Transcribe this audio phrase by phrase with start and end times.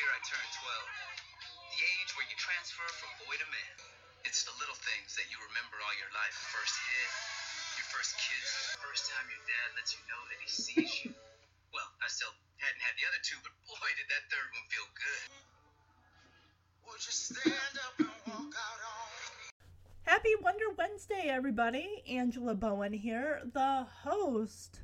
[0.00, 1.76] year I turned 12.
[1.76, 3.76] The age where you transfer from boy to man.
[4.24, 6.32] It's the little things that you remember all your life.
[6.56, 7.12] First hit,
[7.76, 11.12] your first kiss, first time your dad lets you know that he sees you.
[11.76, 12.32] Well, I still
[12.64, 15.20] hadn't had the other two, but boy, did that third one feel good.
[16.88, 19.12] Would you stand up and walk out on?
[20.08, 22.00] Happy Wonder Wednesday, everybody.
[22.08, 24.80] Angela Bowen here, the host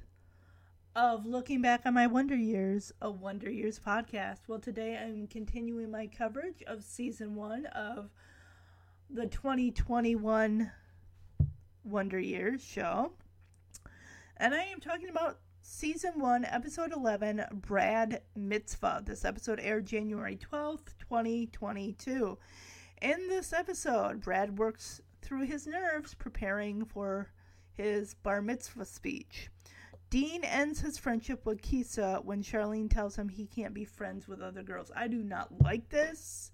[0.97, 4.39] of Looking Back on My Wonder Years, a Wonder Years podcast.
[4.49, 8.09] Well, today I'm continuing my coverage of season one of
[9.11, 10.71] the 2021
[11.85, 13.13] Wonder Years show.
[14.39, 19.03] And I am talking about season one, episode 11, Brad Mitzvah.
[19.05, 22.39] This episode aired January 12th, 2022.
[23.03, 27.29] In this episode, Brad works through his nerves preparing for
[27.75, 29.51] his bar mitzvah speech.
[30.09, 34.41] Dean ends his friendship with Keisa when Charlene tells him he can't be friends with
[34.41, 34.93] other girls.
[34.95, 36.53] I do not like this.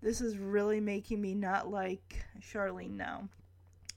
[0.00, 3.28] This is really making me not like Charlene now.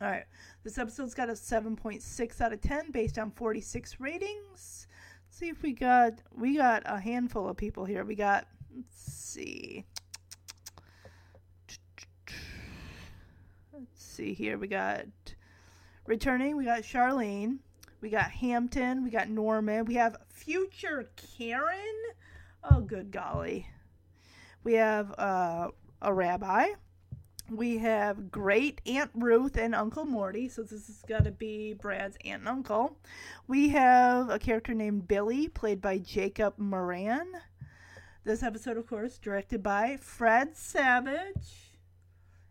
[0.02, 0.26] All right.
[0.64, 4.88] This episode's got a 7.6 out of 10 based on 46 ratings.
[5.28, 8.04] Let's see if we got we got a handful of people here.
[8.04, 9.86] We got let's see.
[13.72, 14.58] Let's see here.
[14.58, 15.06] We got
[16.06, 17.60] returning, we got Charlene.
[18.02, 19.04] We got Hampton.
[19.04, 19.86] We got Norman.
[19.86, 21.76] We have future Karen.
[22.70, 23.68] Oh, good golly.
[24.64, 25.70] We have uh,
[26.02, 26.70] a rabbi.
[27.50, 30.50] We have great Aunt Ruth and Uncle Morty.
[30.50, 32.98] So this is to be Brad's aunt and uncle.
[33.48, 37.28] We have a character named Billy, played by Jacob Moran.
[38.24, 41.74] This episode, of course, directed by Fred Savage,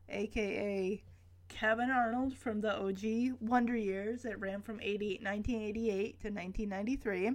[0.09, 1.03] aka
[1.51, 4.25] Kevin Arnold from the OG Wonder Years.
[4.25, 7.33] It ran from 80, 1988 to 1993.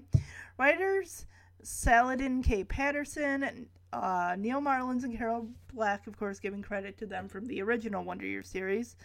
[0.57, 1.25] Writers
[1.61, 2.63] Saladin K.
[2.63, 7.61] Patterson, uh, Neal Marlens, and Carol Black, of course, giving credit to them from the
[7.61, 8.95] original Wonder Years series.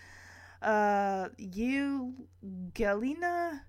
[0.62, 2.15] Uh, you,
[2.75, 3.61] Galina,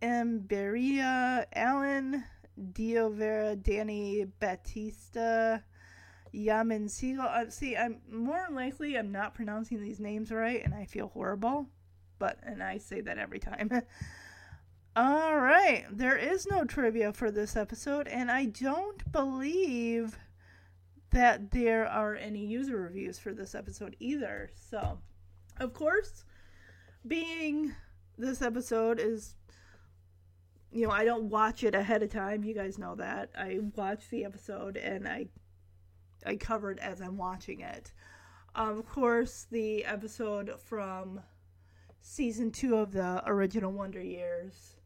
[0.00, 2.24] Emberia, Alan,
[2.72, 5.58] Diovera, Danny Batista,
[6.36, 7.26] Yamin Siegel.
[7.28, 11.66] Uh, see, I'm more likely I'm not pronouncing these names right, and I feel horrible.
[12.18, 13.70] But and I say that every time.
[14.96, 20.18] All right, there is no trivia for this episode, and I don't believe
[21.10, 24.50] that there are any user reviews for this episode either.
[24.54, 24.98] So,
[25.60, 26.24] of course,
[27.06, 27.74] being
[28.16, 29.34] this episode is
[30.72, 32.44] you know, I don't watch it ahead of time.
[32.44, 33.30] You guys know that.
[33.36, 35.28] I watch the episode and I
[36.26, 37.92] I covered as I'm watching it.
[38.54, 41.20] Um, of course, the episode from
[42.00, 44.76] season two of the original Wonder Years,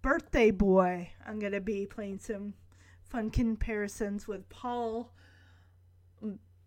[0.00, 1.10] Birthday Boy.
[1.26, 2.54] I'm gonna be playing some
[3.02, 5.12] fun comparisons with Paul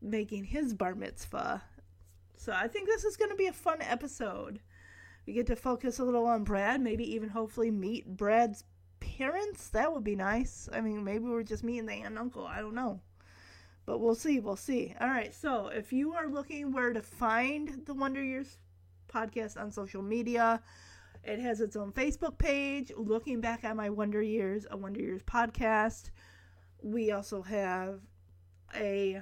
[0.02, 1.64] making his bar mitzvah.
[2.38, 4.60] So I think this is gonna be a fun episode.
[5.26, 8.64] We get to focus a little on Brad, maybe even hopefully meet Brad's
[9.00, 9.70] parents.
[9.70, 10.70] That would be nice.
[10.72, 12.46] I mean, maybe we're just meeting the aunt and uncle.
[12.46, 13.02] I don't know.
[13.86, 14.40] But we'll see.
[14.40, 14.96] We'll see.
[15.00, 15.34] All right.
[15.34, 18.58] So if you are looking where to find the Wonder Years
[19.08, 20.62] podcast on social media,
[21.24, 22.92] it has its own Facebook page.
[22.98, 26.10] Looking back at my Wonder Years, a Wonder Years podcast.
[26.82, 28.00] We also have
[28.76, 29.22] a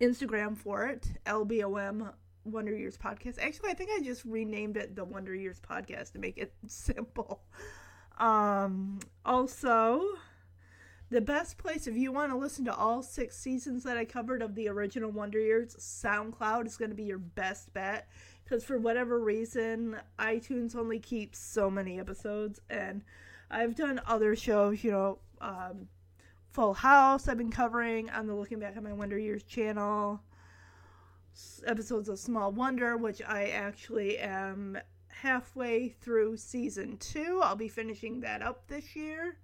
[0.00, 2.12] Instagram for it, LBOM
[2.44, 3.38] Wonder Years podcast.
[3.40, 7.42] Actually, I think I just renamed it the Wonder Years podcast to make it simple.
[8.18, 10.02] Um, also,
[11.10, 14.42] the best place if you want to listen to all six seasons that I covered
[14.42, 18.08] of the original Wonder Years, SoundCloud is going to be your best bet
[18.44, 23.02] because for whatever reason, iTunes only keeps so many episodes, and
[23.50, 25.88] I've done other shows, you know, um,
[26.52, 27.28] Full House.
[27.28, 30.20] I've been covering on the Looking Back at My Wonder Years channel.
[31.64, 34.78] Episodes of Small Wonder, which I actually am
[35.08, 37.40] halfway through season two.
[37.42, 39.36] I'll be finishing that up this year.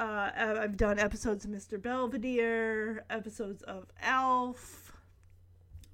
[0.00, 1.80] Uh, I've done episodes of Mr.
[1.80, 4.94] Belvedere, episodes of Alf,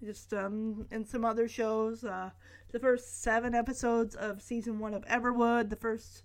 [0.01, 2.05] just um, and some other shows.
[2.05, 2.31] Uh,
[2.71, 6.23] the first seven episodes of season one of Everwood, the first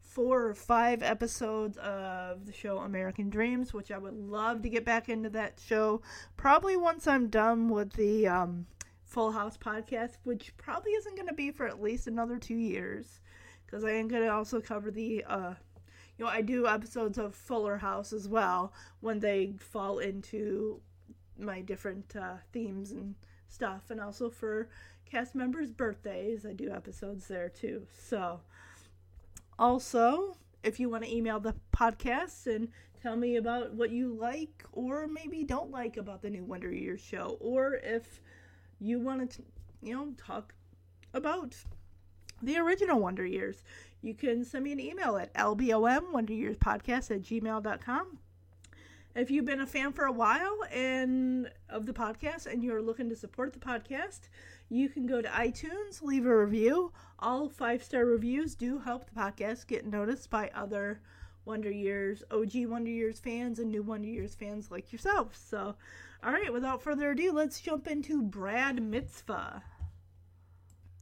[0.00, 4.84] four or five episodes of the show American Dreams, which I would love to get
[4.84, 6.02] back into that show.
[6.36, 8.66] Probably once I'm done with the um,
[9.04, 13.20] Full House podcast, which probably isn't going to be for at least another two years,
[13.64, 15.54] because I am going to also cover the uh,
[16.18, 20.80] you know, I do episodes of Fuller House as well when they fall into
[21.38, 23.14] my different uh, themes and
[23.48, 24.68] stuff, and also for
[25.04, 27.86] cast members' birthdays, I do episodes there too.
[27.96, 28.40] So,
[29.58, 32.68] also, if you want to email the podcast and
[33.02, 37.00] tell me about what you like or maybe don't like about the new Wonder Years
[37.00, 38.20] show, or if
[38.80, 39.42] you want to,
[39.82, 40.54] you know, talk
[41.14, 41.54] about
[42.42, 43.62] the original Wonder Years,
[44.06, 48.18] you can send me an email at lbom wonderyearspodcast at gmail.com.
[49.14, 53.08] If you've been a fan for a while and of the podcast and you're looking
[53.08, 54.28] to support the podcast,
[54.68, 56.92] you can go to iTunes, leave a review.
[57.18, 61.00] All five star reviews do help the podcast get noticed by other
[61.46, 65.34] Wonder Years, OG Wonder Years fans, and new Wonder Years fans like yourself.
[65.34, 65.76] So,
[66.22, 69.62] all right, without further ado, let's jump into Brad Mitzvah.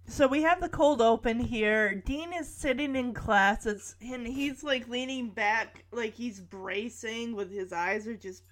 [0.06, 1.94] So we have the cold open here.
[1.94, 7.50] Dean is sitting in class, it's, and he's like leaning back, like he's bracing, with
[7.50, 8.42] his eyes are just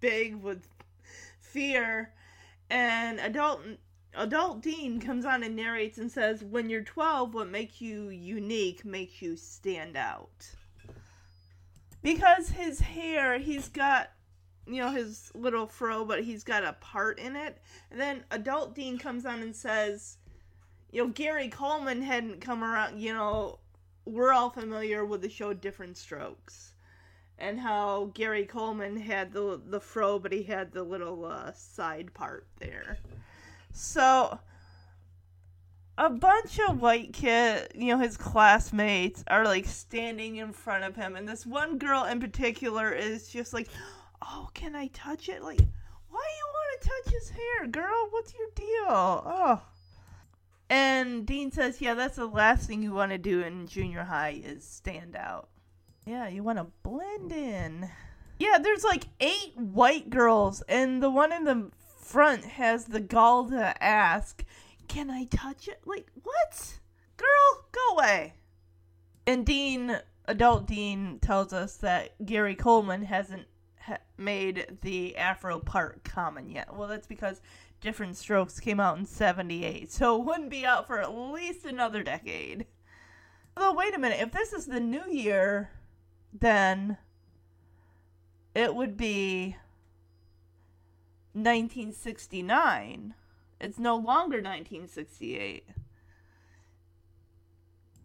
[0.00, 0.66] big with
[1.40, 2.12] fear.
[2.70, 3.60] And adult
[4.14, 8.84] adult Dean comes on and narrates and says, "When you're 12, what makes you unique
[8.84, 10.56] makes you stand out."
[12.02, 14.10] Because his hair, he's got
[14.66, 17.60] you know his little fro, but he's got a part in it.
[17.90, 20.16] And then adult Dean comes on and says
[20.94, 23.58] you know, Gary Coleman hadn't come around, you know,
[24.04, 26.72] we're all familiar with the show Diff'rent Strokes
[27.36, 32.14] and how Gary Coleman had the the fro, but he had the little uh, side
[32.14, 32.98] part there.
[33.72, 34.38] So
[35.98, 40.94] a bunch of white kid, you know, his classmates are like standing in front of
[40.94, 43.66] him, and this one girl in particular is just like,
[44.22, 45.42] "Oh, can I touch it?
[45.42, 48.06] Like, why do you want to touch his hair, girl?
[48.10, 49.62] What's your deal?" Oh.
[50.74, 54.42] And Dean says, yeah, that's the last thing you want to do in junior high
[54.44, 55.48] is stand out.
[56.04, 57.88] Yeah, you want to blend in.
[58.40, 63.48] Yeah, there's like eight white girls, and the one in the front has the gall
[63.50, 64.44] to ask,
[64.88, 65.78] Can I touch it?
[65.84, 66.80] Like, what?
[67.18, 68.34] Girl, go away.
[69.28, 73.46] And Dean, adult Dean, tells us that Gary Coleman hasn't
[73.78, 76.74] ha- made the Afro part common yet.
[76.74, 77.40] Well, that's because
[77.84, 82.02] Diff'rent Strokes came out in 78, so it wouldn't be out for at least another
[82.02, 82.64] decade.
[83.54, 85.68] Although, wait a minute, if this is the new year,
[86.32, 86.96] then
[88.54, 89.58] it would be
[91.34, 93.12] 1969.
[93.60, 95.68] It's no longer 1968.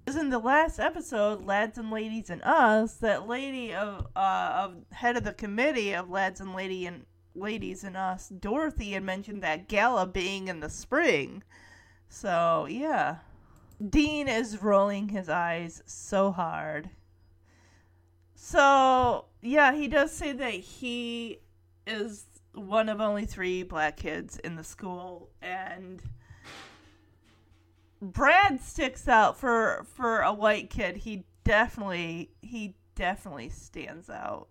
[0.03, 4.75] Because in the last episode, Lads and Ladies and Us, that lady of, uh, of
[4.91, 7.05] head of the committee of Lads and Lady and
[7.35, 11.43] ladies and us, Dorothy had mentioned that gala being in the spring.
[12.07, 13.17] So, yeah.
[13.87, 16.89] Dean is rolling his eyes so hard.
[18.35, 21.39] So, yeah, he does say that he
[21.85, 26.01] is one of only three black kids in the school and
[28.01, 30.97] Brad sticks out for for a white kid.
[30.97, 34.47] He definitely he definitely stands out.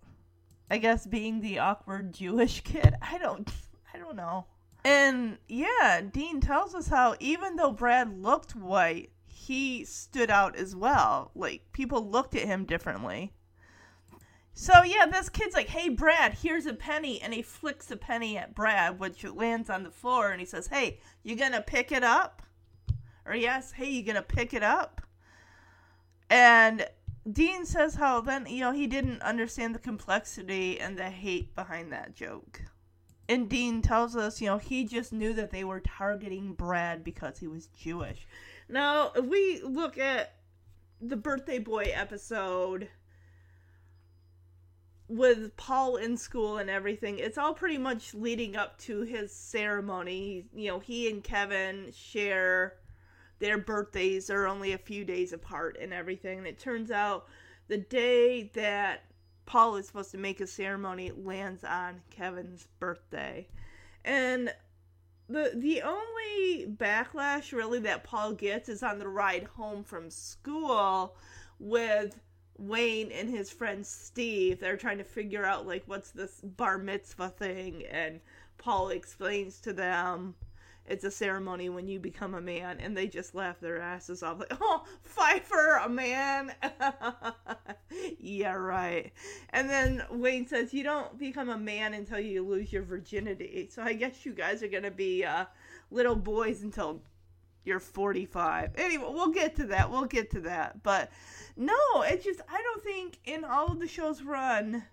[0.70, 2.94] I guess being the awkward Jewish kid.
[3.00, 3.50] I don't
[3.92, 4.46] I don't know.
[4.84, 10.76] And yeah, Dean tells us how even though Brad looked white, he stood out as
[10.76, 11.30] well.
[11.34, 13.32] Like people looked at him differently.
[14.52, 18.36] So yeah, this kid's like, "Hey Brad, here's a penny." And he flicks a penny
[18.36, 21.92] at Brad, which lands on the floor and he says, "Hey, you going to pick
[21.92, 22.42] it up?"
[23.24, 25.00] Or yes, "Hey, you going to pick it up?"
[26.28, 26.86] And
[27.30, 31.92] Dean says how then, you know, he didn't understand the complexity and the hate behind
[31.92, 32.62] that joke.
[33.28, 37.38] And Dean tells us, you know, he just knew that they were targeting Brad because
[37.38, 38.26] he was Jewish.
[38.68, 40.34] Now, if we look at
[41.00, 42.88] the birthday boy episode
[45.08, 50.46] with Paul in school and everything, it's all pretty much leading up to his ceremony.
[50.54, 52.74] You know, he and Kevin share
[53.38, 56.38] their birthdays are only a few days apart and everything.
[56.38, 57.26] And it turns out
[57.68, 59.04] the day that
[59.46, 63.48] Paul is supposed to make a ceremony lands on Kevin's birthday.
[64.04, 64.52] And
[65.28, 71.16] the the only backlash really that Paul gets is on the ride home from school
[71.58, 72.18] with
[72.58, 74.58] Wayne and his friend Steve.
[74.58, 78.20] They're trying to figure out like what's this bar mitzvah thing and
[78.56, 80.34] Paul explains to them
[80.88, 84.40] it's a ceremony when you become a man and they just laugh their asses off
[84.40, 86.54] like oh pfeiffer a man.
[88.18, 89.12] Yeah right.
[89.50, 93.68] And then wayne says you don't become a man until you lose your virginity.
[93.70, 95.46] So i guess you guys are gonna be uh,
[95.90, 97.02] little boys until
[97.64, 100.82] you're 45 anyway we'll get to that we'll get to that.
[100.82, 101.10] But
[101.56, 104.84] no it's just i don't think in all of the show's run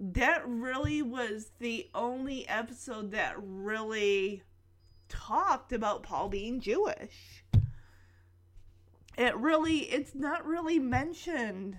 [0.00, 4.42] that really was the only episode that really
[5.14, 7.44] talked about Paul being Jewish.
[9.16, 11.78] it really it's not really mentioned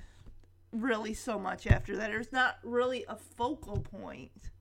[0.72, 2.10] really so much after that.
[2.10, 4.52] There's not really a focal point.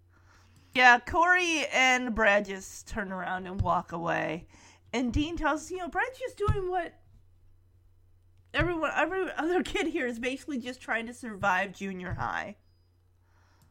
[0.74, 4.46] Yeah, Corey and Brad just turn around and walk away.
[4.92, 6.94] And Dean tells you know, Brad's just doing what
[8.52, 12.56] everyone every other kid here is basically just trying to survive junior high.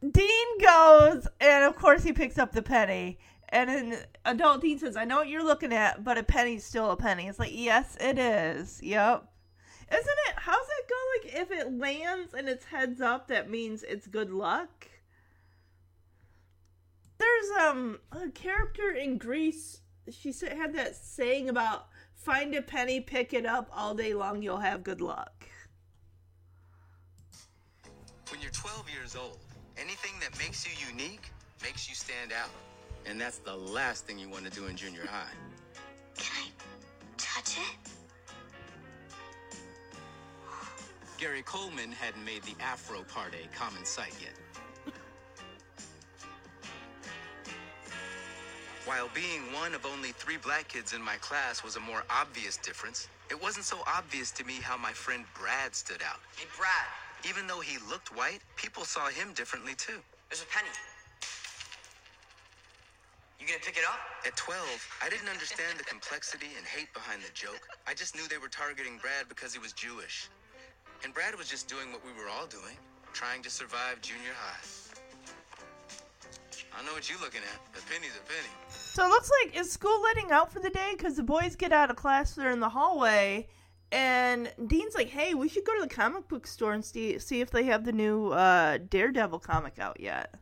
[0.01, 3.17] Dean goes and of course he picks up the penny
[3.53, 6.89] and then adult Dean says, I know what you're looking at, but a penny's still
[6.89, 7.27] a penny.
[7.27, 8.81] It's like, yes, it is.
[8.81, 9.29] Yep.
[9.91, 10.35] Isn't it?
[10.37, 10.95] How's it go?
[11.29, 14.87] Like, if it lands and it's heads up, that means it's good luck?
[17.19, 19.81] There's um a character in Grease.
[20.09, 24.57] She had that saying about find a penny, pick it up all day long, you'll
[24.57, 25.47] have good luck.
[28.29, 29.37] When you're 12 years old,
[29.77, 31.31] anything that makes you unique
[31.61, 32.49] makes you stand out.
[33.05, 35.31] And that's the last thing you want to do in junior high.
[36.17, 36.49] Can I
[37.17, 37.77] touch it?
[41.17, 44.33] Gary Coleman hadn't made the Afro part a common sight yet.
[48.85, 52.57] While being one of only three black kids in my class was a more obvious
[52.57, 56.19] difference, it wasn't so obvious to me how my friend Brad stood out.
[56.35, 56.69] Hey, Brad,
[57.29, 59.99] Even though he looked white, people saw him differently too.
[60.29, 60.67] there's a penny.
[63.43, 63.99] You gonna pick it up?
[64.25, 64.63] At 12,
[65.03, 67.67] I didn't understand the complexity and hate behind the joke.
[67.85, 70.29] I just knew they were targeting Brad because he was Jewish.
[71.03, 72.79] And Brad was just doing what we were all doing,
[73.11, 74.63] trying to survive junior high.
[76.71, 77.77] I know what you're looking at.
[77.77, 78.47] A penny's a penny.
[78.69, 81.73] So it looks like is school letting out for the day because the boys get
[81.73, 82.35] out of class.
[82.35, 83.49] They're in the hallway,
[83.91, 87.41] and Dean's like, "Hey, we should go to the comic book store and see see
[87.41, 90.33] if they have the new uh, Daredevil comic out yet."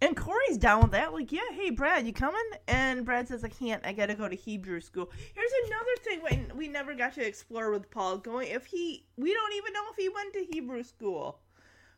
[0.00, 1.12] And Corey's down with that.
[1.14, 2.40] Like, yeah, hey, Brad, you coming?
[2.68, 3.84] And Brad says, I can't.
[3.86, 5.10] I got to go to Hebrew school.
[5.34, 8.18] Here's another thing we, we never got to explore with Paul.
[8.18, 11.40] Going, if he, we don't even know if he went to Hebrew school.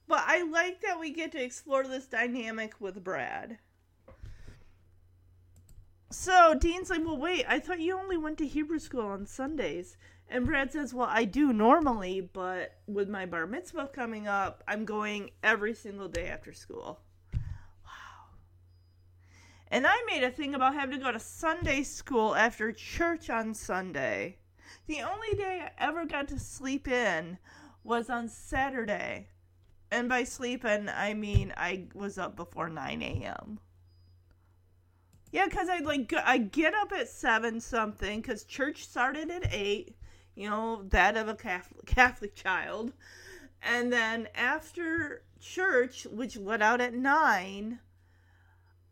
[0.07, 3.59] But I like that we get to explore this dynamic with Brad.
[6.11, 9.99] So Dean's like, well, wait, I thought you only went to Hebrew school on Sundays.
[10.31, 14.85] And Brad says, well, I do normally, but with my bar mitzvah coming up, I'm
[14.85, 17.01] going every single day after school.
[19.71, 23.53] And I made a thing about having to go to Sunday school after church on
[23.55, 24.39] Sunday.
[24.87, 27.39] The only day I ever got to sleep in
[27.85, 29.29] was on Saturday.
[29.91, 33.61] And by sleeping, I mean I was up before 9 a.m.
[35.31, 39.95] Yeah, because I like I get up at seven something because church started at eight.
[40.35, 42.95] You know that of a Catholic Catholic child,
[43.63, 47.81] and then after church, which let out at nine,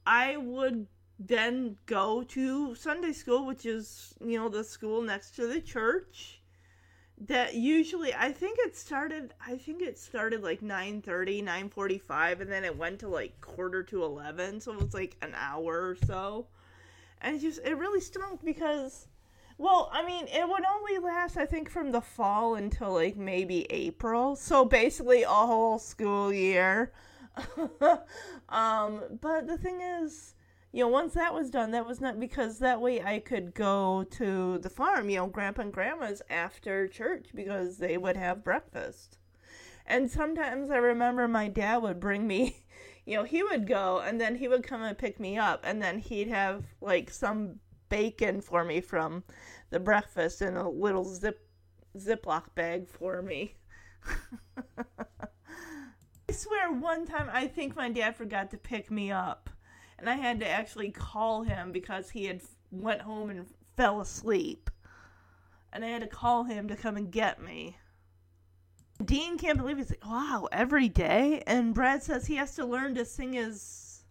[0.06, 0.86] I would
[1.18, 6.40] then go to Sunday school, which is you know the school next to the church.
[7.18, 12.64] That usually I think it started I think it started like 9:30, 9:45 and then
[12.64, 16.46] it went to like quarter to 11, so it was like an hour or so.
[17.20, 19.08] And it just it really stunk because
[19.58, 23.66] well, I mean, it would only last I think from the fall until like maybe
[23.70, 24.36] April.
[24.36, 26.92] So basically a whole school year.
[28.48, 30.34] um, but the thing is,
[30.72, 34.04] you know, once that was done, that was not because that way I could go
[34.12, 39.18] to the farm, you know, grandpa and grandma's after church because they would have breakfast.
[39.86, 42.64] And sometimes I remember my dad would bring me,
[43.06, 45.82] you know, he would go and then he would come and pick me up and
[45.82, 49.24] then he'd have like some bacon for me from
[49.70, 51.48] the breakfast in a little zip
[51.98, 53.56] Ziploc bag for me.
[56.36, 59.48] I swear one time I think my dad forgot to pick me up
[59.98, 64.68] and I had to actually call him because he had went home and fell asleep.
[65.72, 67.78] And I had to call him to come and get me.
[69.02, 71.42] Dean can't believe he's like, wow, every day?
[71.46, 74.04] And Brad says he has to learn to sing his.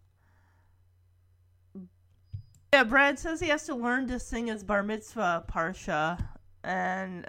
[2.74, 6.28] Yeah, Brad says he has to learn to sing his bar mitzvah parsha.
[6.64, 7.28] And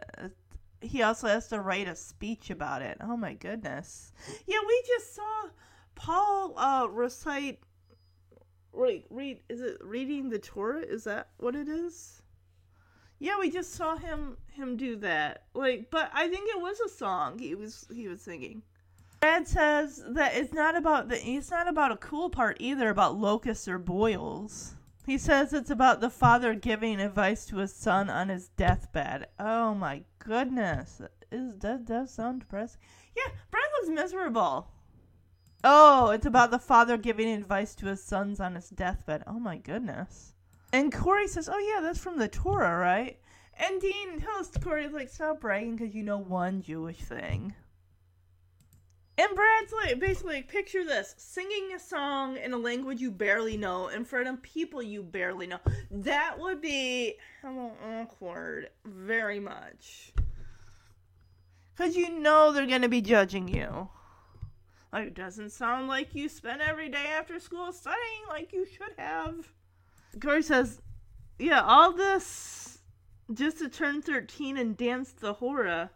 [0.80, 2.98] he also has to write a speech about it.
[3.00, 4.12] Oh my goodness.
[4.46, 5.48] Yeah, we just saw
[5.94, 7.60] Paul uh, recite.
[8.72, 9.40] Wait, read.
[9.48, 10.82] Is it reading the Torah?
[10.82, 12.22] Is that what it is?
[13.18, 15.44] Yeah, we just saw him him do that.
[15.54, 18.62] Like, but I think it was a song he was he was singing.
[19.20, 23.18] Brad says that it's not about the it's not about a cool part either about
[23.18, 24.75] locusts or boils.
[25.06, 29.28] He says it's about the father giving advice to his son on his deathbed.
[29.38, 31.00] Oh my goodness.
[31.30, 32.80] Is that does sound depressing?
[33.16, 34.68] Yeah, Brad looks miserable.
[35.62, 39.22] Oh, it's about the father giving advice to his sons on his deathbed.
[39.28, 40.34] Oh my goodness.
[40.72, 43.20] And Corey says, "Oh yeah, that's from the Torah, right?"
[43.54, 47.54] And Dean tells Corey, like, stop bragging because you know one Jewish thing.
[49.18, 53.88] And Brad's like, basically, picture this singing a song in a language you barely know
[53.88, 55.58] in front of people you barely know.
[55.90, 60.12] That would be awkward, very much.
[61.74, 63.88] Because you know they're going to be judging you.
[64.92, 68.92] Like, it doesn't sound like you spent every day after school studying like you should
[68.98, 69.48] have.
[70.20, 70.80] Corey says,
[71.38, 72.78] Yeah, all this
[73.32, 75.90] just to turn 13 and dance the hora.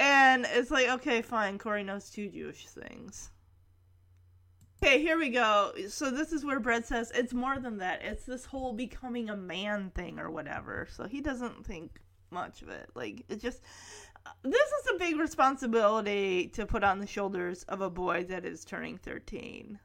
[0.00, 3.30] And it's like, okay, fine, Corey knows two Jewish things.
[4.82, 5.72] Okay, here we go.
[5.88, 8.00] So this is where Brad says it's more than that.
[8.02, 10.88] It's this whole becoming a man thing or whatever.
[10.90, 12.88] So he doesn't think much of it.
[12.94, 13.60] Like it just
[14.42, 18.64] this is a big responsibility to put on the shoulders of a boy that is
[18.64, 19.78] turning 13.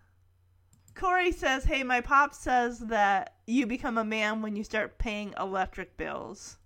[0.94, 5.34] Corey says, "Hey, my pop says that you become a man when you start paying
[5.38, 6.58] electric bills."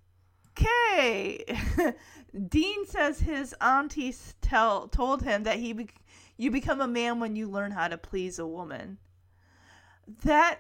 [0.60, 1.46] Okay.
[2.50, 5.90] Dean says his aunties tell told him that he be-
[6.38, 8.98] you become a man when you learn how to please a woman.
[10.24, 10.60] That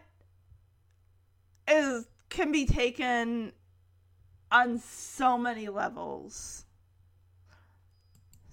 [1.67, 3.53] is can be taken
[4.51, 6.65] on so many levels.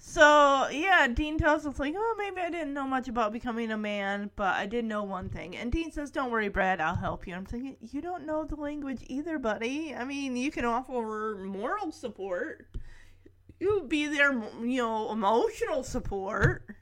[0.09, 3.77] So yeah, Dean tells us like, oh, maybe I didn't know much about becoming a
[3.77, 5.57] man, but I did know one thing.
[5.57, 8.55] And Dean says, "Don't worry, Brad, I'll help you." I'm thinking, you don't know the
[8.55, 9.95] language either, buddy.
[9.95, 12.69] I mean, you can offer moral support.
[13.59, 14.33] You be there,
[14.63, 16.77] you know, emotional support.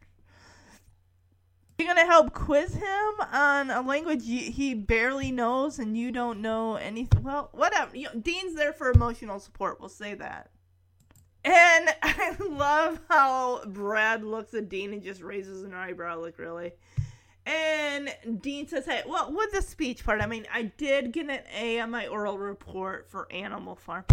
[1.79, 6.77] You're gonna help quiz him on a language he barely knows, and you don't know
[6.77, 7.23] anything.
[7.23, 7.97] Well, whatever.
[7.97, 9.81] You know, Dean's there for emotional support.
[9.81, 10.51] We'll say that.
[11.45, 16.73] And I love how Brad looks at Dean and just raises an eyebrow, like, really?
[17.47, 21.41] And Dean says, hey, well, with the speech part, I mean, I did get an
[21.55, 24.05] A on my oral report for Animal Farm.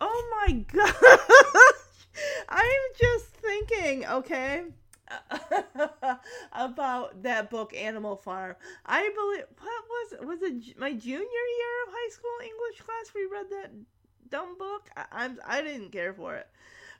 [0.00, 0.92] Oh my gosh!
[2.48, 4.64] I'm just thinking, okay,
[6.52, 8.54] about that book, Animal Farm.
[8.84, 10.26] I believe, what was it?
[10.26, 13.70] Was it my junior year of high school English class we read that
[14.30, 14.88] dumb book?
[14.96, 16.46] I, I'm, I didn't care for it.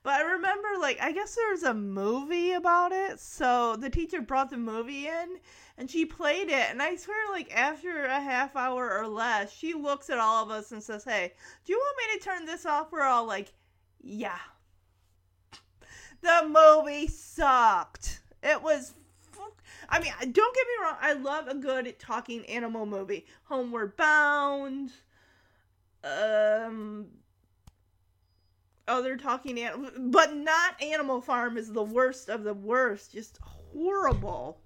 [0.02, 3.18] But I remember, like, I guess there was a movie about it.
[3.20, 5.38] So the teacher brought the movie in
[5.76, 6.70] and she played it.
[6.70, 10.50] And I swear, like, after a half hour or less, she looks at all of
[10.50, 11.32] us and says, Hey,
[11.64, 12.92] do you want me to turn this off?
[12.92, 13.52] We're all like,
[14.00, 14.38] Yeah.
[16.20, 18.20] The movie sucked.
[18.42, 18.94] It was.
[19.90, 20.96] I mean, don't get me wrong.
[21.00, 23.26] I love a good talking animal movie.
[23.44, 24.92] Homeward Bound.
[26.08, 27.06] Um,
[28.86, 33.12] other talking animal, but not Animal Farm is the worst of the worst.
[33.12, 34.60] Just horrible.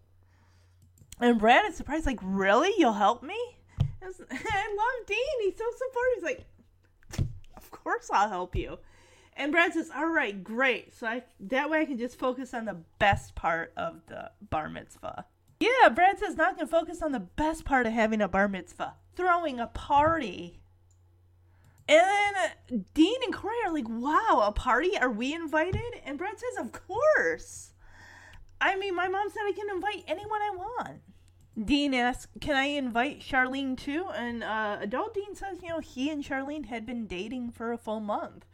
[1.20, 2.72] And Brad is surprised, like, really?
[2.78, 3.38] You'll help me?
[3.81, 5.18] I love Dean.
[5.40, 6.14] He's so supportive.
[6.14, 7.26] He's like,
[7.57, 8.78] of course I'll help you.
[9.37, 10.94] And Brad says, all right, great.
[10.94, 14.68] So I, that way I can just focus on the best part of the bar
[14.68, 15.26] mitzvah.
[15.61, 18.94] Yeah, Brad says not to focus on the best part of having a bar mitzvah.
[19.14, 20.62] Throwing a party.
[21.92, 22.37] And
[22.70, 24.96] then Dean and Corey are like, wow, a party?
[24.98, 25.83] Are we invited?
[26.05, 27.72] And Brad says, of course.
[28.61, 31.00] I mean, my mom said I can invite anyone I want.
[31.62, 34.07] Dean asks, can I invite Charlene too?
[34.14, 37.78] And uh, adult Dean says, you know, he and Charlene had been dating for a
[37.78, 38.46] full month.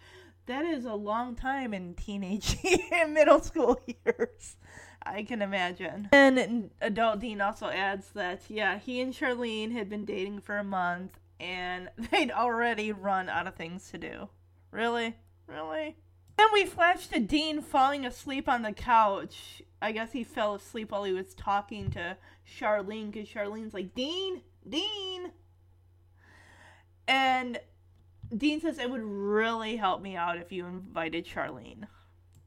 [0.47, 2.57] That is a long time in teenage
[2.93, 4.57] and middle school years.
[5.05, 6.09] I can imagine.
[6.11, 10.65] And adult Dean also adds that, yeah, he and Charlene had been dating for a
[10.65, 14.29] month and they'd already run out of things to do.
[14.71, 15.17] Really?
[15.47, 15.97] Really?
[16.37, 19.61] Then we flash to Dean falling asleep on the couch.
[19.83, 24.43] I guess he fell asleep while he was talking to Charlene because Charlene's like, Dean,
[24.69, 25.33] Dean.
[27.09, 27.59] And
[28.37, 31.89] Dean says it would really help me out if you invited Charlene.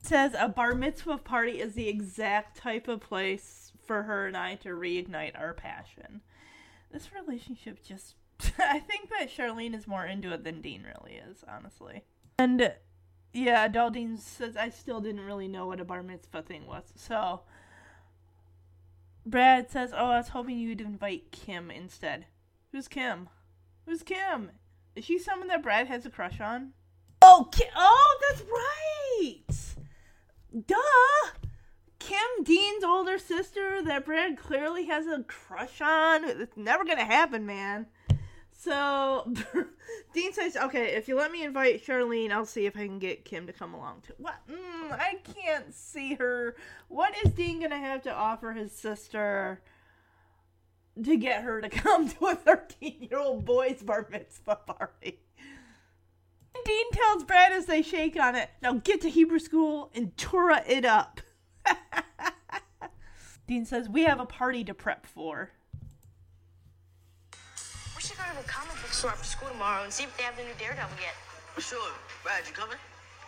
[0.01, 4.55] Says a bar mitzvah party is the exact type of place for her and I
[4.55, 6.21] to reignite our passion.
[6.91, 8.15] This relationship just
[8.59, 12.03] I think that Charlene is more into it than Dean really is, honestly.
[12.39, 12.73] And
[13.33, 16.91] yeah, adult Dean says I still didn't really know what a bar mitzvah thing was.
[16.95, 17.41] So
[19.25, 22.25] Brad says, "Oh, I was hoping you'd invite Kim instead."
[22.71, 23.29] Who's Kim?
[23.85, 24.51] Who's Kim?
[24.95, 26.71] Is she someone that Brad has a crush on?
[27.21, 27.49] Oh!
[27.75, 29.75] Oh, that's right.
[30.67, 31.47] Duh.
[31.99, 36.25] Kim Dean's older sister that Brad clearly has a crush on.
[36.25, 37.85] It's never gonna happen, man.
[38.61, 39.33] So
[40.13, 43.25] Dean says, "Okay, if you let me invite Charlene, I'll see if I can get
[43.25, 44.35] Kim to come along too." What?
[44.47, 46.55] Mm, I can't see her.
[46.87, 49.63] What is Dean gonna have to offer his sister
[51.01, 55.21] to get her to come to a thirteen-year-old boy's bar mitzvah party?
[56.63, 60.63] Dean tells Brad as they shake on it, now get to Hebrew school and Torah
[60.67, 61.19] it up.
[63.47, 65.49] Dean says, We have a party to prep for.
[68.21, 70.45] Go to the comic book store after school tomorrow and see if they have the
[70.45, 71.17] new Daredevil yet.
[71.57, 71.89] Sure.
[72.21, 72.77] Brad, you coming?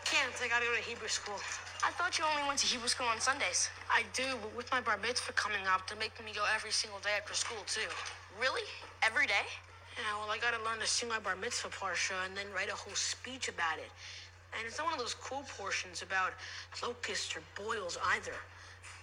[0.06, 0.30] Can't.
[0.38, 1.42] I gotta go to Hebrew school.
[1.82, 3.74] I thought you only went to Hebrew school on Sundays.
[3.90, 7.02] I do, but with my bar mitzvah coming up, they're making me go every single
[7.02, 7.90] day after school too.
[8.38, 8.70] Really?
[9.02, 9.50] Every day?
[9.98, 12.78] Yeah, well, I gotta learn to sing my bar mitzvah parsha and then write a
[12.78, 13.90] whole speech about it.
[14.54, 16.38] And it's not one of those cool portions about
[16.86, 18.38] locusts or boils either.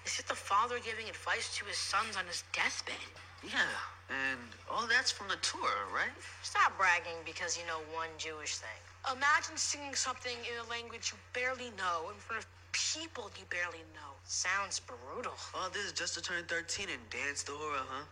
[0.07, 3.11] It's just a father giving advice to his sons on his deathbed.
[3.43, 3.75] Yeah,
[4.11, 6.11] and all that's from the Torah, right?
[6.43, 8.81] Stop bragging because you know one Jewish thing.
[9.07, 13.83] Imagine singing something in a language you barely know in front of people you barely
[13.95, 14.13] know.
[14.25, 15.35] Sounds brutal.
[15.55, 18.05] All this is just to turn 13 and dance the hora, huh?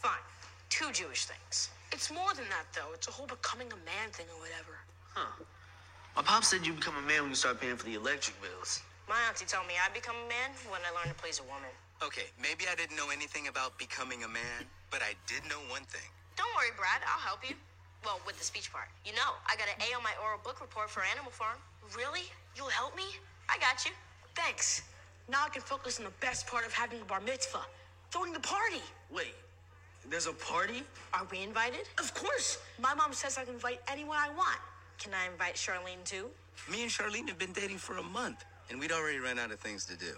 [0.00, 0.24] Fine.
[0.68, 1.70] Two Jewish things.
[1.92, 2.92] It's more than that, though.
[2.92, 4.76] It's a whole becoming a man thing or whatever.
[5.14, 5.44] Huh.
[6.16, 8.82] My pop said you become a man when you start paying for the electric bills.
[9.08, 11.72] My auntie told me I'd become a man when I learned to please a woman.
[11.98, 15.82] Okay, maybe I didn't know anything about becoming a man, but I did know one
[15.90, 16.06] thing.
[16.36, 17.02] Don't worry, Brad.
[17.02, 17.56] I'll help you.
[18.04, 18.86] Well, with the speech part.
[19.04, 21.58] You know, I got an A on my oral book report for Animal Farm.
[21.96, 22.30] Really?
[22.54, 23.02] You'll help me?
[23.50, 23.90] I got you.
[24.36, 24.82] Thanks.
[25.28, 27.66] Now I can focus on the best part of having a bar mitzvah
[28.12, 28.80] throwing the party.
[29.10, 29.34] Wait,
[30.08, 30.84] there's a party?
[31.12, 31.88] Are we invited?
[31.98, 32.58] Of course.
[32.80, 34.58] My mom says I can invite anyone I want.
[34.98, 36.28] Can I invite Charlene too?
[36.70, 39.58] Me and Charlene have been dating for a month, and we'd already run out of
[39.58, 40.14] things to do.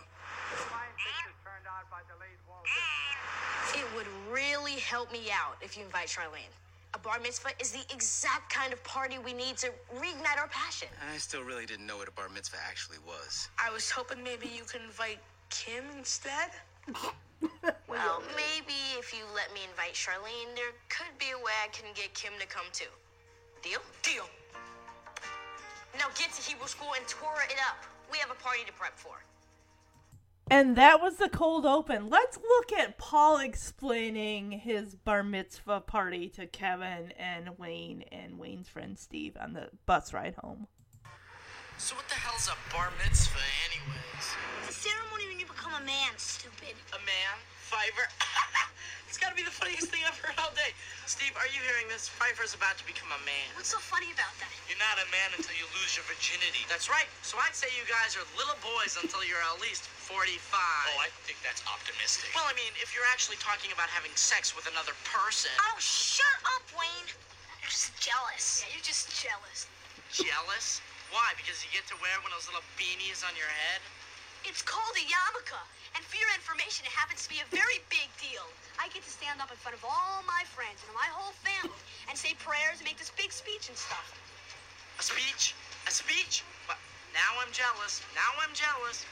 [3.75, 6.53] It would really help me out if you invite Charlene.
[6.95, 10.89] A bar mitzvah is the exact kind of party we need to reignite our passion.
[11.13, 13.49] I still really didn't know what a bar mitzvah actually was.
[13.65, 15.19] I was hoping maybe you could invite
[15.51, 16.51] Kim instead.
[17.89, 21.87] Well, maybe if you let me invite Charlene, there could be a way I can
[21.95, 22.91] get Kim to come too.
[23.63, 23.81] Deal?
[24.03, 24.29] Deal.
[25.97, 27.85] Now get to Hebrew school and Torah it up.
[28.11, 29.23] We have a party to prep for.
[30.51, 32.09] And that was the cold open.
[32.09, 38.69] Let's look at Paul explaining his bar mitzvah party to Kevin and Wayne and Wayne's
[38.69, 40.67] friend Steve on the bus ride home.
[41.79, 43.39] So what the hell's a bar mitzvah,
[43.71, 44.35] anyways?
[44.67, 46.75] It's a ceremony when you become a man, stupid.
[46.93, 47.39] A man?
[47.61, 48.09] Pfeiffer?
[49.11, 50.70] it's gotta be the funniest thing I've heard all day.
[51.11, 52.07] Steve, are you hearing this?
[52.07, 53.51] Pfeiffer's about to become a man.
[53.59, 54.55] What's so funny about that?
[54.70, 56.62] You're not a man until you lose your virginity.
[56.70, 57.11] That's right.
[57.27, 60.38] So I'd say you guys are little boys until you're at least 45.
[60.38, 62.31] Oh, I think that's optimistic.
[62.38, 65.51] Well, I mean, if you're actually talking about having sex with another person.
[65.59, 67.11] Oh, shut up, Wayne.
[67.59, 68.62] You're just jealous.
[68.62, 69.66] Yeah, you're just jealous.
[70.14, 70.79] Jealous?
[71.11, 71.35] Why?
[71.35, 73.83] Because you get to wear one of those little beanies on your head?
[74.46, 75.59] It's called a yarmulke.
[75.96, 78.46] And for your information, it happens to be a very big deal.
[78.79, 81.76] I get to stand up in front of all my friends and my whole family
[82.09, 84.14] and say prayers and make this big speech and stuff.
[84.98, 85.55] A speech?
[85.88, 86.44] A speech?
[86.68, 86.79] But
[87.12, 88.00] now I'm jealous.
[88.14, 89.05] Now I'm jealous.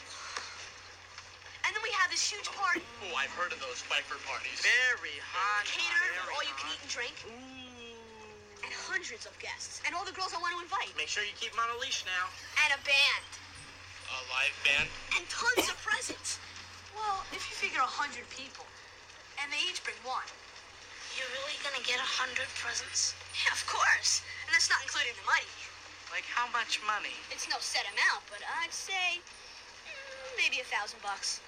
[1.66, 2.80] And then we have this huge party.
[3.08, 4.60] Oh, I've heard of those Pfeiffer parties.
[4.64, 5.64] Very hot.
[5.64, 7.16] Catered for all you can eat and drink.
[7.24, 8.64] Ooh.
[8.64, 9.80] And hundreds of guests.
[9.86, 10.92] And all the girls I want to invite.
[10.98, 12.26] Make sure you keep them on a leash now.
[12.66, 13.28] And a band.
[14.08, 14.88] A live band?
[15.16, 16.40] And tons of presents.
[16.94, 18.64] Well, if you figure a hundred people.
[19.38, 20.26] And they each bring one.
[21.14, 23.14] You're really gonna get a hundred presents?
[23.38, 24.22] Yeah, of course.
[24.46, 25.50] And that's not including the money.
[26.10, 27.14] Like how much money?
[27.30, 31.40] It's no set amount, but I'd say mm, maybe a thousand bucks.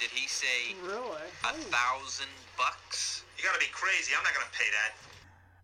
[0.00, 1.22] Did he say Really?
[1.44, 3.24] a thousand bucks?
[3.38, 4.12] You gotta be crazy.
[4.16, 4.92] I'm not gonna pay that.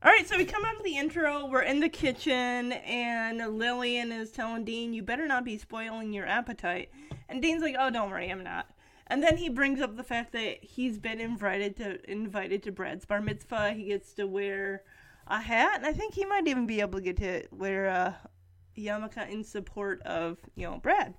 [0.03, 1.45] All right, so we come out of the intro.
[1.47, 6.27] We're in the kitchen, and Lillian is telling Dean, "You better not be spoiling your
[6.27, 6.91] appetite."
[7.29, 8.67] And Dean's like, "Oh, don't worry, I'm not."
[9.11, 13.05] And then he brings up the fact that he's been invited to invited to Brad's
[13.05, 13.73] bar mitzvah.
[13.73, 14.85] He gets to wear
[15.27, 18.17] a hat, and I think he might even be able to get to wear a
[18.79, 21.15] yarmulke in support of you know Brad.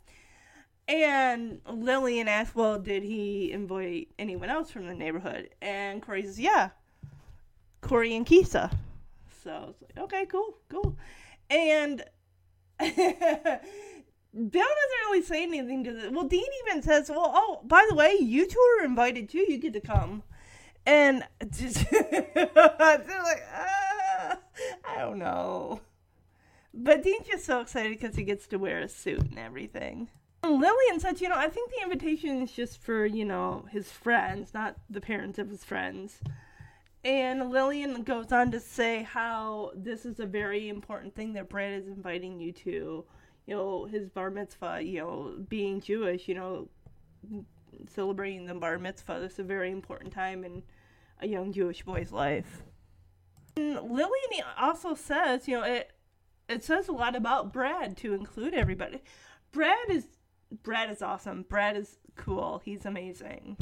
[0.88, 6.40] And Lillian asks, "Well, did he invite anyone else from the neighborhood?" And Corey says,
[6.40, 6.70] "Yeah."
[7.82, 8.72] Corey and Keisa.
[9.44, 10.96] So it's like, okay, cool, cool.
[11.50, 12.04] And
[14.34, 16.12] Bill doesn't really say anything to this.
[16.12, 19.46] Well, Dean even says, well, oh, by the way, you two are invited too.
[19.48, 20.24] You get to come.
[20.86, 24.38] And just, they're like, ah,
[24.88, 25.82] I don't know.
[26.74, 30.10] But Dean's just so excited because he gets to wear a suit and everything.
[30.44, 33.92] And Lillian said, you know, I think the invitation is just for, you know, his
[33.92, 36.20] friends, not the parents of his friends.
[37.04, 41.74] And Lillian goes on to say how this is a very important thing that Brad
[41.74, 43.06] is inviting you to.
[43.46, 46.70] You know, his bar mitzvah, you know, being Jewish, you know,
[47.90, 49.20] celebrating the bar mitzvah.
[49.20, 50.64] This is a very important time in
[51.20, 52.64] a young Jewish boy's life.
[53.58, 53.78] And
[54.58, 55.92] also says, you know, it
[56.48, 59.02] it says a lot about Brad to include everybody.
[59.52, 60.06] Brad is
[60.64, 61.46] Brad is awesome.
[61.48, 62.62] Brad is cool.
[62.64, 63.58] He's amazing.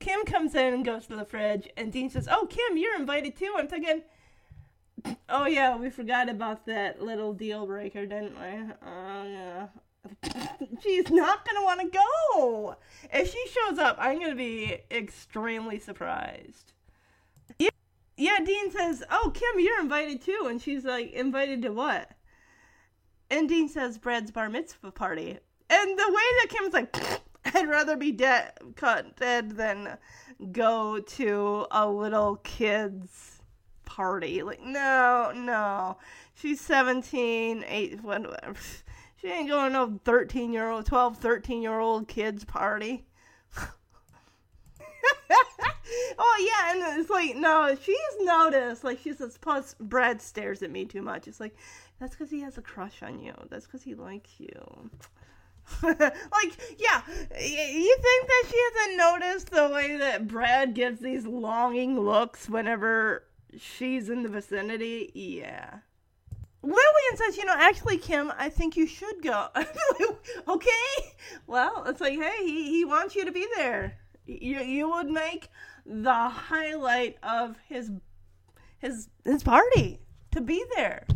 [0.00, 3.36] Kim comes in and goes to the fridge, and Dean says, "Oh, Kim, you're invited
[3.36, 4.02] too." I'm thinking,
[5.28, 9.66] "Oh yeah, we forgot about that little deal breaker, didn't we?" Oh um, yeah.
[10.82, 11.98] She's not gonna want to
[12.34, 12.76] go.
[13.12, 16.72] If she shows up, I'm gonna be extremely surprised.
[17.58, 17.70] Yeah,
[18.16, 18.38] yeah.
[18.44, 22.10] Dean says, "Oh, Kim, you're invited too," and she's like, "Invited to what?"
[23.30, 25.38] And Dean says, "Brad's bar mitzvah party."
[25.70, 26.96] And the way that Kim's like,
[27.54, 29.98] I'd rather be dead, cut dead than
[30.52, 33.33] go to a little kid's
[33.84, 34.42] party.
[34.42, 35.96] Like, no, no.
[36.34, 38.54] She's 17, 8, whatever.
[39.16, 43.06] She ain't going to no 13 year old, 12, 13 year old kid's party.
[46.18, 48.84] oh, yeah, and it's like, no, she's noticed.
[48.84, 51.26] Like, she says, plus, Brad stares at me too much.
[51.26, 51.56] It's like,
[51.98, 53.32] that's because he has a crush on you.
[53.48, 54.90] That's because he likes you.
[55.82, 57.00] like, yeah,
[57.40, 63.24] you think that she hasn't noticed the way that Brad gives these longing looks whenever
[63.58, 65.10] she's in the vicinity?
[65.14, 65.78] Yeah.
[66.62, 69.48] Lillian says, you know, actually, Kim, I think you should go.
[70.48, 70.70] okay.
[71.46, 73.98] Well, it's like, hey, he, he wants you to be there.
[74.26, 75.48] You, you would make
[75.84, 77.90] the highlight of his
[78.78, 81.06] his his party to be there.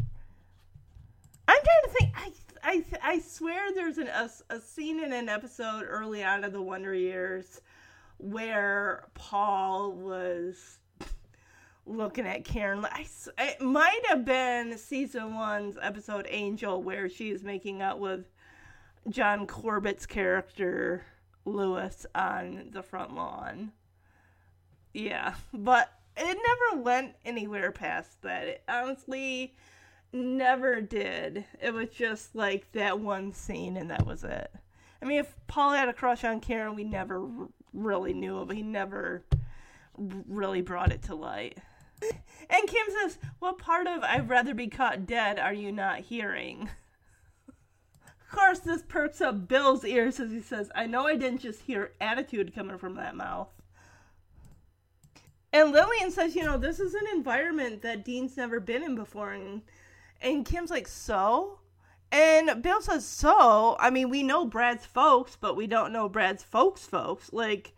[1.48, 2.12] I'm trying to think.
[2.16, 6.52] I I I swear there's an, a a scene in an episode early on of
[6.52, 7.62] the Wonder Years
[8.18, 10.78] where Paul was
[11.88, 12.84] looking at Karen.
[12.84, 13.06] I,
[13.38, 18.26] it might have been season one's episode Angel where she's making out with
[19.08, 21.04] John Corbett's character
[21.44, 23.72] Lewis on the front lawn.
[24.92, 26.38] Yeah, but it
[26.70, 28.48] never went anywhere past that.
[28.48, 29.54] It, honestly
[30.12, 31.44] never did.
[31.60, 34.50] It was just like that one scene, and that was it.
[35.00, 37.28] I mean, if Paul had a crush on Karen, we never
[37.72, 39.22] really knew it, but he never
[39.96, 41.58] really brought it to light.
[42.50, 46.70] And Kim says, What part of I'd rather be caught dead are you not hearing?
[48.30, 51.62] Of course, this perks up Bill's ears as he says, I know I didn't just
[51.62, 53.48] hear attitude coming from that mouth.
[55.50, 59.32] And Lillian says, You know, this is an environment that Dean's never been in before.
[59.32, 59.62] And
[60.20, 61.60] and Kim's like, so?
[62.10, 63.76] And Bill says, so?
[63.78, 67.32] I mean, we know Brad's folks, but we don't know Brad's folks' folks.
[67.32, 67.74] Like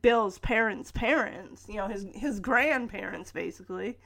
[0.00, 3.98] Bill's parents' parents, you know, his his grandparents, basically.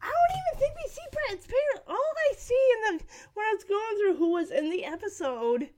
[0.00, 1.82] I don't even think we see Brad's parents.
[1.88, 5.70] All I see in the when I was going through who was in the episode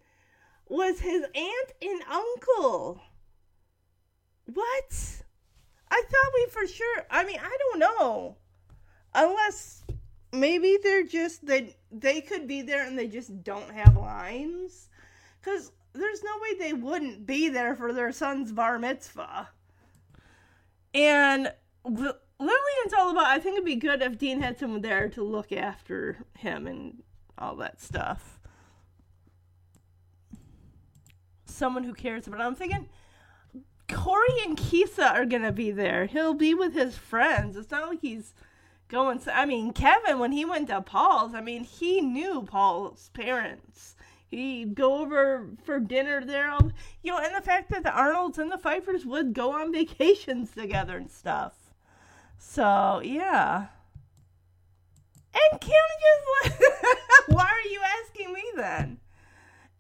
[0.69, 3.01] was his aunt and uncle.
[4.47, 5.23] What?
[5.91, 7.07] I thought we for sure.
[7.11, 8.37] I mean, I don't know.
[9.15, 9.85] Unless
[10.33, 14.89] maybe they're just they they could be there and they just don't have lines
[15.41, 19.49] because there's no way they wouldn't be there for their son's bar mitzvah
[20.95, 21.53] and
[21.85, 25.53] lillian's all about i think it'd be good if dean had someone there to look
[25.53, 27.03] after him and
[27.39, 28.39] all that stuff
[31.45, 32.89] someone who cares about i'm thinking
[33.89, 38.01] corey and Keisa are gonna be there he'll be with his friends it's not like
[38.01, 38.33] he's
[38.91, 39.21] going.
[39.33, 43.95] I mean, Kevin when he went to Paul's, I mean, he knew Paul's parents.
[44.31, 46.51] He'd go over for dinner there.
[46.51, 49.73] Um, you know, and the fact that the Arnolds and the Pfeiffers would go on
[49.73, 51.55] vacations together and stuff.
[52.39, 53.67] So yeah.
[55.35, 55.73] And Kim
[56.41, 56.61] just
[57.29, 58.99] why are you asking me then?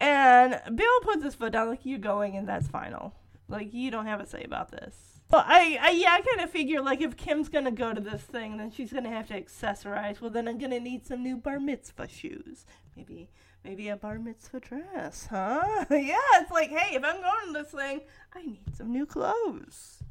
[0.00, 3.14] And Bill puts his foot down, like, you're going and that's final.
[3.48, 5.10] Like, you don't have a say about this.
[5.30, 8.22] Well, I, I yeah, I kind of figure like if Kim's gonna go to this
[8.22, 10.20] thing, then she's gonna have to accessorize.
[10.20, 12.66] Well, then I'm gonna need some new bar mitzvah shoes.
[12.96, 13.30] Maybe,
[13.64, 15.84] maybe a bar mitzvah dress, huh?
[15.90, 18.00] yeah, it's like, hey, if I'm going to this thing,
[18.34, 20.02] I need some new clothes.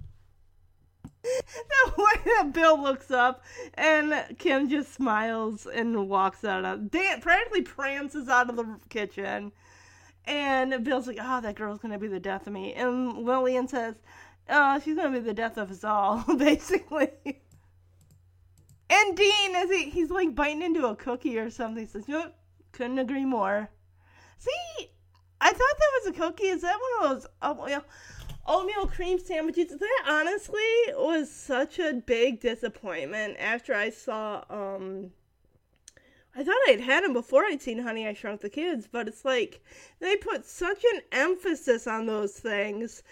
[1.21, 7.19] the way that Bill looks up and Kim just smiles and walks out of Dan
[7.19, 9.51] practically prances out of the kitchen.
[10.23, 12.73] And Bill's like, oh, that girl's gonna be the death of me.
[12.73, 13.95] And Lillian says,
[14.49, 17.09] Oh, she's gonna be the death of us all, basically.
[18.89, 22.33] And Dean, as he he's like biting into a cookie or something, He says, "Nope,
[22.71, 23.69] couldn't agree more."
[24.37, 24.89] See,
[25.41, 26.47] I thought that was a cookie.
[26.47, 27.83] Is that one of those oatmeal,
[28.47, 29.77] oatmeal cream sandwiches?
[29.77, 30.59] That honestly
[30.93, 34.43] was such a big disappointment after I saw.
[34.49, 35.11] um
[36.35, 39.25] I thought I'd had them before I'd seen Honey I Shrunk the Kids, but it's
[39.25, 39.61] like
[39.99, 43.03] they put such an emphasis on those things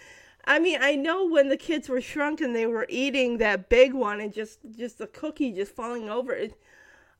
[0.48, 3.92] I mean, I know when the kids were shrunk and they were eating that big
[3.92, 6.32] one and just just the cookie just falling over.
[6.32, 6.54] It,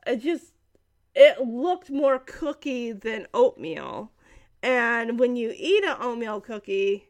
[0.07, 0.53] it just
[1.18, 4.12] it looked more cookie than oatmeal.
[4.62, 7.09] And when you eat an oatmeal cookie,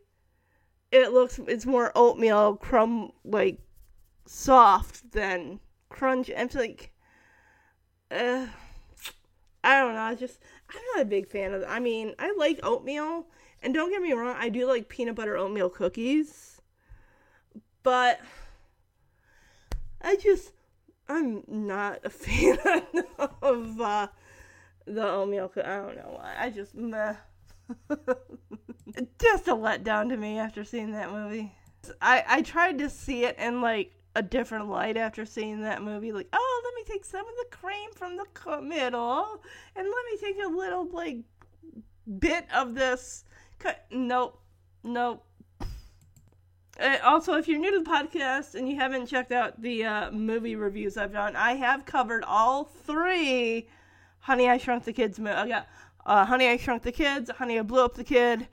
[0.90, 3.58] it looks it's more oatmeal crumb like
[4.24, 6.30] soft than crunch.
[6.34, 6.90] I'm like,
[8.10, 8.46] uh,
[9.62, 10.00] I don't know.
[10.00, 10.40] I just
[10.70, 11.64] I'm not a big fan of.
[11.68, 13.26] I mean, I like oatmeal,
[13.62, 16.62] and don't get me wrong, I do like peanut butter oatmeal cookies,
[17.82, 18.20] but
[20.00, 20.52] I just
[21.08, 22.58] I'm not a fan
[23.42, 24.08] of uh,
[24.86, 25.48] the oatmeal.
[25.48, 26.34] Co- I don't know why.
[26.38, 27.14] I just meh.
[29.20, 31.52] just a letdown to me after seeing that movie.
[32.00, 36.12] I I tried to see it in like a different light after seeing that movie.
[36.12, 39.42] Like, oh, let me take some of the cream from the middle,
[39.76, 41.18] and let me take a little like
[42.18, 43.24] bit of this.
[43.58, 44.40] Co- nope,
[44.82, 45.24] nope.
[46.78, 50.10] Uh, also, if you're new to the podcast and you haven't checked out the uh,
[50.12, 53.68] movie reviews I've done, I have covered all three
[54.20, 55.38] Honey, I Shrunk the Kids movies.
[55.38, 55.68] I got
[56.06, 58.46] uh, Honey, I Shrunk the Kids, Honey, I Blew Up the Kid,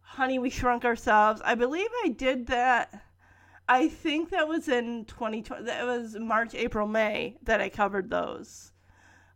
[0.00, 1.42] Honey, We Shrunk Ourselves.
[1.44, 3.02] I believe I did that.
[3.68, 5.64] I think that was in 2020.
[5.64, 8.72] That was March, April, May that I covered those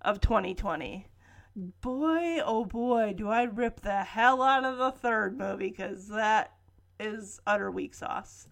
[0.01, 1.09] of 2020.
[1.57, 6.53] Boy, oh boy, do I rip the hell out of the third movie because that
[7.01, 8.47] is utter weak sauce.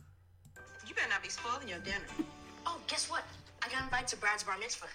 [0.86, 2.08] You better not be spoiling your dinner.
[2.66, 3.22] Oh, guess what?
[3.62, 4.86] I got invited to Brad's bar mitzvah.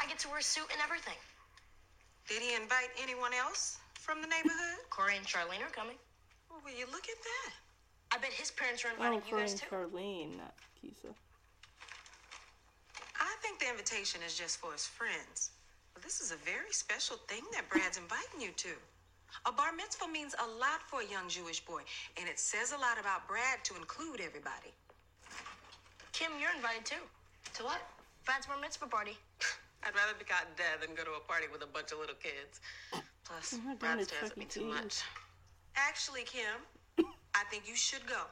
[0.00, 1.18] I get to wear a suit and everything.
[2.28, 4.80] Did he invite anyone else from the neighborhood?
[4.90, 5.96] Corey and Charlene are coming.
[6.50, 7.52] Oh, will you look at that?
[8.12, 9.66] I bet his parents are Oh, inviting you Corey guys and too.
[9.70, 11.12] Charlene, not Keisa.
[13.20, 15.50] I think the invitation is just for his friends.
[15.92, 18.70] But this is a very special thing that Brad's inviting you to.
[19.46, 21.82] A bar mitzvah means a lot for a young Jewish boy,
[22.18, 24.74] and it says a lot about Brad to include everybody.
[26.12, 27.04] Kim, you're invited too.
[27.54, 27.80] To what?
[28.24, 29.16] Brad's bar mitzvah party.
[29.84, 32.18] I'd rather be caught dead than go to a party with a bunch of little
[32.20, 32.60] kids.
[33.24, 34.74] Plus, I'm not Brad stares at me too Cheese.
[34.76, 34.94] much.
[35.76, 36.60] Actually, Kim,
[37.34, 38.28] I think you should go.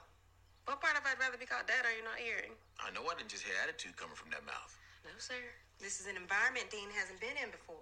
[0.69, 2.53] What part of I'd rather be caught dead are you not hearing?
[2.77, 4.77] I know I didn't just hear attitude coming from that mouth.
[5.05, 5.41] No, sir.
[5.81, 7.81] This is an environment Dean hasn't been in before.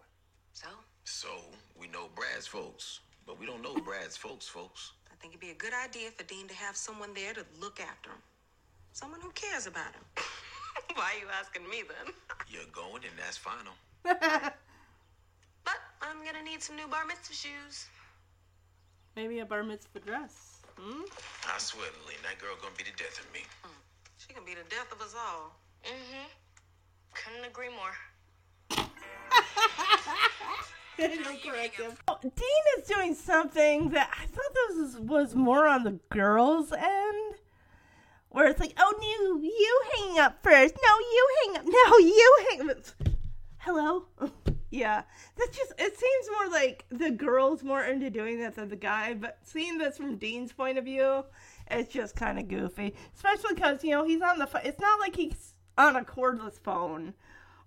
[0.53, 0.69] So,
[1.03, 1.29] So
[1.75, 4.93] we know Brad's folks, but we don't know Brad's folks, folks.
[5.11, 7.81] I think it'd be a good idea for Dean to have someone there to look
[7.81, 8.23] after him.
[8.93, 10.05] Someone who cares about him.
[10.95, 12.15] Why are you asking me then?
[12.49, 13.75] You're going, and that's final.
[15.67, 17.87] But I'm gonna need some new bar mitzvah shoes.
[19.17, 20.61] Maybe a bar mitzvah dress.
[20.79, 21.03] Hmm?
[21.53, 23.41] I swear, Lillian, that girl gonna be the death of me.
[24.17, 25.59] She gonna be the death of us all.
[25.83, 26.29] Mm-hmm.
[27.15, 27.97] Couldn't agree more.
[32.09, 36.73] Oh, Dean is doing something that I thought this was, was more on the girls'
[36.73, 37.35] end.
[38.31, 40.75] Where it's like, oh, no, you hang up first.
[40.75, 41.65] No, you hang up.
[41.67, 42.79] No, you hang up.
[43.59, 44.07] Hello?
[44.71, 45.03] yeah.
[45.37, 49.15] That's just, it seems more like the girl's more into doing that than the guy.
[49.15, 51.25] But seeing this from Dean's point of view,
[51.71, 52.95] it's just kind of goofy.
[53.15, 54.63] Especially because, you know, he's on the phone.
[54.65, 57.15] It's not like he's on a cordless phone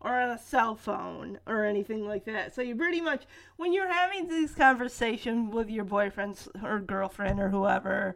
[0.01, 2.55] or on a cell phone or anything like that.
[2.55, 3.23] So you pretty much,
[3.57, 8.15] when you're having these conversations with your boyfriend or girlfriend or whoever,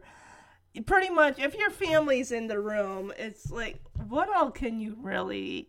[0.86, 5.68] pretty much, if your family's in the room, it's like, what all can you really,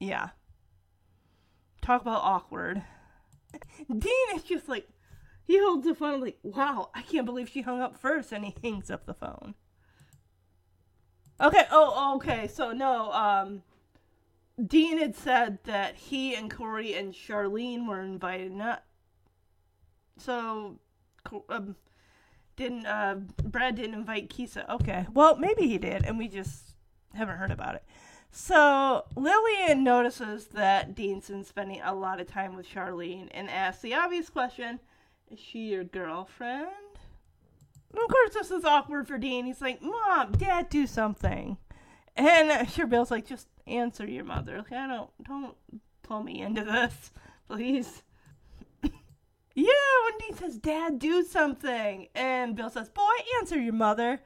[0.00, 0.30] yeah.
[1.80, 2.82] Talk about awkward.
[3.88, 4.88] Dean is just like,
[5.44, 8.54] he holds the phone like, wow, I can't believe she hung up first, and he
[8.62, 9.54] hangs up the phone.
[11.40, 13.62] Okay, oh, okay, so no, um,
[14.64, 18.84] Dean had said that he and Corey and Charlene were invited, not
[20.18, 20.78] so.
[21.48, 21.76] Um,
[22.56, 24.68] didn't uh, Brad didn't invite Keisa?
[24.68, 26.74] Okay, well maybe he did, and we just
[27.14, 27.84] haven't heard about it.
[28.30, 33.82] So Lillian notices that Dean's been spending a lot of time with Charlene, and asks
[33.82, 34.80] the obvious question:
[35.30, 36.68] Is she your girlfriend?
[37.92, 39.44] And of course, this is awkward for Dean.
[39.44, 41.58] He's like, "Mom, Dad, do something."
[42.16, 44.58] And uh, sure, Bill's like, just answer your mother.
[44.58, 45.54] Like, I don't, don't
[46.02, 47.10] pull me into this,
[47.48, 48.02] please.
[48.82, 48.90] yeah,
[50.04, 52.08] when Dean says, Dad, do something.
[52.14, 53.02] And Bill says, boy,
[53.40, 54.20] answer your mother.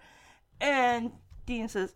[0.61, 1.13] And
[1.47, 1.95] Dean says,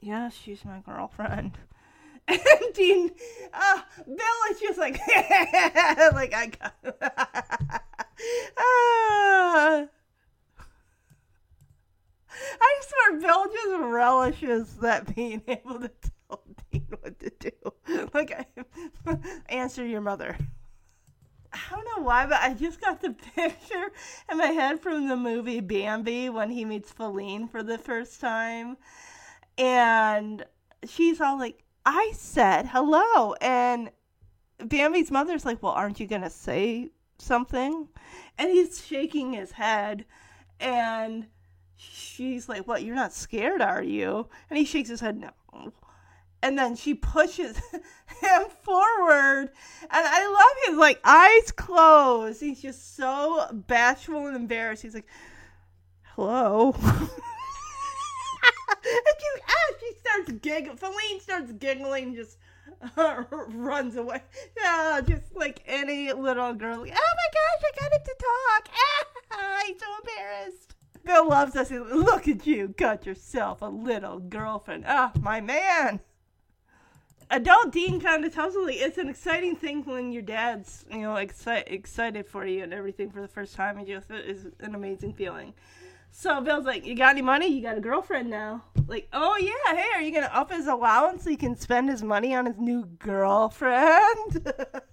[0.00, 1.58] yeah, she's my girlfriend.
[2.28, 2.38] And
[2.74, 3.10] Dean,
[3.52, 4.16] uh, Bill
[4.52, 4.98] is just like,
[6.14, 6.74] like, I got
[8.58, 9.86] Ah.
[12.60, 15.90] I swear, Bill just relishes that being able to
[16.28, 18.08] tell Dean what to do.
[18.12, 18.48] Like,
[19.48, 20.36] answer your mother.
[21.52, 23.92] I don't know why, but I just got the picture
[24.30, 28.76] in my head from the movie Bambi when he meets Faline for the first time.
[29.58, 30.44] And
[30.84, 33.34] she's all like, I said hello.
[33.40, 33.90] And
[34.58, 37.88] Bambi's mother's like, Well, aren't you going to say something?
[38.38, 40.06] And he's shaking his head.
[40.58, 41.26] And
[41.90, 44.28] she's like, What, you're not scared, are you?
[44.48, 45.72] And he shakes his head, No.
[46.42, 47.56] And then she pushes
[48.20, 49.50] him forward.
[49.82, 52.40] And I love his like eyes closed.
[52.40, 54.82] He's just so bashful and embarrassed.
[54.82, 55.06] He's like,
[56.14, 56.72] Hello.
[56.82, 57.08] and
[58.84, 60.76] she, ah, she starts giggling.
[60.76, 62.38] Faline starts giggling just
[62.96, 64.22] runs away.
[64.60, 66.80] Yeah, just like any little girl.
[66.80, 68.68] Like, oh my gosh, I got him to talk.
[68.74, 70.74] Ah, I'm so embarrassed.
[71.04, 71.70] Bill loves us.
[71.70, 74.84] Look at you, got yourself a little girlfriend.
[74.86, 76.00] Ah, my man.
[77.30, 81.14] Adult Dean kind of tells Lily it's an exciting thing when your dad's, you know,
[81.14, 83.78] exci- excited for you and everything for the first time.
[83.78, 85.54] It just is an amazing feeling.
[86.10, 87.46] So Bill's like, "You got any money?
[87.46, 91.24] You got a girlfriend now?" Like, "Oh yeah, hey, are you gonna up his allowance
[91.24, 94.52] so he can spend his money on his new girlfriend?"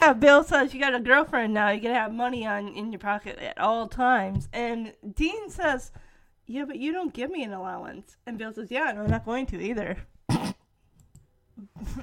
[0.00, 1.70] yeah, Bill says, "You got a girlfriend now.
[1.70, 5.92] You gotta have money on in your pocket at all times." And Dean says,
[6.46, 9.24] "Yeah, but you don't give me an allowance." And Bill says, "Yeah, no, I'm not
[9.24, 9.98] going to either."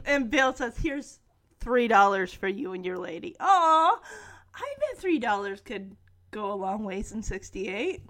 [0.06, 1.20] and Bill says, "Here's
[1.60, 4.00] three dollars for you and your lady." Aw,
[4.56, 5.96] I bet three dollars could
[6.32, 8.02] go a long ways in '68.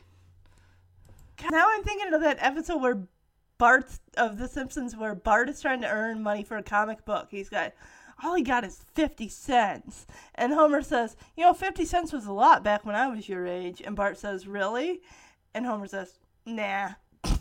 [1.51, 3.07] Now I'm thinking of that episode where
[3.57, 3.85] Bart
[4.17, 7.27] of The Simpsons, where Bart is trying to earn money for a comic book.
[7.31, 7.73] He's got
[8.23, 10.07] all he got is 50 cents.
[10.35, 13.45] And Homer says, You know, 50 cents was a lot back when I was your
[13.45, 13.81] age.
[13.85, 15.01] And Bart says, Really?
[15.53, 16.91] And Homer says, Nah.
[17.23, 17.33] and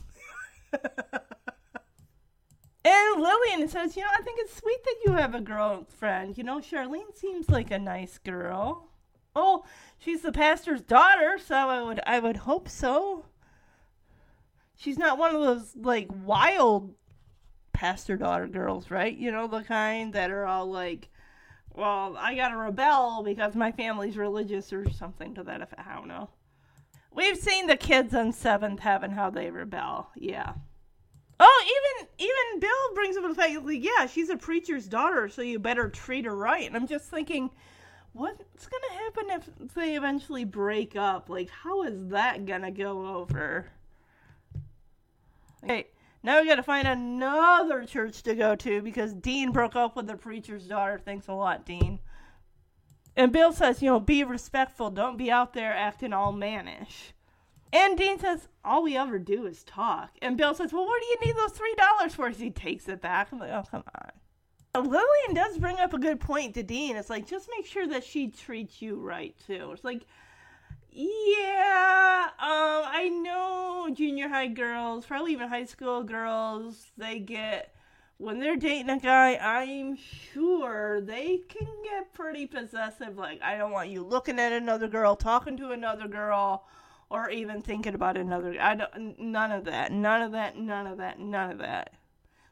[2.85, 6.37] Lillian says, You know, I think it's sweet that you have a girlfriend.
[6.37, 8.91] You know, Charlene seems like a nice girl.
[9.35, 9.64] Oh,
[9.99, 13.27] she's the pastor's daughter, so I would I would hope so.
[14.74, 16.95] She's not one of those like wild
[17.77, 19.14] pastor daughter girls, right?
[19.14, 21.11] You know, the kind that are all like,
[21.74, 25.87] well, I gotta rebel because my family's religious or something to that effect.
[25.87, 26.31] I don't know.
[27.14, 30.09] We've seen the kids on Seventh Heaven how they rebel.
[30.16, 30.55] Yeah.
[31.39, 35.43] Oh, even even Bill brings up the fact like, yeah, she's a preacher's daughter, so
[35.43, 36.66] you better treat her right.
[36.66, 37.51] And I'm just thinking,
[38.14, 41.29] what's gonna happen if they eventually break up?
[41.29, 43.66] Like, how is that gonna go over?
[45.62, 45.89] Okay,
[46.27, 50.16] now we gotta find another church to go to because Dean broke up with the
[50.16, 51.01] preacher's daughter.
[51.03, 52.01] Thanks a lot, Dean.
[53.14, 54.91] And Bill says, you know, be respectful.
[54.91, 57.14] Don't be out there acting all mannish.
[57.72, 60.11] And Dean says, all we ever do is talk.
[60.20, 62.27] And Bill says, well, what do you need those $3 for?
[62.27, 63.29] As he takes it back.
[63.31, 64.85] I'm like, oh, come on.
[64.85, 66.97] Lillian does bring up a good point to Dean.
[66.97, 69.70] It's like, just make sure that she treats you right, too.
[69.72, 70.03] It's like,
[70.97, 77.74] yeah, um, I know junior high girls, probably even high school girls, they get
[78.18, 83.18] when they're dating a guy, I'm sure they can get pretty possessive.
[83.18, 86.66] Like, I don't want you looking at another girl, talking to another girl,
[87.11, 88.57] or even thinking about another.
[88.59, 89.20] I don't.
[89.20, 89.92] None of that.
[89.92, 90.57] None of that.
[90.59, 91.20] None of that.
[91.20, 91.92] None of that.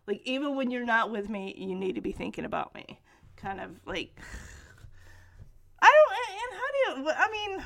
[0.07, 3.01] Like, even when you're not with me, you need to be thinking about me.
[3.37, 4.15] Kind of like.
[5.81, 6.15] I don't.
[6.45, 7.11] And how do you?
[7.17, 7.65] I mean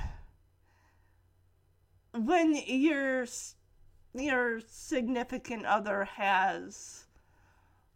[2.26, 3.26] when your
[4.14, 7.04] your significant other has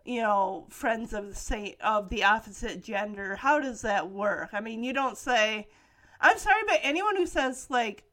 [0.05, 4.51] you know friends of the same of the opposite gender how does that work?
[4.53, 5.69] I mean you don't say
[6.21, 8.05] i'm sorry but anyone who says like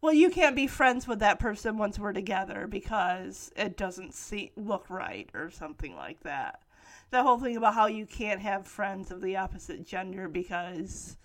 [0.00, 4.52] well you can't be friends with that person once we're together because it doesn't see
[4.56, 6.62] look right or something like that.
[7.10, 11.16] The whole thing about how you can't have friends of the opposite gender because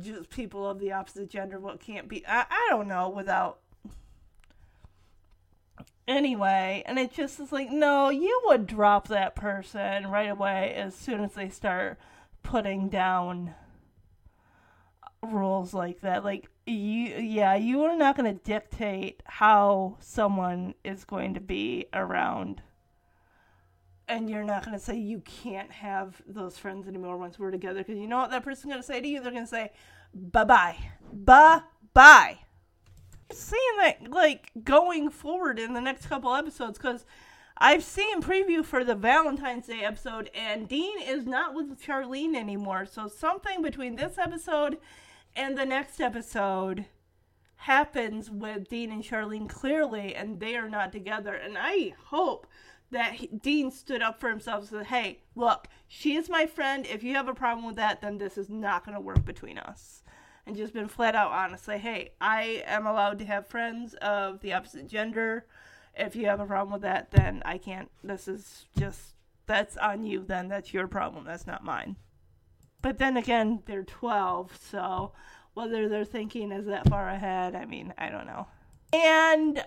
[0.00, 3.58] just people of the opposite gender what can't be I, I don't know without
[6.06, 10.94] anyway and it just is like no you would drop that person right away as
[10.94, 11.98] soon as they start
[12.42, 13.54] putting down
[15.22, 16.24] rules like that.
[16.24, 21.86] Like you yeah you are not going to dictate how someone is going to be
[21.92, 22.62] around
[24.08, 27.80] and you're not going to say you can't have those friends anymore once we're together
[27.80, 29.20] because you know what that person's going to say to you?
[29.22, 29.72] They're going to say
[30.14, 30.76] bye bye
[31.10, 31.62] bye
[31.94, 32.38] bye
[33.30, 37.06] seeing that like going forward in the next couple episodes because
[37.56, 42.86] i've seen preview for the valentine's day episode and dean is not with charlene anymore.
[42.86, 44.78] So something between this episode
[45.34, 46.86] and the next episode
[47.56, 51.34] happens with dean and charlene clearly and they are not together.
[51.34, 52.46] And i hope
[52.92, 56.86] that he, Dean stood up for himself and said, Hey, look, she is my friend.
[56.86, 59.58] If you have a problem with that, then this is not going to work between
[59.58, 60.02] us.
[60.46, 61.64] And just been flat out honest.
[61.64, 65.46] Say, Hey, I am allowed to have friends of the opposite gender.
[65.94, 67.90] if you have a problem with that, then I can't.
[68.02, 69.14] This is just
[69.46, 70.24] that's on you.
[70.26, 71.24] Then that's your problem.
[71.24, 71.96] That's not mine.
[72.80, 75.12] But then again, they're 12, so
[75.54, 78.48] whether they're thinking is that far ahead, I mean, I don't know.
[78.92, 79.64] And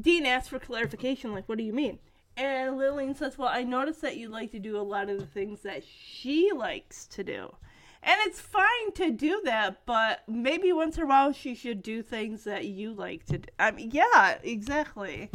[0.00, 1.98] Dean asks for clarification, like, what do you mean?
[2.36, 5.26] And Lillian says, Well, I noticed that you like to do a lot of the
[5.26, 7.54] things that she likes to do.
[8.02, 12.02] And it's fine to do that, but maybe once in a while she should do
[12.02, 13.48] things that you like to do.
[13.58, 15.30] I mean, yeah, exactly.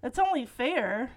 [0.00, 1.10] That's only fair.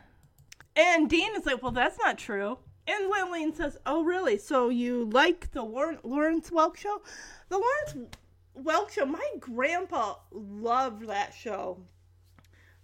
[0.75, 2.57] And Dean is like, Well, that's not true.
[2.87, 4.39] And Lillian says, Oh, really?
[4.39, 7.03] So you like the Lawrence Welk show?
[7.49, 8.17] The Lawrence
[8.57, 11.77] Welk show, my grandpa loved that show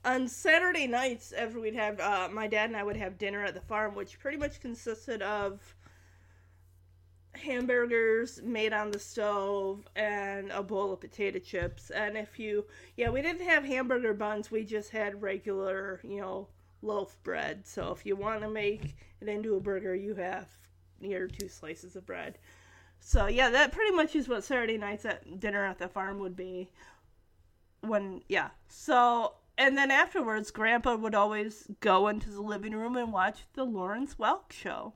[0.06, 3.54] on Saturday nights, after we'd have uh, my dad and I would have dinner at
[3.54, 5.76] the farm, which pretty much consisted of
[7.34, 11.89] hamburgers made on the stove and a bowl of potato chips.
[11.89, 12.66] And if you,
[12.97, 16.47] yeah, we didn't have hamburger buns, we just had regular, you know,
[16.82, 17.66] loaf bread.
[17.66, 20.47] So if you want to make it into a burger, you have
[21.02, 22.38] your two slices of bread.
[23.00, 26.36] So yeah, that pretty much is what Saturday nights at dinner at the farm would
[26.36, 26.70] be.
[27.82, 33.12] When yeah, so and then afterwards, Grandpa would always go into the living room and
[33.12, 34.93] watch the Lawrence Welk show.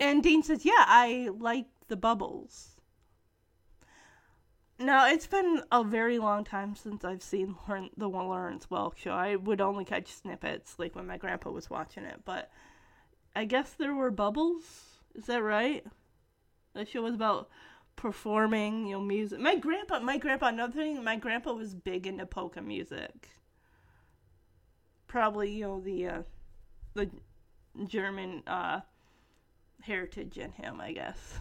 [0.00, 2.80] And Dean says, Yeah, I like the bubbles.
[4.78, 7.56] Now, it's been a very long time since I've seen
[7.94, 9.10] the Lawrence Welk show.
[9.10, 12.50] I would only catch snippets, like when my grandpa was watching it, but
[13.36, 14.62] I guess there were bubbles.
[15.14, 15.84] Is that right?
[16.72, 17.50] That show was about
[17.96, 19.40] performing, you know, music.
[19.40, 23.28] My grandpa, my grandpa, another thing, my grandpa was big into polka music.
[25.06, 26.22] Probably, you know, the uh,
[26.94, 27.10] the
[27.86, 28.80] German uh,
[29.82, 31.40] heritage in him, I guess.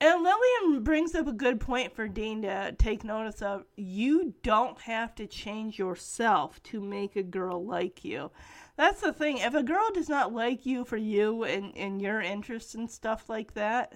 [0.00, 3.64] And Lillian brings up a good point for Dean to take notice of.
[3.76, 8.30] You don't have to change yourself to make a girl like you.
[8.76, 9.38] That's the thing.
[9.38, 13.28] If a girl does not like you for you and, and your interests and stuff
[13.28, 13.94] like that,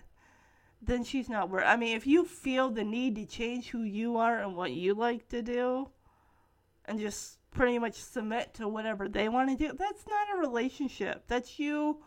[0.83, 1.65] then she's not worth.
[1.65, 4.95] I mean, if you feel the need to change who you are and what you
[4.95, 5.91] like to do,
[6.85, 11.25] and just pretty much submit to whatever they want to do, that's not a relationship.
[11.29, 12.03] That's you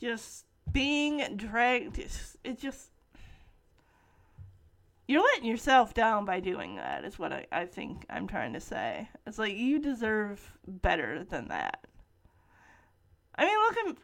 [0.00, 1.98] just being dragged.
[1.98, 2.90] It's just
[5.06, 7.04] you're letting yourself down by doing that.
[7.04, 9.08] Is what I, I think I'm trying to say.
[9.26, 11.86] It's like you deserve better than that.
[13.36, 13.96] I mean, look at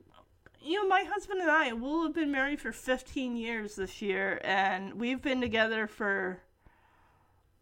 [0.62, 4.40] you know, my husband and I will have been married for 15 years this year,
[4.44, 6.42] and we've been together for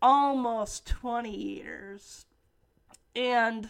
[0.02, 2.26] almost 20 years.
[3.14, 3.68] And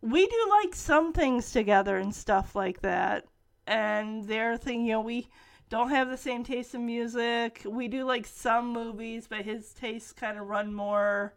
[0.00, 3.24] we do like some things together and stuff like that.
[3.66, 5.28] And their thing, you know, we
[5.70, 7.62] don't have the same taste in music.
[7.64, 11.34] We do like some movies, but his tastes kind of run more,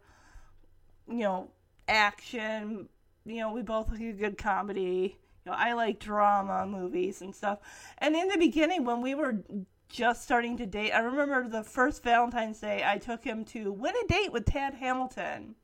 [1.08, 1.50] you know,
[1.88, 2.88] action.
[3.24, 7.58] You know, we both like a good comedy know, I like drama movies and stuff.
[7.98, 9.42] And in the beginning, when we were
[9.88, 13.94] just starting to date, I remember the first Valentine's Day I took him to Win
[14.04, 15.54] a Date with Tad Hamilton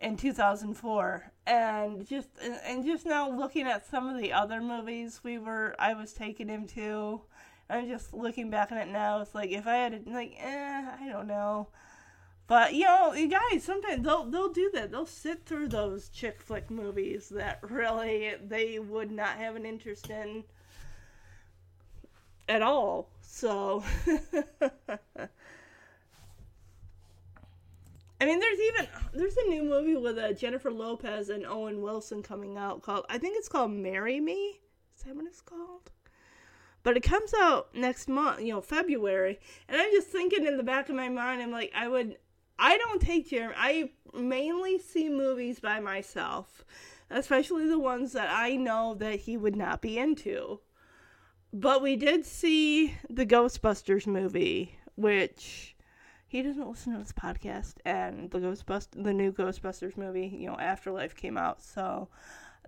[0.00, 2.28] in 2004 and just
[2.64, 6.48] and just now looking at some of the other movies we were I was taking
[6.48, 7.20] him to
[7.68, 11.08] I'm just looking back on it now it's like if I had like eh I
[11.08, 11.68] don't know
[12.48, 14.90] but you know, you guys sometimes they'll they'll do that.
[14.90, 20.08] They'll sit through those chick flick movies that really they would not have an interest
[20.08, 20.44] in
[22.48, 23.10] at all.
[23.20, 23.84] So
[28.20, 32.22] I mean, there's even there's a new movie with uh, Jennifer Lopez and Owen Wilson
[32.22, 34.58] coming out called I think it's called Marry Me.
[34.96, 35.90] Is that what it's called?
[36.82, 39.38] But it comes out next month, you know, February,
[39.68, 42.16] and I'm just thinking in the back of my mind, I'm like, I would
[42.58, 43.54] I don't take Jeremy.
[43.56, 46.64] I mainly see movies by myself,
[47.10, 50.60] especially the ones that I know that he would not be into.
[51.52, 55.76] But we did see the Ghostbusters movie, which
[56.26, 60.58] he doesn't listen to this podcast, and the Ghostbust the new Ghostbusters movie, you know,
[60.58, 62.08] Afterlife came out, so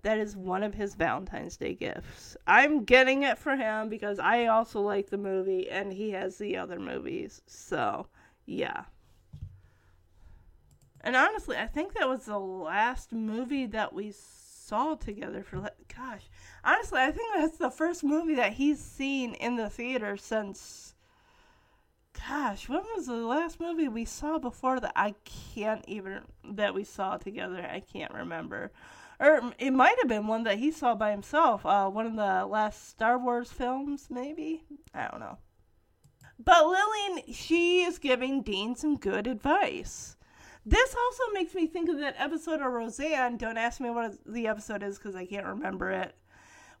[0.01, 2.35] that is one of his Valentine's Day gifts.
[2.47, 6.57] I'm getting it for him because I also like the movie, and he has the
[6.57, 8.07] other movies, so
[8.47, 8.85] yeah.
[11.03, 16.29] And honestly, I think that was the last movie that we saw together for gosh.
[16.63, 20.95] Honestly, I think that's the first movie that he's seen in the theater since
[22.27, 24.93] gosh, when was the last movie we saw before that?
[24.95, 25.15] I
[25.53, 26.21] can't even
[26.51, 27.67] that we saw together.
[27.69, 28.71] I can't remember.
[29.19, 31.65] Or it might have been one that he saw by himself.
[31.65, 34.63] Uh, one of the last Star Wars films, maybe.
[34.93, 35.37] I don't know.
[36.43, 40.17] But Lillian, she is giving Dean some good advice.
[40.65, 43.37] This also makes me think of that episode of Roseanne.
[43.37, 46.15] Don't ask me what the episode is because I can't remember it.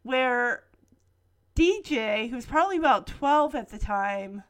[0.03, 0.63] Where
[1.55, 4.43] DJ, who's probably about 12 at the time,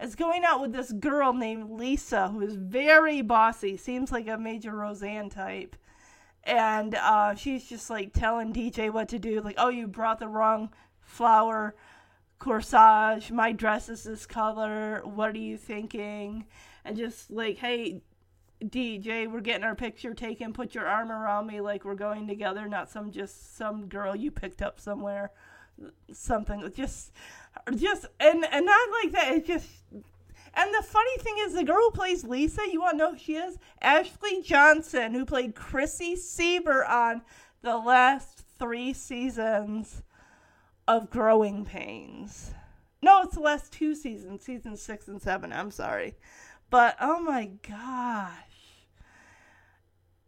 [0.00, 4.36] is going out with this girl named Lisa, who is very bossy, seems like a
[4.36, 5.76] major Roseanne type.
[6.44, 10.26] And uh, she's just like telling DJ what to do, like, oh, you brought the
[10.26, 10.70] wrong
[11.00, 11.76] flower
[12.40, 13.30] corsage.
[13.30, 15.02] My dress is this color.
[15.04, 16.46] What are you thinking?
[16.84, 18.02] And just like, hey,
[18.64, 20.52] DJ, we're getting our picture taken.
[20.52, 24.30] Put your arm around me like we're going together, not some just some girl you
[24.30, 25.30] picked up somewhere.
[26.12, 27.12] Something just,
[27.76, 29.32] just and and not like that.
[29.34, 29.68] It's just.
[30.54, 33.18] And the funny thing is, the girl who plays Lisa, you want to know who
[33.18, 33.56] she is?
[33.80, 37.22] Ashley Johnson, who played Chrissy Seaver on
[37.62, 40.02] the last three seasons
[40.86, 42.52] of Growing Pains.
[43.00, 45.52] No, it's the last two seasons, season six and seven.
[45.52, 46.16] I'm sorry.
[46.70, 48.51] But oh my gosh.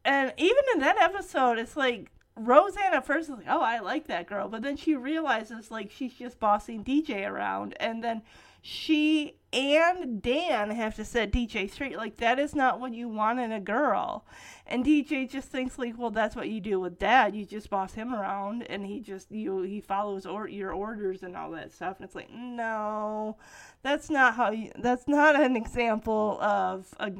[0.05, 4.07] And even in that episode, it's like Roseanne at first is like, oh, I like
[4.09, 4.49] that girl.
[4.49, 7.75] But then she realizes like she's just bossing DJ around.
[7.81, 8.23] And then
[8.61, 11.97] she and Dan have to set DJ straight.
[11.97, 14.25] Like, that is not what you want in a girl.
[14.67, 17.37] And DJ just thinks like, well, that's what you do with dad.
[17.37, 21.37] You just boss him around, and he just you he follows or your orders and
[21.37, 21.99] all that stuff.
[21.99, 23.37] And it's like, no,
[23.83, 24.73] that's not how you.
[24.79, 27.13] That's not an example of a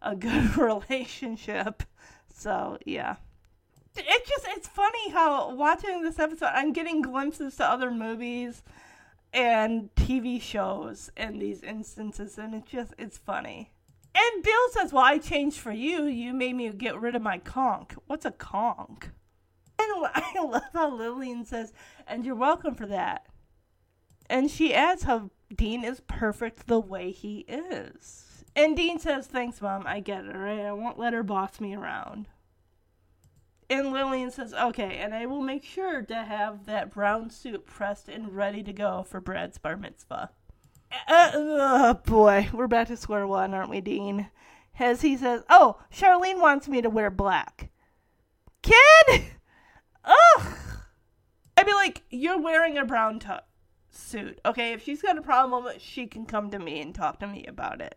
[0.00, 1.82] a good relationship.
[2.42, 3.16] So yeah.
[3.94, 8.62] It's just it's funny how watching this episode I'm getting glimpses to other movies
[9.32, 13.70] and TV shows in these instances and it's just it's funny.
[14.14, 16.04] And Bill says, Well, I changed for you.
[16.04, 17.92] You made me get rid of my conch.
[18.08, 19.04] What's a conch?
[19.78, 21.72] And I love how Lillian says,
[22.08, 23.26] And you're welcome for that.
[24.28, 28.31] And she adds how Dean is perfect the way he is.
[28.54, 29.84] And Dean says, Thanks, Mom.
[29.86, 30.60] I get it, right?
[30.60, 32.28] I won't let her boss me around.
[33.70, 38.08] And Lillian says, Okay, and I will make sure to have that brown suit pressed
[38.08, 40.30] and ready to go for Brad's bar mitzvah.
[41.08, 44.28] Uh, oh boy, we're back to square one, aren't we, Dean?
[44.78, 47.70] As he says, Oh, Charlene wants me to wear black.
[48.62, 49.24] Kid!
[50.04, 50.56] Ugh!
[51.56, 53.28] I'd be like, You're wearing a brown t-
[53.90, 54.38] suit.
[54.44, 57.46] Okay, if she's got a problem, she can come to me and talk to me
[57.46, 57.96] about it.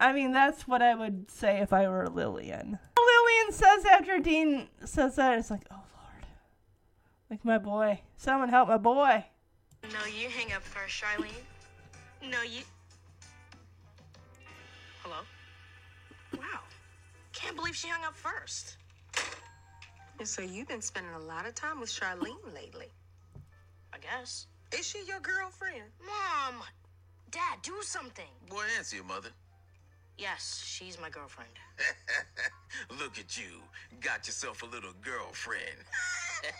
[0.00, 2.78] I mean, that's what I would say if I were Lillian.
[2.98, 6.26] Lillian says after Dean says that, it's like, oh lord.
[7.30, 8.00] Like my boy.
[8.16, 9.24] Someone help my boy.
[9.84, 12.30] No, you hang up first, Charlene.
[12.30, 12.62] No, you.
[15.02, 15.16] Hello?
[16.36, 16.60] Wow.
[17.32, 18.78] Can't believe she hung up first.
[20.18, 22.88] And so you've been spending a lot of time with Charlene lately.
[23.92, 24.46] I guess.
[24.76, 25.84] Is she your girlfriend?
[26.04, 26.62] Mom!
[27.30, 28.24] Dad, do something.
[28.48, 29.30] Boy, answer your mother.
[30.16, 31.50] Yes, she's my girlfriend.
[33.00, 33.60] Look at you.
[34.00, 35.62] Got yourself a little girlfriend.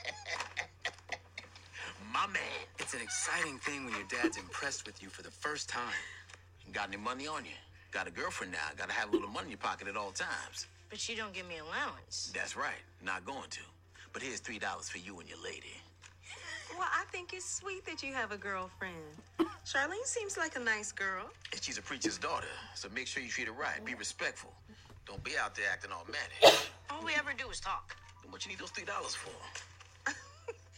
[2.13, 2.43] My man.
[2.79, 5.95] It's an exciting thing when your dad's impressed with you for the first time.
[6.73, 7.53] Got any money on you?
[7.93, 8.59] Got a girlfriend now.
[8.77, 10.67] Gotta have a little money in your pocket at all times.
[10.91, 12.33] But you don't give me allowance.
[12.35, 12.83] That's right.
[13.05, 13.61] Not going to.
[14.13, 15.75] But here's $3 for you and your lady.
[16.79, 18.95] Well, I think it's sweet that you have a girlfriend.
[19.65, 21.31] Charlene seems like a nice girl.
[21.53, 23.85] And she's a preacher's daughter, so make sure you treat her right.
[23.85, 24.53] Be respectful.
[25.07, 26.55] Don't be out there acting all manny.
[26.91, 27.97] All we ever do is talk.
[28.23, 28.87] Then what you need those $3
[29.17, 29.31] for?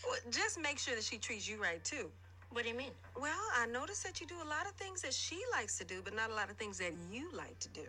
[0.06, 2.08] Well, just make sure that she treats you right, too.
[2.50, 2.92] What do you mean?
[3.20, 6.00] Well, I noticed that you do a lot of things that she likes to do,
[6.04, 7.82] but not a lot of things that you like to do.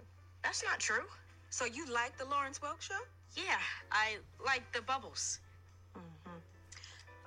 [0.43, 1.03] That's not true.
[1.51, 2.99] So you like the Lawrence Welk show?
[3.35, 3.59] Yeah,
[3.91, 5.39] I like the bubbles.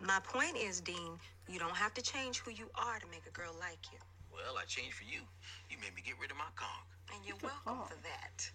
[0.03, 3.31] My point is, Dean, you don't have to change who you are to make a
[3.31, 3.99] girl like you.
[4.33, 5.21] Well, I changed for you.
[5.69, 6.89] You made me get rid of my conch.
[7.15, 8.51] And you're welcome for that.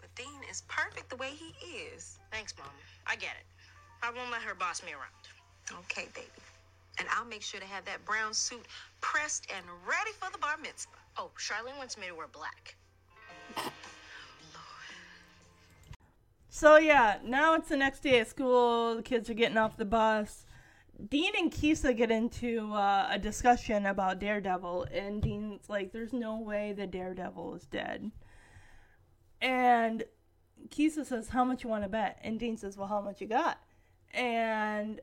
[0.00, 2.18] But Dean is perfect the way he is.
[2.32, 2.68] Thanks, Mom.
[3.06, 3.46] I get it.
[4.02, 5.80] I won't let her boss me around.
[5.84, 6.28] Okay, baby.
[6.98, 8.66] And I'll make sure to have that brown suit
[9.00, 10.92] pressed and ready for the bar mitzvah.
[11.16, 12.76] Oh, Charlene wants me to wear black.
[16.48, 18.94] So yeah, now it's the next day at school.
[18.96, 20.43] The kids are getting off the bus.
[21.08, 26.40] Dean and Keisa get into uh, a discussion about Daredevil, and Dean's like, "There's no
[26.40, 28.10] way the Daredevil is dead."
[29.40, 30.04] And
[30.68, 33.26] Keisa says, "How much you want to bet?" And Dean says, "Well, how much you
[33.26, 33.58] got?"
[34.12, 35.00] And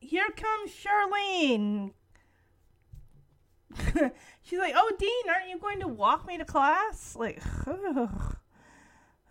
[0.00, 1.92] here comes Charlene.
[4.42, 7.42] She's like, "Oh, Dean, aren't you going to walk me to class?" Like,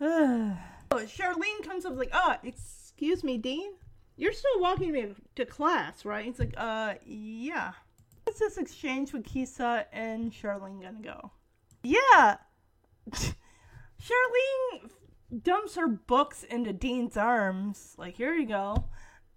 [0.00, 3.72] Charlene comes up like, "Oh, excuse me, Dean."
[4.16, 6.26] You're still walking me to class, right?
[6.26, 7.72] It's like, uh, yeah.
[8.24, 11.30] What's this exchange with Keisa and Charlene gonna go?
[11.82, 12.38] Yeah.
[13.12, 14.90] Charlene
[15.42, 17.94] dumps her books into Dean's arms.
[17.98, 18.84] Like, here you go.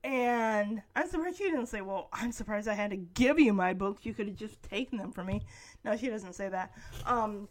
[0.03, 3.73] And I'm surprised she didn't say, Well, I'm surprised I had to give you my
[3.73, 4.05] books.
[4.05, 5.41] You could have just taken them from me.
[5.84, 6.71] No, she doesn't say that.
[7.05, 7.49] Um,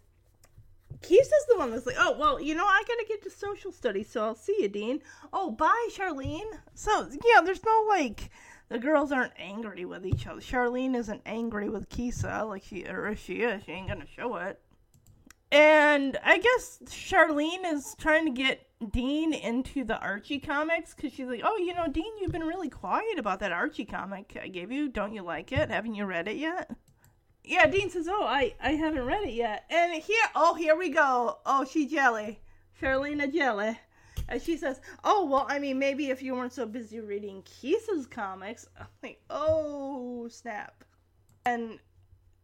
[1.00, 3.72] Keisa is the one that's like, Oh, well, you know, I gotta get to social
[3.72, 5.00] studies, so I'll see you, Dean.
[5.32, 6.58] Oh, bye, Charlene.
[6.74, 8.30] So, yeah, there's no like.
[8.68, 10.40] The girls aren't angry with each other.
[10.40, 14.36] Charlene isn't angry with Keisa, like she, or if she is, she ain't gonna show
[14.36, 14.60] it.
[15.50, 21.26] And I guess Charlene is trying to get Dean into the Archie comics because she's
[21.26, 24.70] like, oh, you know, Dean, you've been really quiet about that Archie comic I gave
[24.70, 24.88] you.
[24.88, 25.70] Don't you like it?
[25.70, 26.70] Haven't you read it yet?
[27.48, 29.64] Yeah, Dean says, oh, I, I haven't read it yet.
[29.70, 31.38] And here, oh, here we go.
[31.46, 32.40] Oh, she jelly.
[32.78, 33.78] Charlene a jelly.
[34.28, 38.06] And she says, oh, well, I mean, maybe if you weren't so busy reading Keisa's
[38.06, 38.66] comics.
[38.78, 40.84] I'm like, oh, snap.
[41.46, 41.78] And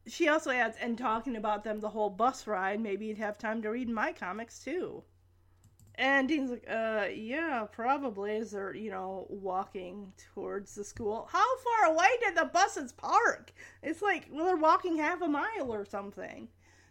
[0.06, 3.60] she also adds, and talking about them the whole bus ride, maybe you'd have time
[3.60, 5.04] to read my comics too.
[5.96, 11.28] And Dean's like, uh, yeah, probably, as they're, you know, walking towards the school.
[11.30, 13.52] How far away did the buses park?
[13.82, 16.48] It's like, well, they're walking half a mile or something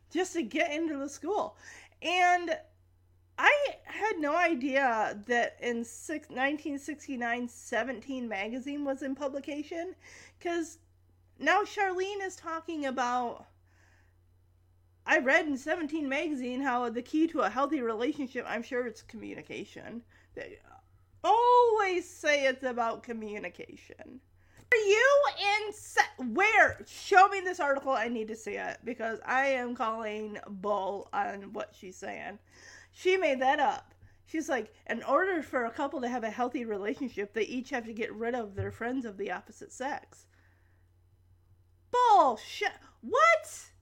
[0.10, 1.58] just to get into the school.
[2.02, 2.58] And
[3.38, 3.54] I
[3.86, 9.96] had no idea that in six, 1969, 17 magazine was in publication
[10.38, 10.78] because
[11.40, 13.48] now Charlene is talking about.
[15.06, 19.02] I read in 17 magazine how the key to a healthy relationship, I'm sure it's
[19.02, 20.02] communication.
[20.36, 20.60] They
[21.24, 24.22] always say it's about communication.
[24.72, 26.02] Are you in se-
[26.34, 26.84] where?
[26.88, 27.92] Show me this article.
[27.92, 32.40] I need to see it because I am calling bull on what she's saying.
[32.92, 33.94] She made that up.
[34.26, 37.86] She's like, in order for a couple to have a healthy relationship, they each have
[37.86, 40.26] to get rid of their friends of the opposite sex.
[41.92, 42.72] Bullshit.
[43.02, 43.73] What?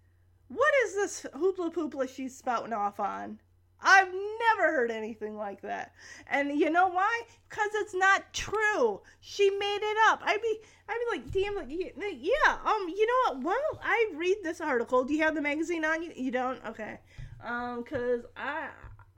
[0.53, 3.39] What is this hoopla poopla she's spouting off on?
[3.81, 5.93] I've never heard anything like that.
[6.29, 7.21] And you know why?
[7.49, 8.99] Because it's not true.
[9.21, 10.21] She made it up.
[10.25, 13.43] I'd be, I'd be like, damn, like, yeah, um, you know what?
[13.43, 15.05] Well, I read this article.
[15.05, 16.11] Do you have the magazine on you?
[16.17, 16.59] You don't?
[16.65, 16.99] Okay.
[17.41, 18.67] Um, cause I,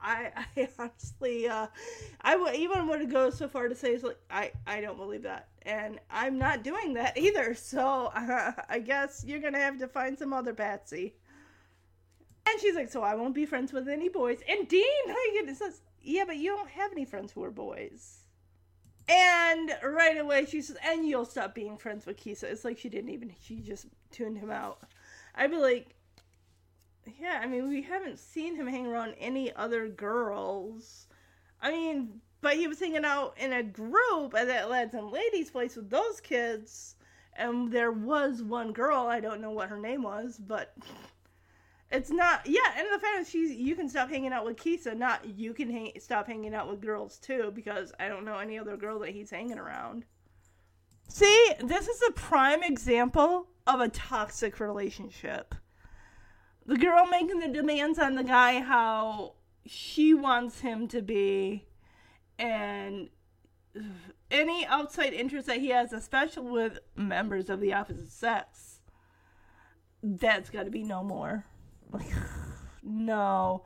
[0.00, 1.66] I, I honestly, uh,
[2.20, 5.24] I would even would go so far to say, it's like, I, I don't believe
[5.24, 5.48] that.
[5.62, 7.54] And I'm not doing that either.
[7.54, 11.16] So uh, I guess you're going to have to find some other Patsy.
[12.46, 14.40] And she's like, so I won't be friends with any boys.
[14.48, 18.18] And Dean oh Huygen says, yeah, but you don't have any friends who are boys.
[19.08, 22.44] And right away she says, and you'll stop being friends with Keisa.
[22.44, 24.80] It's like she didn't even, she just tuned him out.
[25.34, 25.94] I'd be like,
[27.20, 31.06] yeah, I mean, we haven't seen him hang around any other girls.
[31.60, 35.50] I mean, but he was hanging out in a group at that lads and ladies
[35.50, 36.96] place with those kids.
[37.36, 40.74] And there was one girl, I don't know what her name was, but
[41.94, 44.96] it's not yeah and the fact that she's you can stop hanging out with Keisa,
[44.96, 48.58] not you can hang, stop hanging out with girls too because i don't know any
[48.58, 50.04] other girl that he's hanging around.
[51.08, 55.54] See this is a prime example of a toxic relationship.
[56.66, 59.34] The girl making the demands on the guy how
[59.66, 61.66] she wants him to be
[62.38, 63.08] and
[64.30, 68.80] any outside interest that he has especially with members of the opposite sex
[70.02, 71.44] that's got to be no more
[72.82, 73.64] no.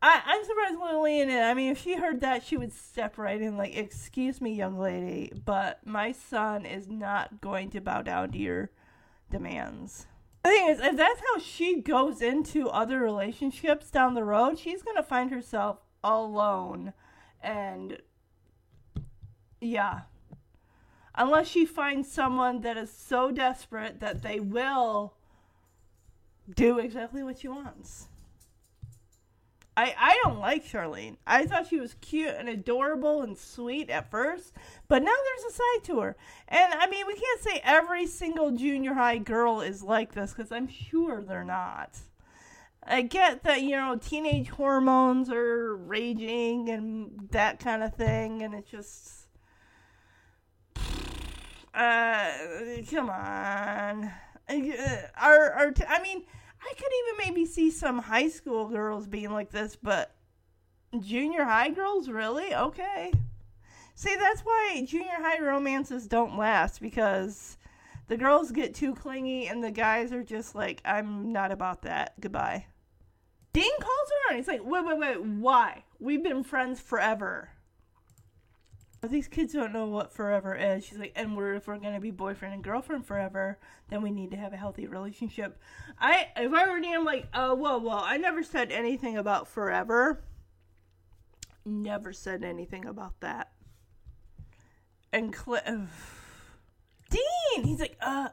[0.00, 3.56] I, I'm surprised Lillian, I mean, if she heard that, she would step right in,
[3.56, 8.38] like, excuse me, young lady, but my son is not going to bow down to
[8.38, 8.70] your
[9.30, 10.06] demands.
[10.44, 14.82] The thing is, if that's how she goes into other relationships down the road, she's
[14.82, 16.92] to find herself alone.
[17.42, 17.98] And,
[19.60, 20.02] yeah.
[21.16, 25.17] Unless she finds someone that is so desperate that they will
[26.54, 28.08] do exactly what she wants.
[29.78, 31.18] I I don't like Charlene.
[31.24, 34.52] I thought she was cute and adorable and sweet at first,
[34.88, 36.16] but now there's a side to her.
[36.48, 40.50] And I mean, we can't say every single junior high girl is like this because
[40.50, 41.96] I'm sure they're not.
[42.82, 48.54] I get that, you know, teenage hormones are raging and that kind of thing, and
[48.54, 49.14] it's just.
[51.74, 52.32] Uh,
[52.90, 54.10] come on.
[54.48, 56.24] Uh, our, our, t- I mean,
[56.60, 60.14] I could even maybe see some high school girls being like this, but
[61.00, 62.54] junior high girls, really?
[62.54, 63.12] Okay.
[63.94, 67.56] See, that's why junior high romances don't last because
[68.06, 72.14] the girls get too clingy and the guys are just like, I'm not about that.
[72.20, 72.66] Goodbye.
[73.52, 75.84] Dean calls her and he's like, wait, wait, wait, why?
[75.98, 77.50] We've been friends forever.
[79.06, 80.84] These kids don't know what forever is.
[80.84, 83.58] She's like, and we're if we're gonna be boyfriend and girlfriend forever,
[83.90, 85.60] then we need to have a healthy relationship.
[86.00, 89.46] I if I were Dean, I'm like, oh, whoa, whoa, I never said anything about
[89.46, 90.24] forever.
[91.64, 93.52] never said anything about that.
[95.12, 95.62] And Cl-
[97.10, 98.28] Dean, he's like, uh,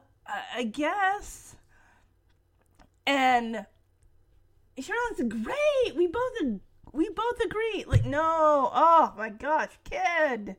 [0.54, 1.54] I guess.
[3.06, 3.66] And
[4.78, 5.96] Charlotte's great.
[5.96, 6.60] We both
[6.96, 7.84] we both agree.
[7.86, 10.56] Like, no, oh my gosh, kid,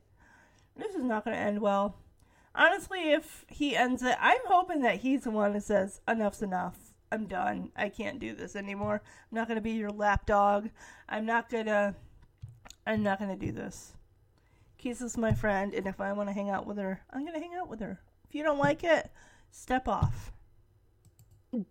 [0.76, 1.98] this is not going to end well.
[2.54, 6.78] Honestly, if he ends it, I'm hoping that he's the one that says enough's enough.
[7.12, 7.72] I'm done.
[7.76, 9.02] I can't do this anymore.
[9.32, 10.70] I'm not going to be your lapdog.
[11.08, 11.96] I'm not going to
[12.86, 13.94] I'm not going to do this.
[14.82, 17.40] Keisa's my friend, and if I want to hang out with her, I'm going to
[17.40, 18.00] hang out with her.
[18.28, 19.10] If you don't like it,
[19.52, 20.32] step off.
[21.52, 21.66] Dean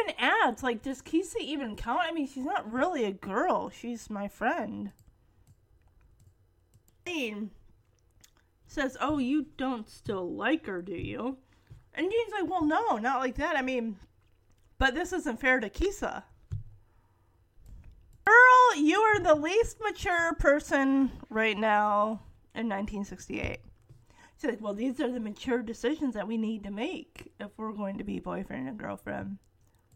[0.00, 2.00] even adds, like, does Keisa even count?
[2.02, 3.68] I mean, she's not really a girl.
[3.68, 4.92] She's my friend.
[7.04, 7.50] Dean
[8.66, 11.36] says, Oh, you don't still like her, do you?
[11.94, 13.56] And Dean's like, Well, no, not like that.
[13.56, 13.96] I mean,
[14.78, 16.22] but this isn't fair to Keisa.
[18.24, 22.22] Girl, you are the least mature person right now
[22.54, 23.58] in 1968.
[24.40, 27.72] She's like, well, these are the mature decisions that we need to make if we're
[27.72, 29.36] going to be boyfriend and girlfriend.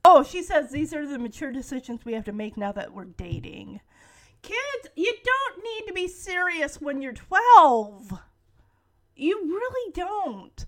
[0.05, 3.07] Oh, she says these are the mature decisions we have to make now that we're
[3.07, 3.81] dating.
[4.43, 8.13] Kids, you don't need to be serious when you're 12.
[9.17, 10.67] You really don't.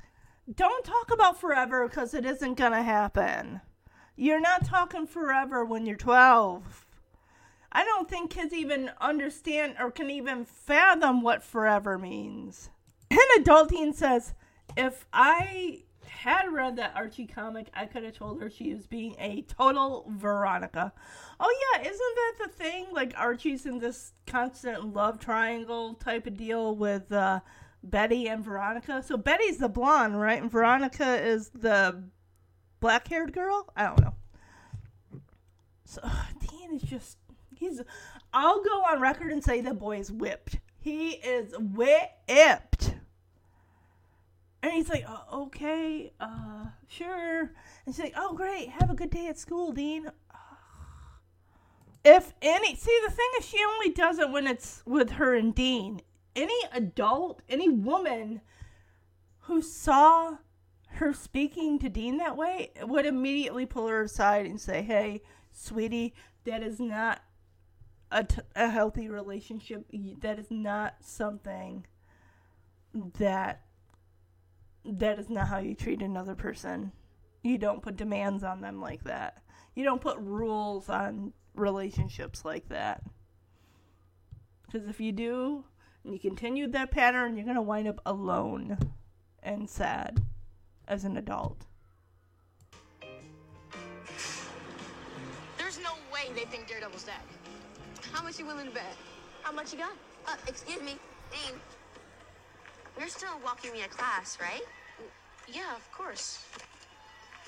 [0.55, 3.61] Don't talk about forever because it isn't going to happen.
[4.15, 6.87] You're not talking forever when you're 12.
[7.73, 12.71] I don't think kids even understand or can even fathom what forever means.
[13.11, 14.35] And Adult Dean says,
[14.77, 19.15] if I had read that Archie comic, I could have told her she was being
[19.19, 20.93] a total Veronica.
[21.39, 22.87] Oh, yeah, isn't that the thing?
[22.93, 27.41] Like, Archie's in this constant love triangle type of deal with uh,
[27.83, 29.03] Betty and Veronica.
[29.03, 30.41] So, Betty's the blonde, right?
[30.41, 32.03] And Veronica is the
[32.81, 33.71] black haired girl?
[33.77, 34.15] I don't know.
[35.85, 36.01] So,
[36.41, 37.19] Dean is just
[37.57, 37.81] He's.
[38.33, 40.59] I'll go on record and say the boy is whipped.
[40.79, 42.95] He is whipped.
[44.67, 47.53] And he's like, oh, okay, uh, sure.
[47.87, 48.69] And she's like, oh, great.
[48.71, 50.11] Have a good day at school, Dean.
[52.05, 55.55] If any, see, the thing is, she only does it when it's with her and
[55.55, 56.01] Dean.
[56.35, 58.41] Any adult, any woman
[59.43, 60.39] who saw
[60.89, 66.13] her speaking to Dean that way would immediately pull her aside and say, hey, sweetie,
[66.43, 67.23] that is not
[68.11, 69.87] a, t- a healthy relationship
[70.23, 71.87] that is not something
[73.19, 73.66] that
[74.87, 76.93] that is not how you treat another person
[77.43, 79.43] you don't put demands on them like that
[79.75, 83.03] you don't put rules on relationships like that
[84.67, 85.65] because if you do
[86.05, 88.79] and you continue that pattern you're going to wind up alone
[89.43, 90.23] and sad
[90.89, 91.67] as an adult
[95.59, 97.15] there's no way they think daredevil's dead
[98.13, 98.97] how much you willing to bet?
[99.43, 99.93] How much you got?
[100.27, 100.97] Uh, excuse me,
[101.31, 101.55] Dean.
[102.99, 104.65] You're still walking me to class, right?
[105.47, 106.43] Yeah, of course.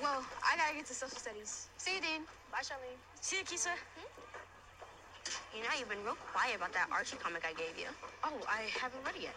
[0.01, 1.67] Well, I gotta get to social studies.
[1.77, 2.21] See you, Dean.
[2.51, 3.01] Bye, Charlene.
[3.19, 3.73] See you, Keisa.
[3.97, 4.07] Hmm?
[5.57, 7.89] You know, you've been real quiet about that Archie comic I gave you.
[8.23, 9.35] Oh, I haven't read it yet.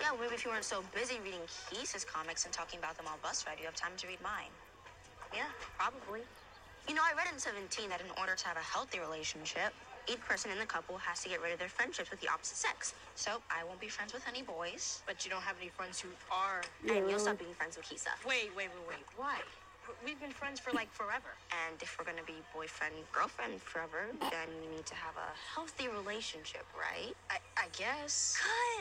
[0.00, 3.18] Yeah, maybe if you weren't so busy reading Keisa's comics and talking about them on
[3.20, 4.54] bus ride, you have time to read mine.
[5.34, 6.22] Yeah, probably.
[6.88, 9.74] You know, I read in 17 that in order to have a healthy relationship,
[10.10, 12.56] each person in the couple has to get rid of their friendships with the opposite
[12.56, 12.94] sex.
[13.14, 15.02] So I won't be friends with any boys.
[15.06, 16.62] But you don't have any friends who are.
[16.88, 18.12] And you'll stop being friends with Keisa.
[18.26, 19.04] Wait, wait, wait, wait.
[19.16, 19.36] Why?
[20.04, 21.32] We've been friends for like forever.
[21.66, 25.88] And if we're gonna be boyfriend, girlfriend forever, then we need to have a healthy
[25.88, 27.14] relationship, right?
[27.30, 28.36] I, I guess.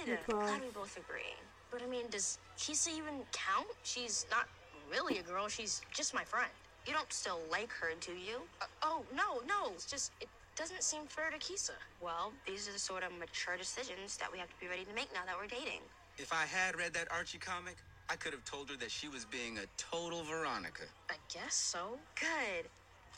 [0.06, 0.20] Good.
[0.28, 1.36] Glad we both agree.
[1.72, 3.68] But I mean, does Keisa even count?
[3.84, 4.48] She's not
[4.92, 5.48] really a girl.
[5.48, 6.52] She's just my friend.
[6.86, 8.38] You don't still like her, do you?
[8.62, 9.72] Uh, oh no, no.
[9.74, 11.78] It's just it doesn't seem fair to Keisa.
[12.02, 14.94] Well, these are the sort of mature decisions that we have to be ready to
[14.94, 15.82] make now that we're dating.
[16.18, 17.76] If I had read that Archie comic,
[18.10, 20.84] I could have told her that she was being a total Veronica.
[21.12, 22.00] I guess so.
[22.20, 22.66] Good.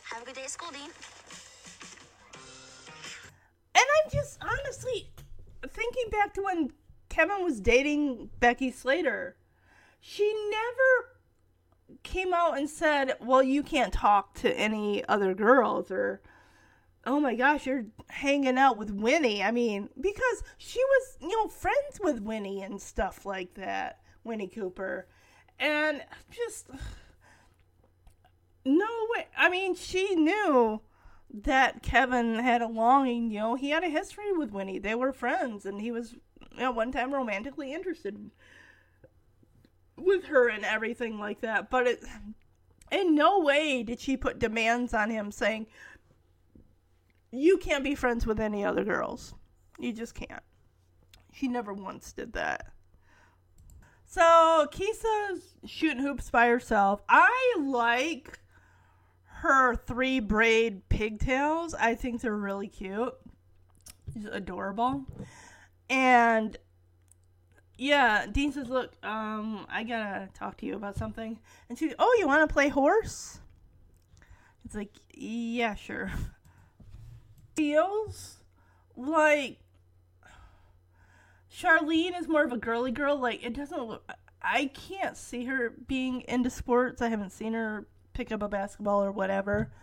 [0.04, 0.90] Have a good day at school, Dean.
[3.76, 5.08] And I'm just honestly
[5.66, 6.74] thinking back to when
[7.08, 9.38] Kevin was dating Becky Slater.
[10.02, 11.18] She never
[12.04, 16.22] came out and said, Well, you can't talk to any other girls or
[17.10, 19.44] oh my gosh, you're hanging out with Winnie.
[19.44, 24.48] I mean, because she was, you know, friends with Winnie and stuff like that, Winnie
[24.48, 25.08] Cooper.
[25.60, 26.70] And just,
[28.64, 29.26] no way.
[29.36, 30.82] I mean, she knew
[31.34, 34.78] that Kevin had a longing, you know, he had a history with Winnie.
[34.78, 38.30] They were friends, and he was, you know, one time romantically interested
[39.98, 41.72] with her and everything like that.
[41.72, 42.04] But it,
[42.92, 45.66] in no way did she put demands on him saying,
[47.32, 49.34] you can't be friends with any other girls.
[49.78, 50.44] You just can't.
[51.34, 52.74] She never once did that.
[54.06, 57.02] So Keisa's shooting hoops by herself.
[57.08, 58.40] I like
[59.26, 61.76] her three braid pigtails.
[61.76, 63.14] I think they're really cute.
[64.14, 65.06] She's adorable.
[65.90, 66.58] And
[67.78, 72.18] yeah, Dean says, "Look, um, I gotta talk to you about something." And she, "Oh,
[72.20, 73.40] you want to play horse?"
[74.66, 76.12] It's like, "Yeah, sure."
[77.60, 78.38] Feels
[78.96, 79.58] like
[81.54, 83.20] Charlene is more of a girly girl.
[83.20, 84.10] Like it doesn't look.
[84.42, 87.02] I can't see her being into sports.
[87.02, 89.74] I haven't seen her pick up a basketball or whatever.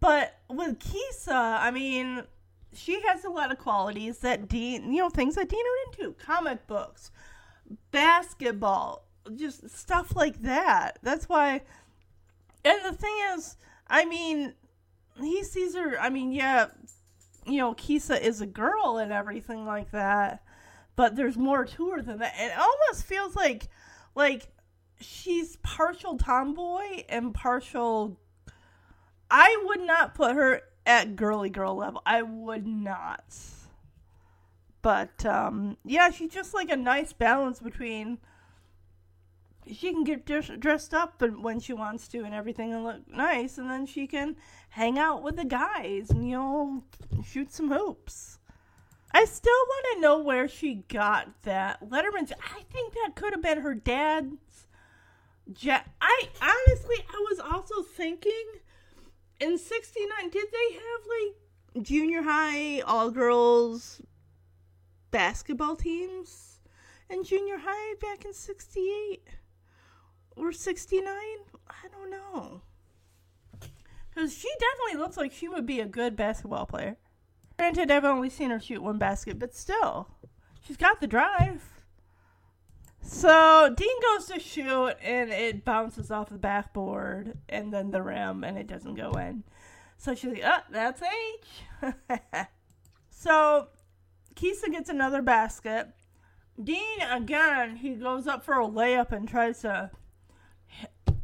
[0.00, 2.24] But with Keisa, I mean,
[2.72, 6.14] she has a lot of qualities that Dean, you know, things that Dean are into
[6.14, 7.12] comic books,
[7.92, 9.04] basketball,
[9.36, 10.98] just stuff like that.
[11.04, 11.62] That's why.
[12.64, 13.56] And the thing is,
[13.88, 14.54] I mean,
[15.22, 15.98] he sees her.
[16.00, 16.66] I mean, yeah,
[17.46, 20.42] you know, Keisa is a girl and everything like that,
[20.96, 22.34] but there's more to her than that.
[22.38, 23.68] It almost feels like,
[24.14, 24.48] like
[25.00, 28.18] she's partial tomboy and partial.
[29.30, 32.02] I would not put her at girly girl level.
[32.04, 33.24] I would not.
[34.82, 38.18] But um, yeah, she's just like a nice balance between.
[39.66, 43.70] She can get dressed up when she wants to and everything and look nice, and
[43.70, 44.36] then she can
[44.70, 46.84] hang out with the guys and you know
[47.24, 48.38] shoot some hoops.
[49.12, 52.32] I still want to know where she got that Letterman's.
[52.32, 54.68] I think that could have been her dad's.
[55.58, 58.44] Ja- I honestly, I was also thinking
[59.40, 64.02] in 69 did they have like junior high all girls
[65.10, 66.60] basketball teams
[67.08, 69.26] in junior high back in 68
[70.36, 71.14] or 69
[71.68, 72.60] i don't know
[74.12, 76.96] because she definitely looks like she would be a good basketball player
[77.56, 80.08] granted i've only seen her shoot one basket but still
[80.62, 81.80] she's got the drive
[83.02, 88.44] so Dean goes to shoot and it bounces off the backboard and then the rim
[88.44, 89.42] and it doesn't go in.
[89.96, 91.96] So she's like, oh, that's H.
[93.10, 93.68] so
[94.34, 95.88] Keisa gets another basket.
[96.62, 99.90] Dean again, he goes up for a layup and tries to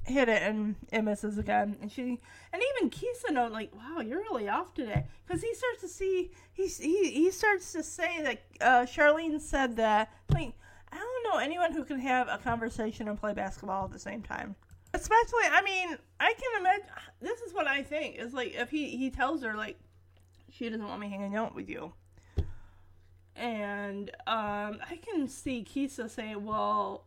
[0.06, 1.76] hit it and it misses again.
[1.80, 2.20] And she
[2.52, 6.30] and even Keisa knows like, wow, you're really off today because he starts to see
[6.52, 10.52] he he he starts to say that uh, Charlene said that like
[10.92, 14.22] I don't know anyone who can have a conversation and play basketball at the same
[14.22, 14.54] time.
[14.94, 16.86] Especially, I mean, I can imagine.
[17.20, 19.78] This is what I think is like if he he tells her like
[20.50, 21.92] she doesn't want me hanging out with you,
[23.34, 27.05] and um, I can see Keisa saying, "Well,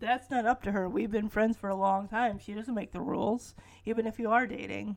[0.00, 0.88] that's not up to her.
[0.88, 2.38] We've been friends for a long time.
[2.38, 4.96] She doesn't make the rules, even if you are dating."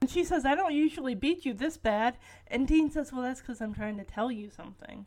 [0.00, 3.40] And she says, "I don't usually beat you this bad," and Dean says, "Well, that's
[3.40, 5.06] because I'm trying to tell you something."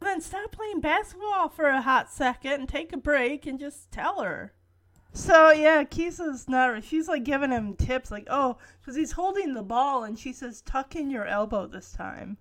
[0.00, 4.22] Then stop playing basketball for a hot second and take a break and just tell
[4.22, 4.54] her.
[5.12, 6.84] So yeah, Keisa's not.
[6.84, 10.62] She's like giving him tips, like, oh, because he's holding the ball, and she says,
[10.62, 12.38] tuck in your elbow this time.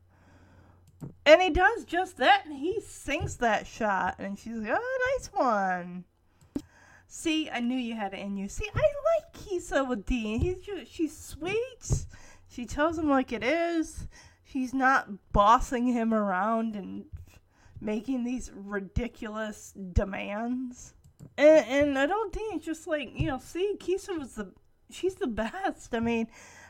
[1.26, 5.30] And he does just that, and he sinks that shot, and she's like, oh, nice
[5.34, 6.04] one.
[7.08, 8.47] See, I knew you had it in you.
[8.47, 10.39] See, I like Keisa with Dean.
[10.39, 12.06] He's just, she's sweet.
[12.47, 14.08] She tells him like it is.
[14.43, 17.06] She's not bossing him around and
[17.82, 20.93] making these ridiculous demands.
[21.38, 24.52] And, and I don't think it's just like, you know, see, Keisa was the,
[24.89, 25.93] she's the best.
[25.93, 26.28] I mean,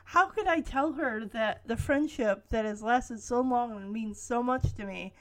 [0.10, 4.20] how could I tell her that the friendship that has lasted so long and means
[4.20, 5.14] so much to me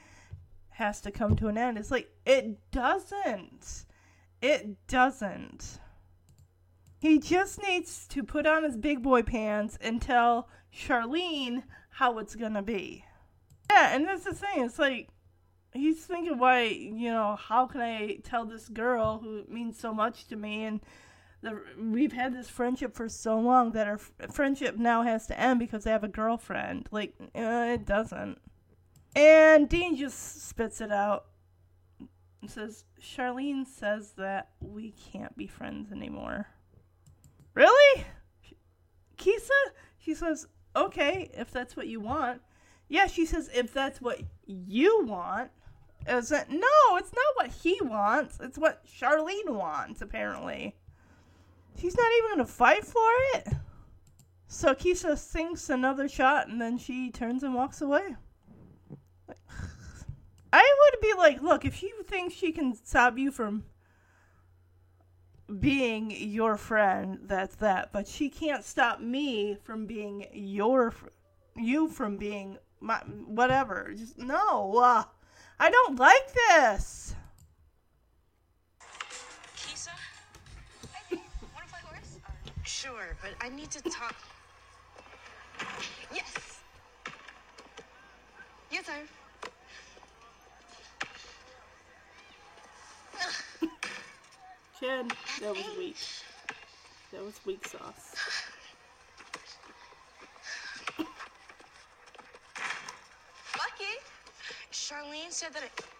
[0.69, 1.77] has to come to an end?
[1.77, 3.85] It's like, it doesn't.
[4.41, 5.77] It doesn't.
[6.97, 11.61] He just needs to put on his big boy pants and tell Charlene
[11.91, 13.05] how it's gonna be.
[13.69, 14.65] Yeah, and that's the thing.
[14.65, 15.09] It's like
[15.71, 20.25] he's thinking, why, you know, how can I tell this girl who means so much
[20.29, 20.81] to me and
[21.41, 25.39] the, we've had this friendship for so long that our f- friendship now has to
[25.39, 26.89] end because I have a girlfriend.
[26.91, 28.39] Like, uh, it doesn't.
[29.15, 31.25] And Dean just spits it out
[32.47, 36.47] says, Charlene says that we can't be friends anymore.
[37.53, 38.05] Really?
[39.17, 39.49] Keisa?
[39.97, 42.41] She says, okay, if that's what you want.
[42.87, 45.51] Yeah, she says, if that's what you want.
[46.07, 46.49] Is it?
[46.49, 48.39] No, it's not what he wants.
[48.41, 50.75] It's what Charlene wants, apparently.
[51.79, 53.47] She's not even to fight for it.
[54.47, 58.15] So Keisa sinks another shot and then she turns and walks away.
[60.51, 63.63] I would be like, look, if you think she can stop you from
[65.59, 67.91] being your friend, that's that.
[67.93, 70.93] But she can't stop me from being your,
[71.55, 73.93] you from being my whatever.
[73.95, 74.77] Just no.
[74.77, 75.03] Uh,
[75.59, 77.15] I don't like this.
[82.81, 84.15] Sure, but I need to talk.
[86.13, 86.61] Yes.
[88.71, 89.05] Your turn.
[94.79, 95.09] Jen,
[95.41, 95.97] that was weak.
[97.11, 98.15] That was weak sauce.
[103.57, 103.95] Lucky.
[104.71, 105.98] Charlene said that I.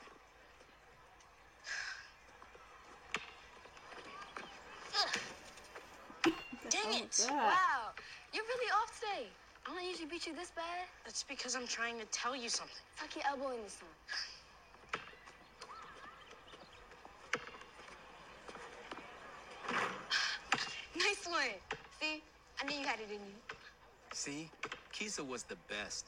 [6.69, 7.11] Dang oh, it!
[7.11, 7.31] that?
[7.31, 7.89] Wow.
[8.33, 9.27] You're really off today.
[9.65, 10.87] I don't usually beat you this bad.
[11.03, 12.75] That's because I'm trying to tell you something.
[12.99, 13.89] Tuck your elbow in this time.
[20.95, 21.79] nice one.
[21.99, 22.21] See?
[22.61, 23.33] I knew you had it in you.
[24.13, 24.49] See,
[24.93, 26.05] Keisa was the best.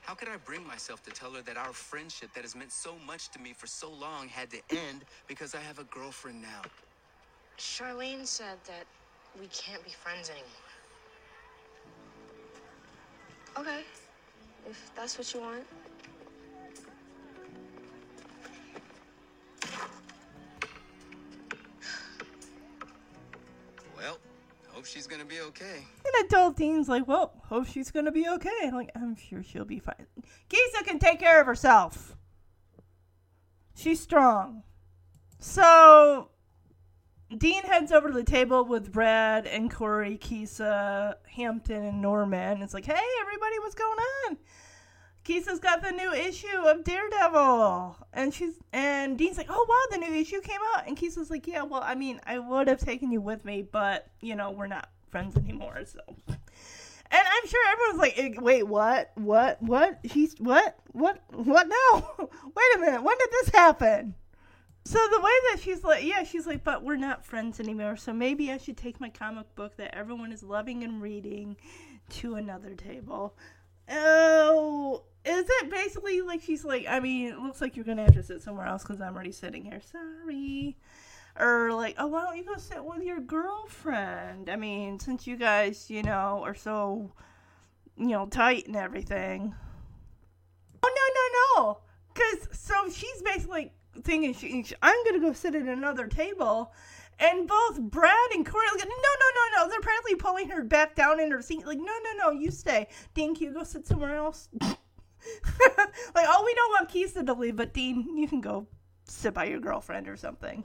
[0.00, 2.96] How could I bring myself to tell her that our friendship that has meant so
[3.06, 6.62] much to me for so long had to end because I have a girlfriend now?
[7.58, 8.86] Charlene said that
[9.40, 10.46] we can't be friends anymore.
[13.58, 13.80] Okay.
[14.68, 15.64] If that's what you want.
[23.96, 24.18] Well,
[24.68, 25.84] hope she's gonna be okay.
[26.04, 28.50] And adult Dean's like, well, hope she's gonna be okay.
[28.64, 30.06] I'm like, I'm sure she'll be fine.
[30.48, 32.16] Keisa can take care of herself.
[33.74, 34.62] She's strong.
[35.38, 36.28] So
[37.38, 42.60] Dean heads over to the table with Brad and Corey, Keisa, Hampton, and Norman.
[42.60, 44.36] It's like, hey, everybody, what's going on?
[45.24, 50.04] Keisa's got the new issue of Daredevil, and she's and Dean's like, oh wow, the
[50.04, 53.12] new issue came out, and Keisa's like, yeah, well, I mean, I would have taken
[53.12, 56.00] you with me, but you know, we're not friends anymore, so.
[57.14, 59.98] And I'm sure everyone's like, wait, what, what, what?
[60.02, 62.10] He's what, what, what now?
[62.18, 64.14] wait a minute, when did this happen?
[64.84, 67.96] So the way that she's like, yeah, she's like, but we're not friends anymore.
[67.96, 71.56] So maybe I should take my comic book that everyone is loving and reading
[72.10, 73.36] to another table.
[73.88, 78.14] Oh, is it basically like she's like, I mean, it looks like you're gonna have
[78.14, 79.80] to sit somewhere else because I'm already sitting here.
[79.80, 80.76] Sorry.
[81.38, 84.50] Or like, oh, why don't you go sit with your girlfriend?
[84.50, 87.12] I mean, since you guys, you know, are so,
[87.96, 89.54] you know, tight and everything.
[90.82, 91.78] Oh no no no!
[92.12, 93.72] Because so she's basically
[94.02, 96.72] thinking she, I'm gonna go sit at another table,
[97.18, 99.68] and both Brad and Corey like, no no no no!
[99.68, 101.66] They're apparently pulling her back down in her seat.
[101.66, 102.88] Like, no no no, you stay.
[103.14, 104.48] Dean, you go sit somewhere else?
[104.60, 108.66] like, oh, we don't want Keisa to leave, but Dean, you can go
[109.04, 110.64] sit by your girlfriend or something.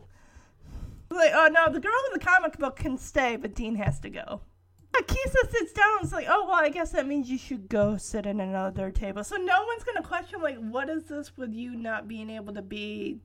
[1.09, 3.99] Like, uh, oh no, the girl in the comic book can stay, but Dean has
[4.01, 4.41] to go.
[5.05, 8.25] Keisa sits down It's like, oh, well, I guess that means you should go sit
[8.25, 9.23] at another table.
[9.23, 12.61] So no one's to question, like, what is this with you not being able to
[12.61, 13.19] be,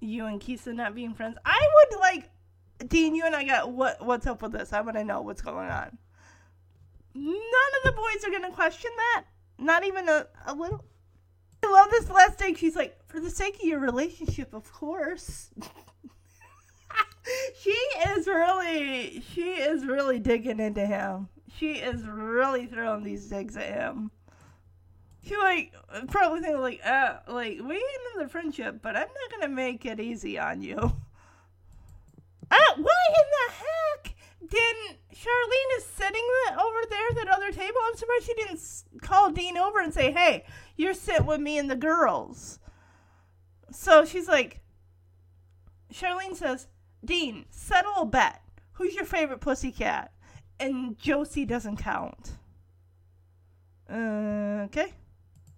[0.00, 1.36] you and Keisa not being friends?
[1.44, 2.30] I would, like,
[2.88, 4.04] Dean, you and I got, what?
[4.04, 4.72] what's up with this?
[4.72, 5.98] I want to know what's going on.
[7.14, 9.24] None of the boys are to question that.
[9.58, 10.84] Not even a, a little.
[11.64, 12.54] I love this last thing.
[12.54, 15.50] She's like, for the sake of your relationship, of course.
[17.60, 21.28] she is really she is really digging into him.
[21.56, 24.10] She is really throwing these digs at him.
[25.22, 25.74] She like
[26.08, 29.84] probably thinking like, uh, like we ain't in the friendship, but I'm not gonna make
[29.84, 30.78] it easy on you.
[32.50, 37.76] Uh, why in the heck didn't Charlene is sitting over there at that other table?
[37.86, 38.62] I'm surprised she didn't
[39.02, 42.58] call Dean over and say, "Hey, you're sitting with me and the girls."
[43.70, 44.62] So she's like,
[45.92, 46.68] Charlene says,
[47.08, 48.42] Dean, settle a bet.
[48.72, 50.12] Who's your favorite pussycat?
[50.60, 52.32] And Josie doesn't count.
[53.90, 54.92] Uh, okay.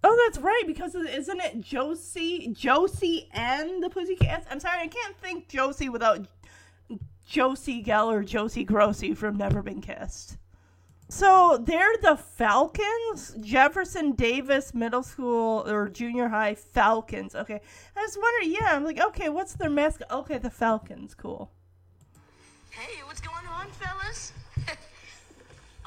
[0.01, 4.47] Oh, that's right, because isn't it Josie, Josie and the Pussycats?
[4.49, 6.25] I'm sorry, I can't think Josie without
[7.25, 10.37] Josie Gell or Josie Grossie from Never Been Kissed.
[11.11, 17.35] So they're the Falcons, Jefferson Davis Middle School or Junior High Falcons.
[17.35, 17.59] Okay,
[17.97, 18.53] I was wondering.
[18.53, 20.09] Yeah, I'm like, okay, what's their mascot?
[20.09, 21.13] Okay, the Falcons.
[21.13, 21.51] Cool.
[22.69, 24.31] Hey, what's going on, fellas?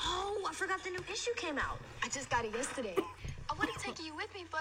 [0.06, 1.78] Oh, I forgot the new issue came out.
[2.02, 2.94] I just got it yesterday.
[3.48, 4.60] I would have taken you with me, but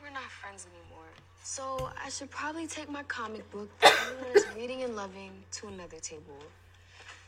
[0.00, 1.04] we're not friends anymore.
[1.42, 5.66] So I should probably take my comic book that everyone is reading and loving to
[5.68, 6.38] another table.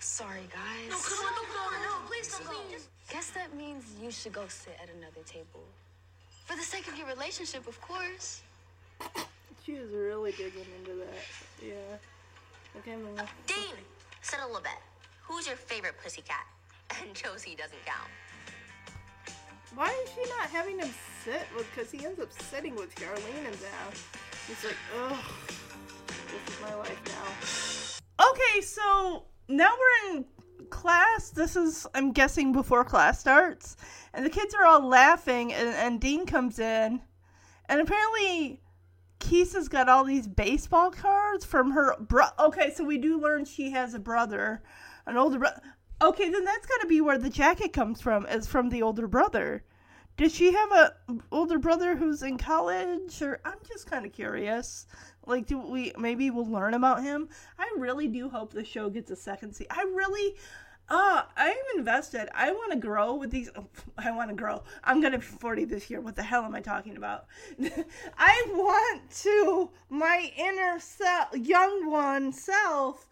[0.04, 0.90] Sorry, guys.
[0.90, 1.64] No, come on, don't go.
[1.82, 2.60] No, please don't go.
[3.10, 5.64] Guess that means you should go sit at another table.
[6.44, 8.42] For the sake of your relationship, of course.
[9.64, 11.24] She was really digging into that.
[11.66, 11.96] Yeah.
[12.78, 13.26] Okay, Mama.
[13.46, 13.74] Dean,
[14.20, 14.82] settle a bet.
[15.22, 16.46] Who's your favorite pussycat?
[17.02, 18.10] And Josie doesn't count.
[19.74, 20.90] Why is she not having him
[21.24, 21.66] sit with?
[21.74, 23.90] Because he ends up sitting with Charlene and them.
[24.46, 25.24] He's like, ugh,
[26.06, 27.00] this is my life
[28.18, 28.28] now.
[28.30, 30.24] Okay, so now we're in
[30.70, 31.30] class.
[31.30, 33.76] This is, I'm guessing, before class starts,
[34.12, 37.00] and the kids are all laughing, and, and Dean comes in,
[37.68, 38.60] and apparently.
[39.20, 42.26] Keisa's got all these baseball cards from her bro.
[42.38, 44.62] Okay, so we do learn she has a brother,
[45.06, 45.62] an older brother.
[46.02, 49.06] Okay, then that's got to be where the jacket comes from, is from the older
[49.06, 49.64] brother.
[50.18, 50.94] Did she have a
[51.32, 54.86] older brother who's in college, or I'm just kind of curious.
[55.26, 57.28] Like, do we maybe we'll learn about him?
[57.58, 59.70] I really do hope the show gets a second season.
[59.70, 60.34] I really,
[60.88, 62.28] uh, I'm invested.
[62.34, 63.50] I want to grow with these.
[63.98, 64.62] I want to grow.
[64.82, 66.00] I'm gonna be 40 this year.
[66.00, 67.26] What the hell am I talking about?
[68.18, 73.06] I want to my inner self, young one self,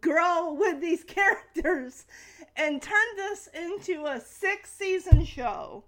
[0.00, 2.06] grow with these characters
[2.56, 5.84] and turn this into a six season show.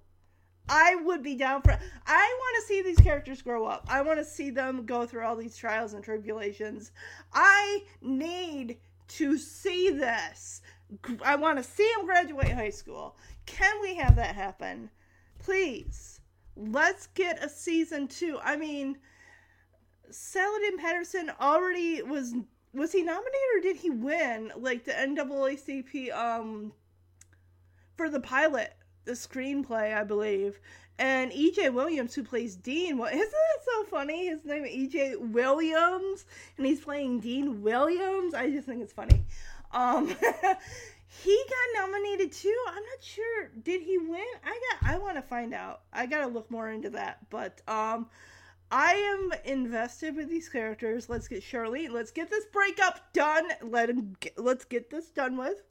[0.68, 3.86] I would be down for I want to see these characters grow up.
[3.88, 6.92] I want to see them go through all these trials and tribulations.
[7.32, 8.78] I need
[9.08, 10.62] to see this.
[11.24, 13.16] I want to see them graduate high school.
[13.46, 14.90] Can we have that happen?
[15.38, 16.20] Please.
[16.56, 18.38] Let's get a season 2.
[18.42, 18.96] I mean,
[20.10, 22.34] Saladin Patterson already was
[22.72, 26.72] was he nominated or did he win like the NAACP um
[27.96, 28.75] for the pilot,
[29.06, 30.60] the screenplay, I believe.
[30.98, 34.26] And EJ Williams, who plays Dean, well, isn't that so funny?
[34.26, 36.24] His name is EJ Williams,
[36.56, 38.34] and he's playing Dean Williams.
[38.34, 39.24] I just think it's funny.
[39.72, 40.08] Um,
[41.08, 42.56] he got nominated too.
[42.68, 43.50] I'm not sure.
[43.62, 44.24] Did he win?
[44.44, 44.90] I got.
[44.90, 45.82] I want to find out.
[45.92, 47.18] I gotta look more into that.
[47.30, 48.06] But um,
[48.70, 51.08] I am invested with these characters.
[51.08, 51.90] Let's get Charlene.
[51.90, 53.48] Let's get this breakup done.
[53.62, 54.16] Let him.
[54.20, 55.62] Get, let's get this done with,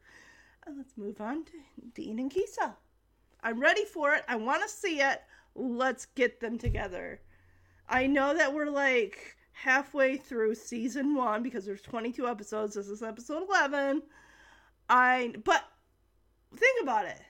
[0.67, 1.51] and let's move on to
[1.95, 2.75] Dean and Keisa.
[3.45, 4.23] I'm ready for it.
[4.27, 5.22] I want to see it.
[5.53, 7.22] Let's get them together.
[7.88, 12.73] I know that we're like halfway through season one because there's 22 episodes.
[12.73, 14.01] This is episode 11.
[14.89, 15.63] I but
[16.55, 17.22] think about it.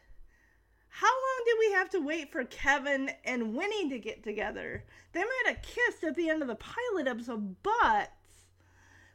[0.88, 4.86] How long did we have to wait for Kevin and Winnie to get together?
[5.12, 8.14] They might have kissed at the end of the pilot episode, but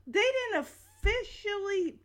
[0.06, 0.20] they
[0.52, 0.66] didn't
[1.00, 1.98] officially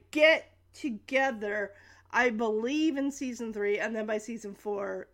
[0.10, 1.72] get together,
[2.10, 5.08] I believe, in season three, and then by season four,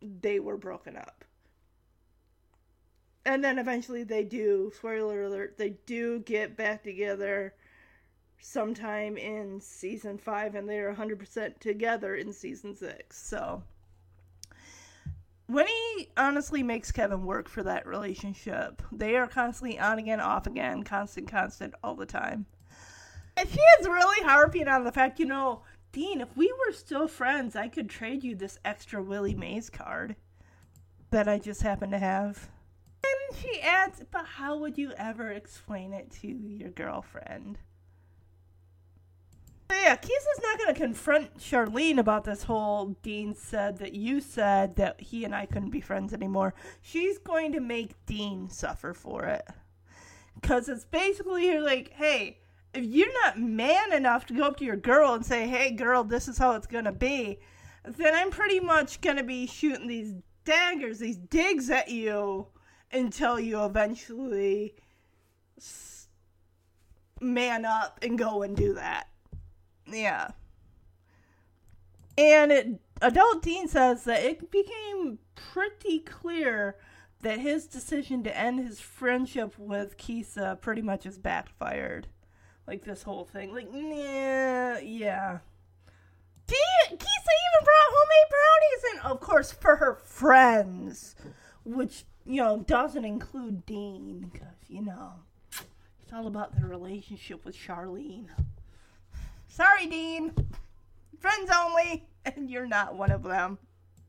[0.00, 1.24] they were broken up.
[3.24, 7.54] And then eventually they do, spoiler alert, they do get back together
[8.38, 13.20] sometime in season five, and they're 100% together in season six.
[13.20, 13.64] So,
[15.48, 18.82] Winnie honestly makes Kevin work for that relationship.
[18.92, 22.46] They are constantly on again, off again, constant, constant, all the time.
[23.36, 25.62] And she is really harping on the fact, you know,
[25.96, 30.14] Dean, if we were still friends, I could trade you this extra Willie Mays card
[31.10, 32.50] that I just happen to have.
[33.02, 37.56] And she adds, but how would you ever explain it to your girlfriend?
[39.70, 44.76] Yeah, Keisa's not going to confront Charlene about this whole Dean said that you said
[44.76, 46.52] that he and I couldn't be friends anymore.
[46.82, 49.48] She's going to make Dean suffer for it.
[50.34, 52.40] Because it's basically you're like, hey,
[52.76, 56.04] if you're not man enough to go up to your girl and say, hey, girl,
[56.04, 57.38] this is how it's to be,
[57.84, 62.46] then I'm pretty much to be shooting these daggers, these digs at you
[62.92, 64.74] until you eventually
[67.20, 69.08] man up and go and do that.
[69.86, 70.30] Yeah.
[72.18, 76.76] And it, Adult Dean says that it became pretty clear
[77.22, 82.08] that his decision to end his friendship with Keisa pretty much has backfired.
[82.66, 83.52] Like this whole thing.
[83.52, 85.38] Like, yeah.
[86.46, 91.16] Dean Keisa even brought homemade brownies and of course for her friends,
[91.64, 95.12] which, you know, doesn't include Dean because, you know,
[96.02, 98.28] it's all about the relationship with Charlene.
[99.48, 100.32] Sorry, Dean.
[101.18, 103.58] Friends only, and you're not one of them.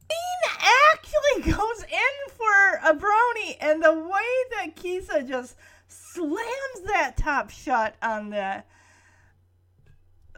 [0.07, 0.51] Dean
[0.93, 4.21] actually goes in for a brownie, and the way
[4.51, 5.55] that Keisa just
[5.88, 8.64] slams that top shut on the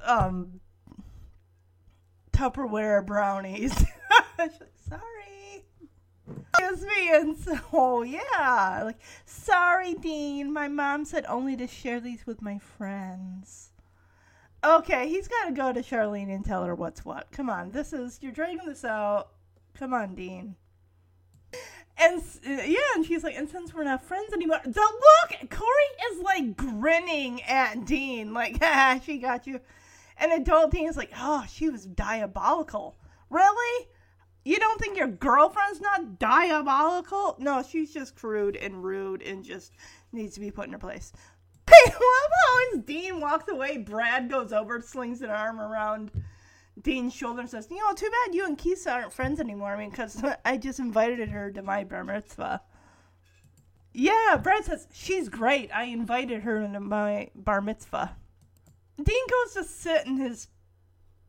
[0.03, 0.59] um
[2.31, 3.73] Tupperware brownies.
[4.89, 5.65] sorry.
[6.57, 10.53] Excuse me, and so yeah, like sorry, Dean.
[10.53, 13.71] My mom said only to share these with my friends.
[14.63, 17.31] Okay, he's got to go to Charlene and tell her what's what.
[17.31, 19.29] Come on, this is you're dragging this out.
[19.77, 20.55] Come on, Dean.
[21.99, 26.11] And uh, yeah, and she's like, and since we're not friends anymore, the look, Corey
[26.11, 29.59] is like grinning at Dean, like, ha, she got you.
[30.17, 32.97] And adult Dean is like, oh, she was diabolical,
[33.29, 33.87] Really?
[34.45, 37.35] You don't think your girlfriend's not diabolical?
[37.39, 39.73] No, she's just crude and rude and just
[40.11, 41.11] needs to be put in her place.
[41.67, 46.11] I love how as Dean walks away, Brad goes over, slings an arm around
[46.81, 49.73] Dean's shoulder says, You know, too bad you and Keisa aren't friends anymore.
[49.73, 52.61] I mean, because I just invited her to my bar mitzvah.
[53.93, 55.69] Yeah, Brad says, She's great.
[55.73, 58.15] I invited her into my bar mitzvah.
[59.01, 60.47] Dean goes to sit in his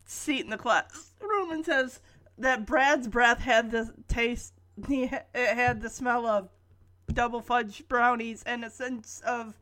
[0.05, 2.01] seat in the classroom and says
[2.37, 4.53] that Brad's breath had the taste,
[4.87, 6.49] he it had the smell of
[7.13, 9.57] double fudge brownies and a sense of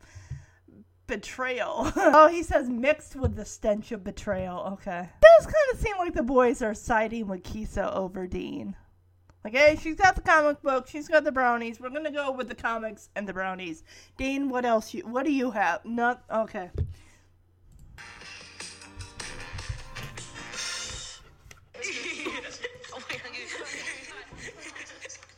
[1.10, 1.92] betrayal.
[1.96, 4.60] oh, he says mixed with the stench of betrayal.
[4.74, 5.08] Okay.
[5.20, 8.76] Does kind of seem like the boys are siding with Keisa over Dean.
[9.44, 11.80] Like, hey, she's got the comic book, she's got the brownies.
[11.80, 13.82] We're gonna go with the comics and the brownies.
[14.16, 14.94] Dean, what else?
[14.94, 15.84] You what do you have?
[15.84, 16.70] Not okay.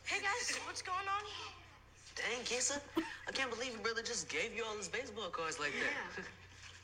[0.05, 1.23] Hey guys, what's going on?
[2.17, 2.81] Dang, Keisa.
[3.33, 6.25] I can't believe your brother just gave you all his baseball cards like that.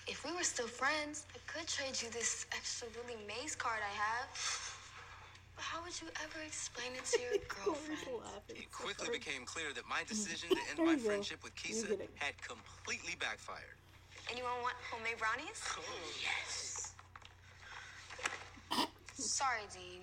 [0.08, 3.92] If we were still friends, I could trade you this extra Willie Mays card I
[3.92, 4.32] have.
[5.52, 8.00] But how would you ever explain it to your girlfriend?
[8.48, 13.20] It quickly became clear that my decision to end my friendship with Keisa had completely
[13.20, 13.76] backfired.
[14.32, 15.60] Anyone want homemade brownies?
[16.24, 16.96] Yes.
[19.12, 20.00] Sorry, Dean.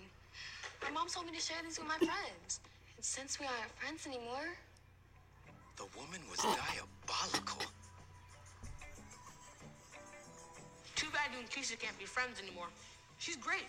[0.85, 2.61] My mom told me to share these with my friends.
[2.93, 4.53] And since we aren't friends anymore,
[5.77, 7.61] The woman was diabolical.
[10.95, 12.67] Too bad you and Keisha can't be friends anymore.
[13.17, 13.67] She's great.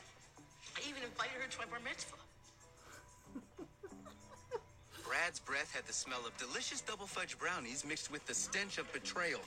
[0.77, 2.17] I even invited her to my bar mitzvah.
[5.07, 8.93] Brad's breath had the smell of delicious double fudge brownies mixed with the stench of
[8.93, 9.41] betrayal.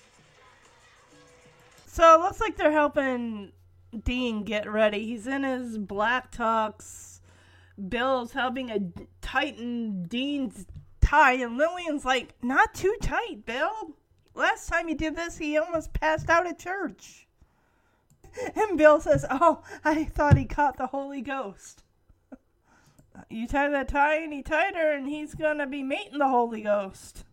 [1.86, 3.52] So it looks like they're helping
[4.04, 5.06] Dean get ready.
[5.06, 7.20] He's in his black tux.
[7.88, 8.80] Bill's helping a
[9.22, 10.66] tighten Dean's
[11.10, 13.96] tie, and Lillian's like, "Not too tight, Bill.
[14.36, 17.28] Last time he did this, he almost passed out at church."
[18.56, 21.84] And Bill says, "Oh, I thought he caught the Holy Ghost."
[23.30, 27.26] You tie that tie any tighter, and he's gonna be meeting the Holy Ghost.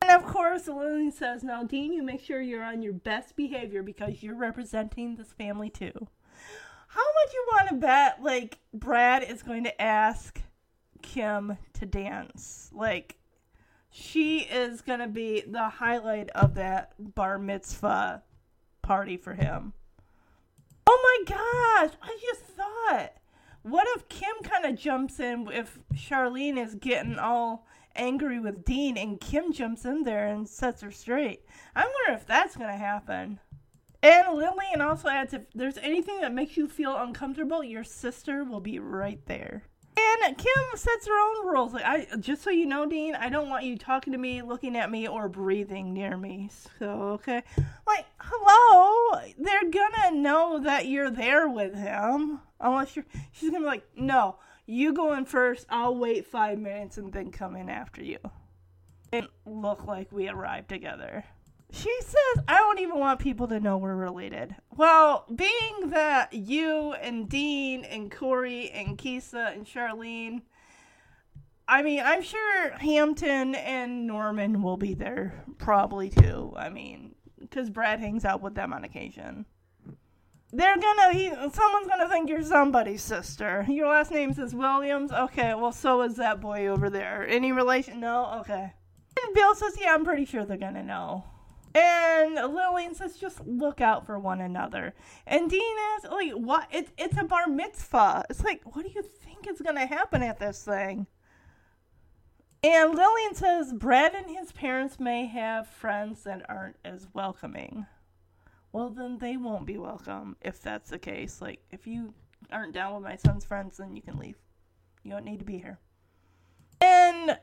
[0.00, 3.82] And of course, Lillian says, Now, Dean, you make sure you're on your best behavior
[3.82, 6.08] because you're representing this family too.
[6.88, 10.40] How much you want to bet, like, Brad is going to ask
[11.06, 12.70] Kim to dance?
[12.74, 13.16] Like,
[13.88, 18.22] she is going to be the highlight of that bar mitzvah
[18.82, 19.72] party for him.
[20.86, 23.12] Oh my gosh, I just thought.
[23.62, 28.98] What if Kim kind of jumps in if Charlene is getting all angry with Dean
[28.98, 31.44] and Kim jumps in there and sets her straight?
[31.74, 33.40] I wonder if that's going to happen.
[34.02, 38.60] And Lillian also adds if there's anything that makes you feel uncomfortable, your sister will
[38.60, 39.64] be right there.
[39.96, 41.72] And Kim sets her own rules.
[41.72, 44.76] Like I just so you know, Dean, I don't want you talking to me, looking
[44.76, 46.50] at me, or breathing near me.
[46.78, 47.42] So okay.
[47.86, 49.20] Like, hello.
[49.38, 52.40] They're gonna know that you're there with him.
[52.60, 54.36] Unless you're she's gonna be like, No,
[54.66, 58.18] you go in first, I'll wait five minutes and then come in after you.
[59.12, 61.24] And look like we arrived together.
[61.70, 64.54] She says, I don't even want people to know we're related.
[64.76, 70.42] Well, being that you and Dean and Corey and Keisa and Charlene,
[71.68, 76.52] I mean, I'm sure Hampton and Norman will be there probably too.
[76.56, 79.46] I mean, because Brad hangs out with them on occasion.
[80.52, 83.66] They're gonna, he, someone's gonna think you're somebody's sister.
[83.68, 85.10] Your last name is Williams?
[85.10, 87.26] Okay, well, so is that boy over there.
[87.26, 87.98] Any relation?
[87.98, 88.38] No?
[88.40, 88.72] Okay.
[89.24, 91.24] And Bill says, yeah, I'm pretty sure they're gonna know.
[91.76, 94.94] And Lillian says, just look out for one another.
[95.26, 96.68] And Dean asks, like, what?
[96.72, 98.24] It, it's a bar mitzvah.
[98.30, 101.06] It's like, what do you think is going to happen at this thing?
[102.64, 107.84] And Lillian says, Brad and his parents may have friends that aren't as welcoming.
[108.72, 111.42] Well, then they won't be welcome if that's the case.
[111.42, 112.14] Like, if you
[112.50, 114.36] aren't down with my son's friends, then you can leave.
[115.02, 115.78] You don't need to be here.
[116.80, 117.38] And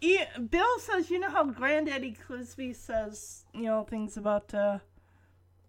[0.00, 4.78] Bill says, you know how Granddaddy Clisby says, you know, things about uh,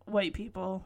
[0.06, 0.86] white people.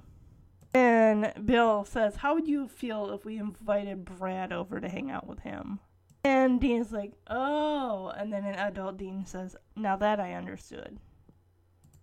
[0.73, 5.27] And Bill says, how would you feel if we invited Brad over to hang out
[5.27, 5.79] with him?
[6.23, 8.11] And Dean's like, oh.
[8.17, 10.97] And then an adult Dean says, now that I understood.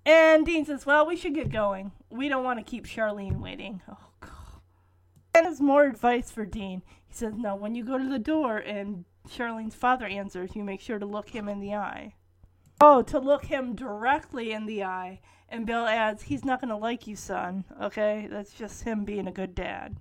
[0.07, 1.93] And Dean says, well, we should get going.
[2.09, 3.83] We don't want to keep Charlene waiting.
[3.91, 4.31] Oh, God.
[5.35, 6.83] And there's more advice for Dean.
[7.07, 10.81] He says, Now, when you go to the door and Charlene's father answers, you make
[10.81, 12.15] sure to look him in the eye.
[12.81, 15.21] Oh, to look him directly in the eye.
[15.49, 17.65] And Bill adds, he's not going to like you, son.
[17.81, 18.27] Okay?
[18.31, 19.97] That's just him being a good dad.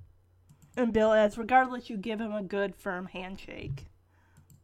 [0.77, 3.87] And Bill adds, regardless, you give him a good, firm handshake.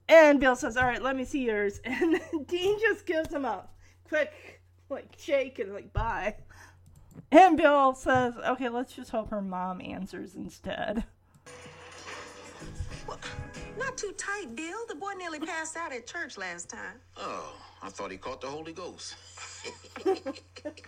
[0.07, 1.81] And Bill says, all right, let me see yours.
[1.85, 3.67] And Dean just gives him a
[4.07, 6.35] quick, like, shake and, like, bye.
[7.31, 11.03] And Bill says, okay, let's just hope her mom answers instead.
[13.77, 14.85] Not too tight, Bill.
[14.87, 16.99] The boy nearly passed out at church last time.
[17.15, 19.15] Oh, I thought he caught the Holy Ghost.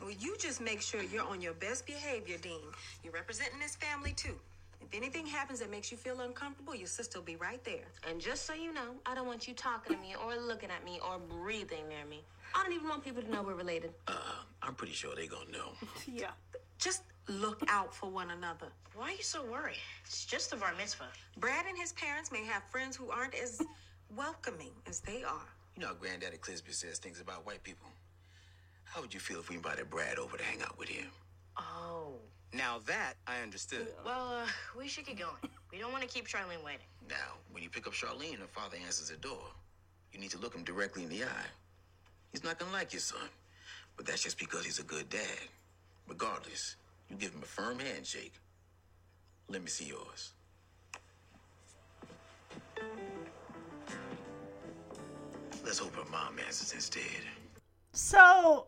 [0.02, 2.62] Well, you just make sure you're on your best behavior, Dean.
[3.04, 4.36] You're representing this family too.
[4.82, 7.86] If anything happens that makes you feel uncomfortable, your sister will be right there.
[8.10, 10.84] And just so you know, I don't want you talking to me or looking at
[10.86, 12.24] me or breathing near me.
[12.56, 13.92] I don't even want people to know we're related.
[14.08, 14.14] Uh,
[14.64, 15.72] I'm pretty sure they're gonna know.
[16.08, 16.32] Yeah.
[16.80, 18.68] Just look out for one another.
[18.96, 19.78] Why are you so worried?
[20.04, 21.08] It's just a bar mitzvah.
[21.38, 23.62] Brad and his parents may have friends who aren't as
[24.16, 25.46] welcoming as they are.
[25.76, 27.88] You know how Granddaddy Clisby says things about white people.
[28.84, 31.06] How would you feel if we invited Brad over to hang out with him?
[31.56, 32.14] Oh.
[32.52, 33.88] Now that I understood.
[34.04, 34.48] Well, uh,
[34.78, 35.54] we should get going.
[35.72, 36.88] We don't want to keep Charlene waiting.
[37.08, 39.44] Now, when you pick up Charlene her father answers the door,
[40.12, 41.50] you need to look him directly in the eye.
[42.32, 43.30] He's not gonna like your son,
[43.96, 45.48] but that's just because he's a good dad.
[46.08, 46.76] Regardless,
[47.10, 48.34] you give him a firm handshake.
[49.50, 50.34] Let me see yours.
[55.64, 57.04] Let's hope her mom answers instead.
[57.94, 58.68] So,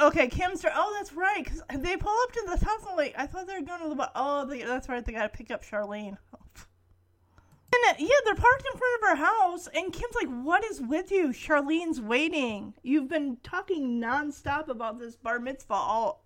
[0.00, 0.64] okay, Kim's.
[0.64, 1.44] Oh, that's right.
[1.44, 2.84] Because they pull up to the house.
[2.88, 4.10] and like, I thought they were going to the.
[4.14, 5.04] Oh, they, that's right.
[5.04, 6.16] They got to pick up Charlene.
[7.74, 11.10] And yeah, they're parked in front of her house, and Kim's like, "What is with
[11.10, 11.28] you?
[11.28, 12.72] Charlene's waiting.
[12.82, 16.22] You've been talking nonstop about this bar mitzvah all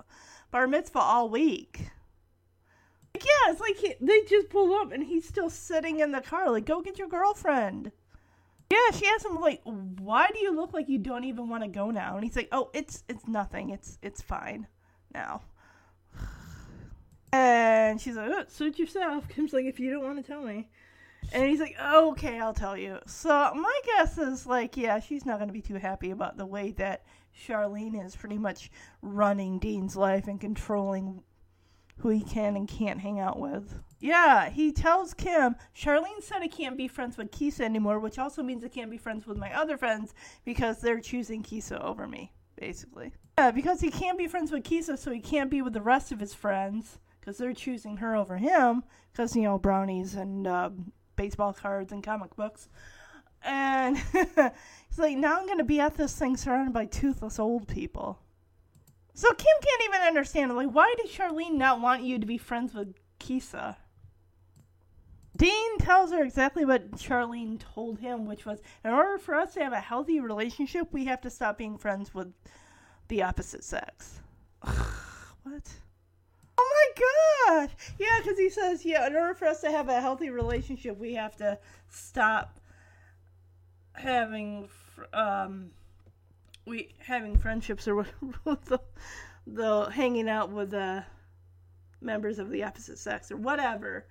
[0.51, 1.91] bar mitzvah all week."
[3.15, 6.21] Like, yeah, it's like he, they just pull up, and he's still sitting in the
[6.21, 6.51] car.
[6.51, 7.93] Like, go get your girlfriend.
[8.71, 11.69] Yeah, she asked him like, "Why do you look like you don't even want to
[11.69, 13.71] go now?" And he's like, "Oh, it's it's nothing.
[13.71, 14.67] It's it's fine
[15.15, 15.43] now."
[17.33, 20.69] And she's like, oh, "Suit yourself." Kim's like, "If you don't want to tell me,"
[21.33, 25.39] and he's like, "Okay, I'll tell you." So my guess is like, yeah, she's not
[25.39, 27.05] to be too happy about the way that
[27.39, 28.71] Charlene is pretty much
[29.03, 31.23] running Dean's life and controlling
[31.99, 33.81] who he can and can't hang out with.
[34.01, 38.43] Yeah, he tells Kim, Charlene said I can't be friends with Keisa anymore, which also
[38.43, 42.33] means I can't be friends with my other friends because they're choosing Keisa over me,
[42.57, 43.13] basically.
[43.39, 46.13] Yeah, because he can't be friends with Keisa, so he can't be with the rest
[46.13, 50.93] of his friends because they're choosing her over him because, you know, brownies and um,
[51.17, 52.69] baseball cards and comic books.
[53.43, 54.01] And
[54.99, 58.19] he's like, now I'm going to be at this thing surrounded by toothless old people.
[59.15, 60.55] So Kim can't even understand.
[60.55, 63.77] Like, why did Charlene not want you to be friends with Keisa?
[65.37, 69.61] Dean tells her exactly what Charlene told him, which was in order for us to
[69.61, 72.33] have a healthy relationship, we have to stop being friends with
[73.07, 74.19] the opposite sex.
[74.61, 75.71] what?
[76.61, 77.71] Oh my gosh!
[78.01, 81.15] Yeah, because he says, yeah, in order for us to have a healthy relationship, we
[81.15, 81.57] have to
[81.89, 82.59] stop
[83.93, 84.69] having
[85.13, 85.71] um
[86.67, 88.09] we having friendships or with
[88.67, 88.81] the,
[89.47, 91.03] the hanging out with uh
[92.01, 94.07] members of the opposite sex or whatever.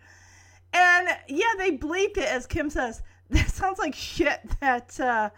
[0.73, 3.01] And yeah, they bleeped it as Kim says.
[3.29, 5.31] That sounds like shit that uh,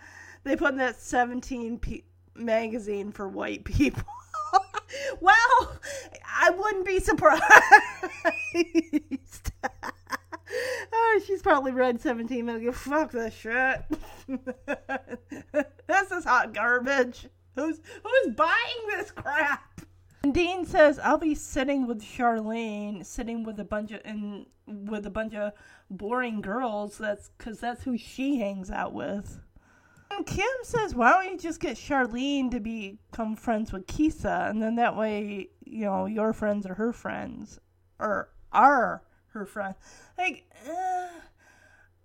[0.44, 2.04] they put in that 17 p-
[2.36, 4.04] magazine for white people.
[5.20, 5.80] well,
[6.24, 7.42] I wouldn't be surprised.
[10.94, 12.74] oh, she's probably read 17 million.
[12.74, 13.84] Fuck this shit.
[15.88, 17.28] this is hot garbage.
[17.56, 19.82] Who's who's buying this crap?
[20.24, 25.06] And Dean says, "I'll be sitting with Charlene, sitting with a bunch of and with
[25.06, 25.54] a bunch of
[25.90, 26.98] boring girls.
[26.98, 29.40] That's because that's who she hangs out with."
[30.12, 34.62] And Kim says, "Why don't you just get Charlene to become friends with Keisa, and
[34.62, 37.60] then that way, you know, your friends are her friends,
[38.00, 39.76] or are her friend.
[40.18, 41.08] Like, uh,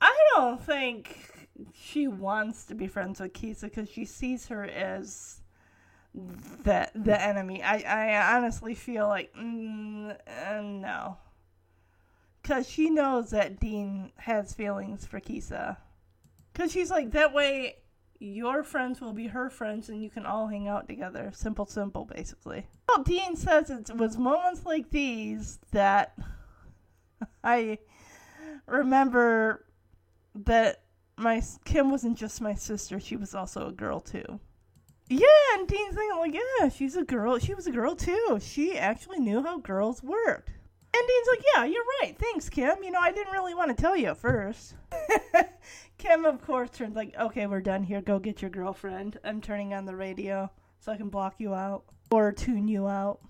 [0.00, 5.40] I don't think she wants to be friends with Keisa because she sees her as
[6.14, 7.62] the the enemy.
[7.62, 11.16] I I honestly feel like mm, uh, no,
[12.42, 15.78] because she knows that Dean has feelings for Keisa.
[16.52, 17.76] Because she's like that way,
[18.20, 21.30] your friends will be her friends, and you can all hang out together.
[21.34, 22.66] Simple, simple, basically.
[22.88, 26.16] Well, Dean says it was moments like these that
[27.44, 27.78] I
[28.66, 29.64] remember
[30.34, 30.82] that
[31.16, 34.40] my Kim wasn't just my sister; she was also a girl too.
[35.08, 37.38] Yeah, and Dean's thinking like, yeah, she's a girl.
[37.38, 38.38] She was a girl too.
[38.40, 40.48] She actually knew how girls worked.
[40.96, 42.16] And Dean's like, yeah, you're right.
[42.18, 42.82] Thanks, Kim.
[42.82, 44.76] You know, I didn't really want to tell you at first.
[45.98, 48.00] Kim, of course, turns like, okay, we're done here.
[48.00, 49.18] Go get your girlfriend.
[49.24, 53.20] I'm turning on the radio so I can block you out or tune you out.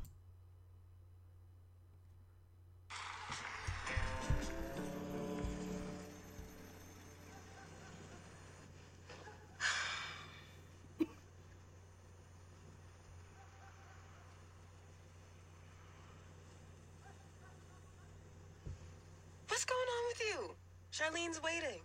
[21.54, 21.80] Waiting.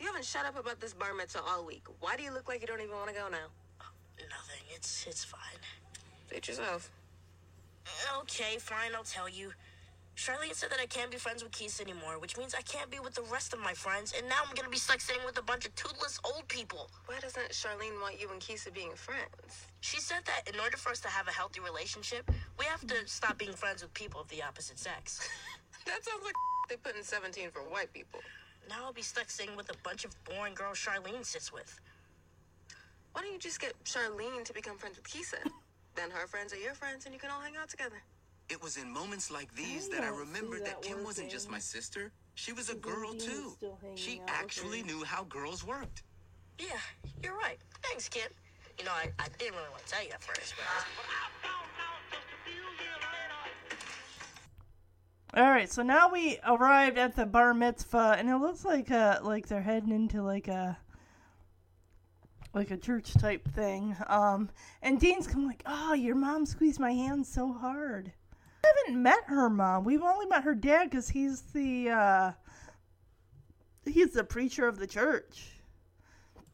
[0.00, 1.84] You haven't shut up about this bar mitzvah all week.
[2.00, 3.48] Why do you look like you don't even want to go now?
[4.18, 4.62] Nothing.
[4.74, 5.60] It's it's fine.
[6.30, 6.90] Suit yourself.
[8.20, 8.94] Okay, fine.
[8.94, 9.52] I'll tell you.
[10.16, 13.00] Charlene said that I can't be friends with Keith anymore, which means I can't be
[13.00, 15.42] with the rest of my friends, and now I'm gonna be stuck sitting with a
[15.42, 16.88] bunch of toothless old people.
[17.06, 19.66] Why doesn't Charlene want you and Keisha being friends?
[19.80, 22.30] She said that in order for us to have a healthy relationship,
[22.60, 25.28] we have to stop being friends with people of the opposite sex.
[25.86, 26.34] that sounds like
[26.68, 28.20] they put in 17 for white people.
[28.68, 31.78] Now I'll be stuck sitting with a bunch of boring girls Charlene sits with.
[33.12, 35.38] Why don't you just get Charlene to become friends with Keisha?
[35.94, 38.02] then her friends are your friends, and you can all hang out together.
[38.48, 41.06] It was in moments like these I that I remembered that, that Kim working.
[41.06, 42.10] wasn't just my sister.
[42.34, 43.56] She was a girl too.
[43.94, 46.02] She actually knew how girls worked.
[46.58, 46.66] Yeah,
[47.22, 47.58] you're right.
[47.82, 48.28] Thanks, Kim.
[48.78, 50.64] You know, I, I didn't really want to tell you at first, but.
[55.36, 59.18] All right, so now we arrived at the bar mitzvah, and it looks like uh
[59.20, 60.78] like they're heading into like a
[62.54, 63.96] like a church type thing.
[64.06, 64.48] Um,
[64.80, 68.12] and Dean's come like, "Oh, your mom squeezed my hand so hard."
[68.64, 69.82] I haven't met her mom.
[69.82, 72.32] We've only met her dad because he's the uh,
[73.84, 75.50] he's the preacher of the church.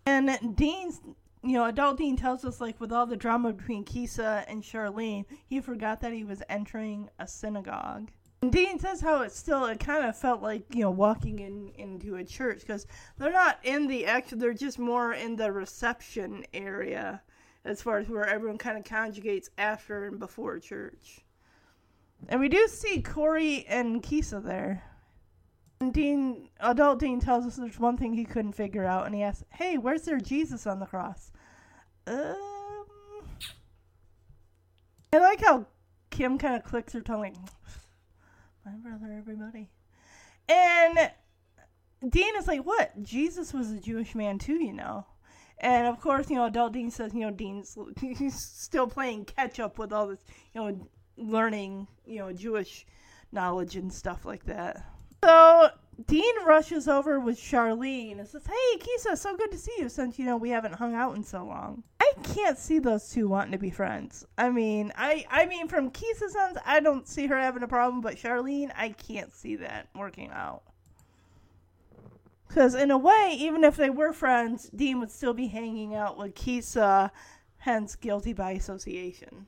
[0.07, 1.03] And Dean's,
[1.43, 5.27] you know, adult Dean tells us like with all the drama between Keisa and Charlene,
[5.47, 8.11] he forgot that he was entering a synagogue.
[8.49, 12.17] Dean says how it still it kind of felt like you know walking in into
[12.17, 12.87] a church because
[13.19, 17.21] they're not in the actual they're just more in the reception area
[17.67, 21.21] as far as where everyone kind of conjugates after and before church.
[22.29, 24.85] And we do see Corey and Keisa there.
[25.81, 29.23] And Dean, adult Dean tells us there's one thing he couldn't figure out, and he
[29.23, 31.33] asks, "Hey, where's their Jesus on the cross?"
[32.07, 32.37] Um,
[35.13, 35.67] I like how
[36.11, 37.35] Kim kind of clicks her tongue, like,
[38.65, 39.69] "My brother, everybody,"
[40.49, 41.11] and
[42.09, 43.03] Dean is like, "What?
[43.03, 45.07] Jesus was a Jewish man too, you know."
[45.61, 49.61] And of course, you know, adult Dean says, you know, Dean's he's still playing catch
[49.61, 50.25] up with all this,
[50.55, 52.87] you know, learning, you know, Jewish
[53.31, 54.85] knowledge and stuff like that.
[55.23, 55.69] So
[56.07, 60.19] Dean rushes over with Charlene and says, Hey, Keisha, so good to see you since,
[60.19, 61.83] you know, we haven't hung out in so long.
[62.01, 64.27] I can't see those two wanting to be friends.
[64.39, 68.01] I mean, I, I mean, from Keisha's sense, I don't see her having a problem,
[68.01, 70.63] but Charlene, I can't see that working out.
[72.49, 76.19] Because in a way, even if they were friends, Dean would still be hanging out
[76.19, 77.11] with Keisha,
[77.59, 79.47] hence guilty by association.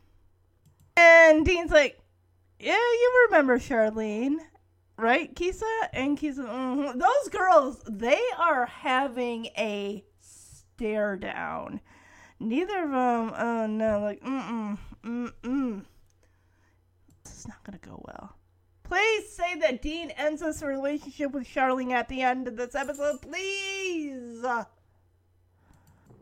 [0.96, 1.98] And Dean's like,
[2.60, 4.36] yeah, you remember Charlene,
[4.96, 5.62] right, Keisa
[5.92, 6.98] And Keisa, mm-hmm.
[6.98, 11.80] those girls, they are having a stare down.
[12.40, 15.84] Neither of them, oh no, like, mm-mm, mm-mm.
[17.24, 18.36] This is not to go well.
[18.82, 23.22] Please say that Dean ends this relationship with Charlene at the end of this episode,
[23.22, 24.44] please.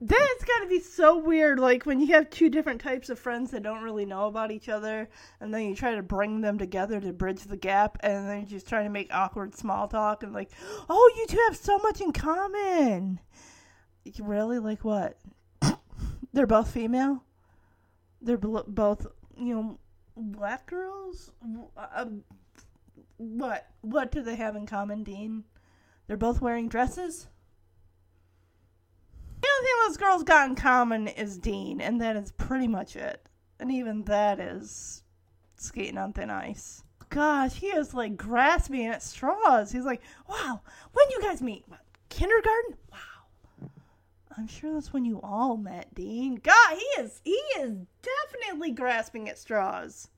[0.02, 3.62] That's gotta be so weird, like when you have two different types of friends that
[3.62, 5.10] don't really know about each other,
[5.40, 8.48] and then you try to bring them together to bridge the gap, and then you're
[8.48, 10.50] just trying to make awkward small talk, and like,
[10.88, 13.20] oh, you two have so much in common.
[14.18, 14.58] Really?
[14.58, 15.18] Like what?
[16.32, 17.22] They're both female?
[18.22, 19.06] They're bl- both,
[19.36, 19.78] you know,
[20.16, 21.30] black girls?
[21.76, 22.06] Uh,
[23.18, 23.66] what?
[23.82, 25.44] What do they have in common, Dean?
[26.06, 27.28] They're both wearing dresses?
[29.60, 33.28] Thing those girls got in common is Dean, and that is pretty much it.
[33.58, 35.02] And even that is
[35.56, 36.82] skating on thin ice.
[37.10, 39.72] Gosh, he is like grasping at straws.
[39.72, 40.62] He's like, wow,
[40.92, 41.64] when you guys meet?
[42.08, 42.76] Kindergarten?
[42.90, 43.68] Wow.
[44.38, 46.36] I'm sure that's when you all met, Dean.
[46.36, 50.08] God, he is he is definitely grasping at straws.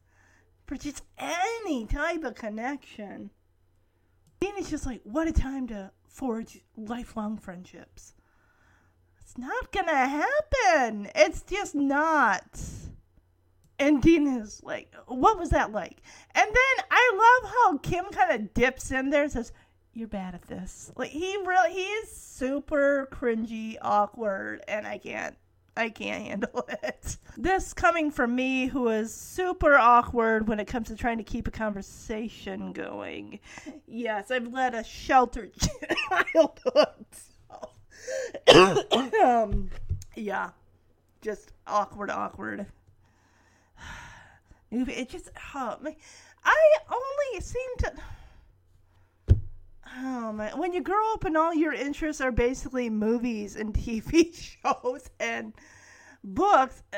[0.67, 3.31] For just any type of connection.
[4.39, 8.15] Dean is just like, what a time to forge lifelong friendships.
[9.23, 11.09] It's not gonna happen.
[11.15, 12.61] It's just not.
[13.79, 16.03] And Dean is like, what was that like?
[16.35, 19.53] And then I love how Kim kind of dips in there and says,
[19.93, 20.93] You're bad at this.
[20.97, 25.37] Like he really he is super cringy, awkward, and I can't
[25.77, 27.17] I can't handle it.
[27.37, 31.49] This coming from me who is super awkward when it comes to trying to keep
[31.49, 33.41] a conversation going.
[33.87, 35.55] Yes, I've led a sheltered
[36.09, 37.07] childhood
[39.25, 39.71] um,
[40.17, 40.51] yeah,
[41.21, 42.67] just awkward, awkward.
[44.75, 45.77] It just, oh,
[46.45, 46.57] I
[46.91, 47.93] only seem to.
[49.99, 54.35] Oh man, when you grow up and all your interests are basically movies and TV
[54.35, 55.53] shows and
[56.25, 56.97] books, uh,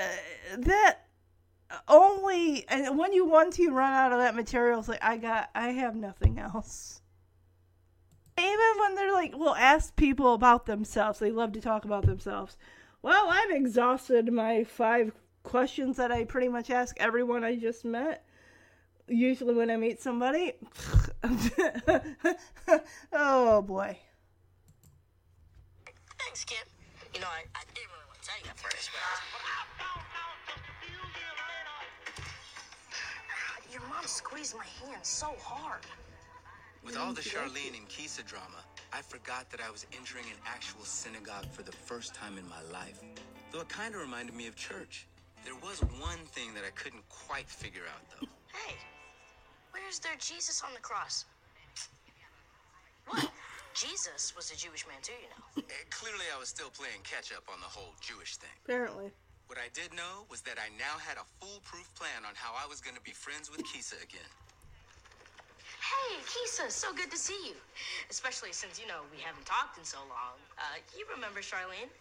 [0.59, 1.01] that
[1.89, 5.51] only and when you want to run out of that material, it's like I got,
[5.55, 7.01] I have nothing else.
[8.39, 12.57] Even when they're like, will ask people about themselves, they love to talk about themselves.
[13.03, 15.13] Well, I've exhausted my five
[15.43, 18.25] questions that I pretty much ask everyone I just met.
[19.07, 20.55] Usually, when I meet somebody.
[23.13, 23.99] oh boy.
[26.19, 26.67] Thanks, Kip.
[27.13, 29.01] You know, I, I didn't really want to tell you at first, but.
[33.71, 35.81] Your mom squeezed my hand so hard.
[36.85, 38.61] With all the Charlene and Keisa drama,
[38.93, 42.61] I forgot that I was entering an actual synagogue for the first time in my
[42.73, 43.01] life.
[43.51, 45.07] Though it kind of reminded me of church.
[45.45, 48.27] There was one thing that I couldn't quite figure out, though.
[48.53, 48.75] Hey,
[49.73, 51.25] where's their Jesus on the cross?
[53.09, 53.31] What?
[53.75, 55.67] Jesus was a Jewish man too, you know.
[55.69, 58.55] Eh, Clearly, I was still playing catch up on the whole Jewish thing.
[58.65, 59.11] Apparently.
[59.49, 62.65] What I did know was that I now had a foolproof plan on how I
[62.69, 64.31] was going to be friends with Keisa again.
[65.85, 67.55] Hey, Keisa, so good to see you.
[68.09, 70.41] Especially since, you know, we haven't talked in so long.
[70.57, 71.93] Uh, you remember Charlene?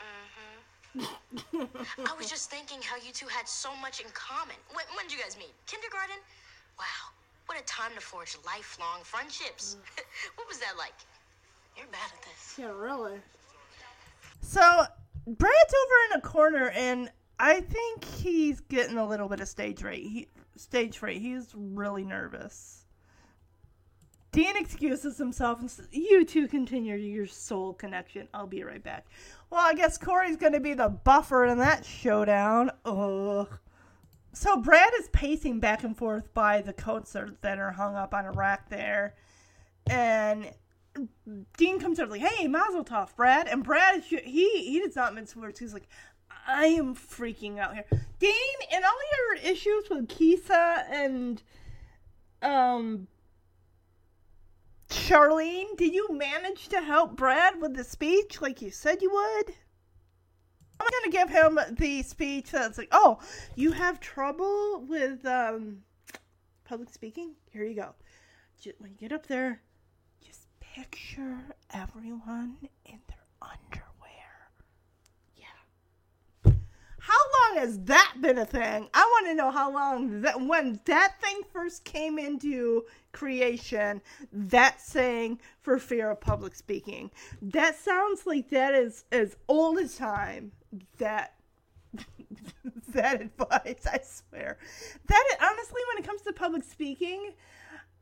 [0.00, 0.64] Mm-hmm.
[2.08, 4.56] I was just thinking how you two had so much in common.
[4.72, 5.52] When, when did you guys meet?
[5.66, 6.16] Kindergarten?
[6.78, 7.12] Wow,
[7.46, 9.76] what a time to forge lifelong friendships.
[10.36, 10.94] what was that like?
[11.76, 12.54] You're bad at this.
[12.58, 13.18] Yeah, really.
[14.40, 14.60] So
[15.26, 19.80] Brad's over in a corner, and I think he's getting a little bit of stage
[19.80, 20.02] fright.
[20.02, 21.20] He, stage fright.
[21.20, 22.83] He's really nervous.
[24.34, 28.28] Dean excuses himself and says, "You two continue your soul connection.
[28.34, 29.06] I'll be right back."
[29.50, 32.72] Well, I guess Corey's going to be the buffer in that showdown.
[32.84, 33.58] Ugh.
[34.32, 38.24] So Brad is pacing back and forth by the coats that are- hung up on
[38.24, 39.14] a rack there,
[39.86, 40.52] and
[41.56, 45.36] Dean comes over like, "Hey, Mazel Tov, Brad!" And Brad, he he does not mince
[45.36, 45.60] words.
[45.60, 45.86] He's like,
[46.48, 47.84] "I am freaking out here,
[48.18, 51.40] Dean." And all your issues with Keisa and
[52.42, 53.06] um
[54.88, 59.54] Charlene, did you manage to help Brad with the speech like you said you would?
[60.80, 63.20] I'm gonna give him the speech that's like, "Oh,
[63.54, 65.84] you have trouble with um
[66.64, 67.34] public speaking?
[67.50, 67.94] Here you go.
[68.78, 69.62] When you get up there,
[70.24, 71.38] just picture
[71.72, 72.56] everyone
[72.86, 74.50] in their underwear.
[75.36, 76.52] Yeah.
[76.98, 78.88] How long has that been a thing?
[78.94, 84.02] I want to know how long that when that thing first came into creation.
[84.32, 87.10] That saying for fear of public speaking.
[87.40, 90.52] That sounds like that is as old as time.
[90.98, 91.34] That
[92.88, 94.58] that advice, I swear.
[95.06, 97.32] That honestly, when it comes to public speaking,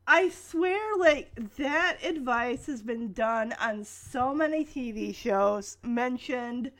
[0.05, 5.77] I swear, like that advice has been done on so many TV shows.
[5.83, 6.71] Mentioned,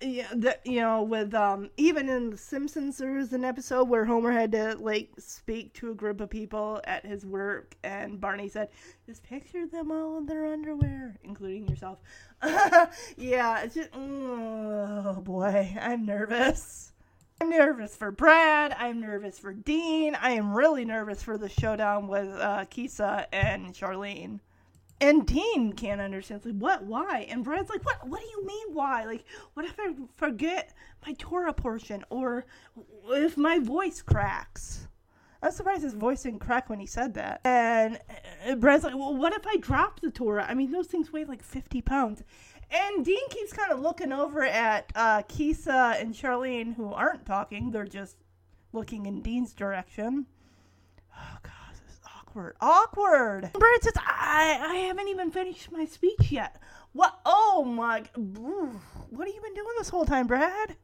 [0.00, 4.04] yeah, that you know, with um, even in The Simpsons, there was an episode where
[4.04, 8.48] Homer had to like speak to a group of people at his work, and Barney
[8.48, 8.70] said,
[9.06, 11.98] "Just picture them all in their underwear, including yourself."
[13.16, 16.92] yeah, it's just, oh boy, I'm nervous.
[17.40, 18.74] I'm nervous for Brad.
[18.78, 20.14] I'm nervous for Dean.
[20.14, 24.40] I am really nervous for the showdown with uh, Keisa and Charlene.
[25.00, 26.38] And Dean can't understand.
[26.38, 26.84] It's like, what?
[26.84, 27.26] Why?
[27.30, 28.06] And Brad's like, what?
[28.06, 29.04] What do you mean, why?
[29.04, 29.24] Like,
[29.54, 30.74] what if I forget
[31.06, 32.44] my Torah portion, or
[33.08, 34.88] if my voice cracks?
[35.42, 37.40] I'm surprised his voice didn't crack when he said that.
[37.44, 37.98] And
[38.46, 40.44] uh, Brad's like, well, what if I drop the Torah?
[40.46, 42.22] I mean, those things weigh like 50 pounds.
[42.70, 47.70] And Dean keeps kind of looking over at uh, Keisa and Charlene, who aren't talking.
[47.70, 48.16] They're just
[48.72, 50.26] looking in Dean's direction.
[51.16, 51.52] Oh, God,
[52.30, 52.56] awkward.
[52.60, 53.50] Awkward!
[53.52, 56.60] Brad says, I, I haven't even finished my speech yet.
[56.92, 57.18] What?
[57.24, 58.04] Oh, my.
[58.16, 60.76] What have you been doing this whole time, Brad?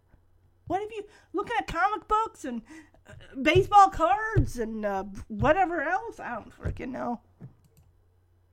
[0.67, 1.05] What have you.
[1.33, 2.63] Looking at comic books and
[3.09, 6.19] uh, baseball cards and uh, whatever else?
[6.19, 7.21] I don't freaking know.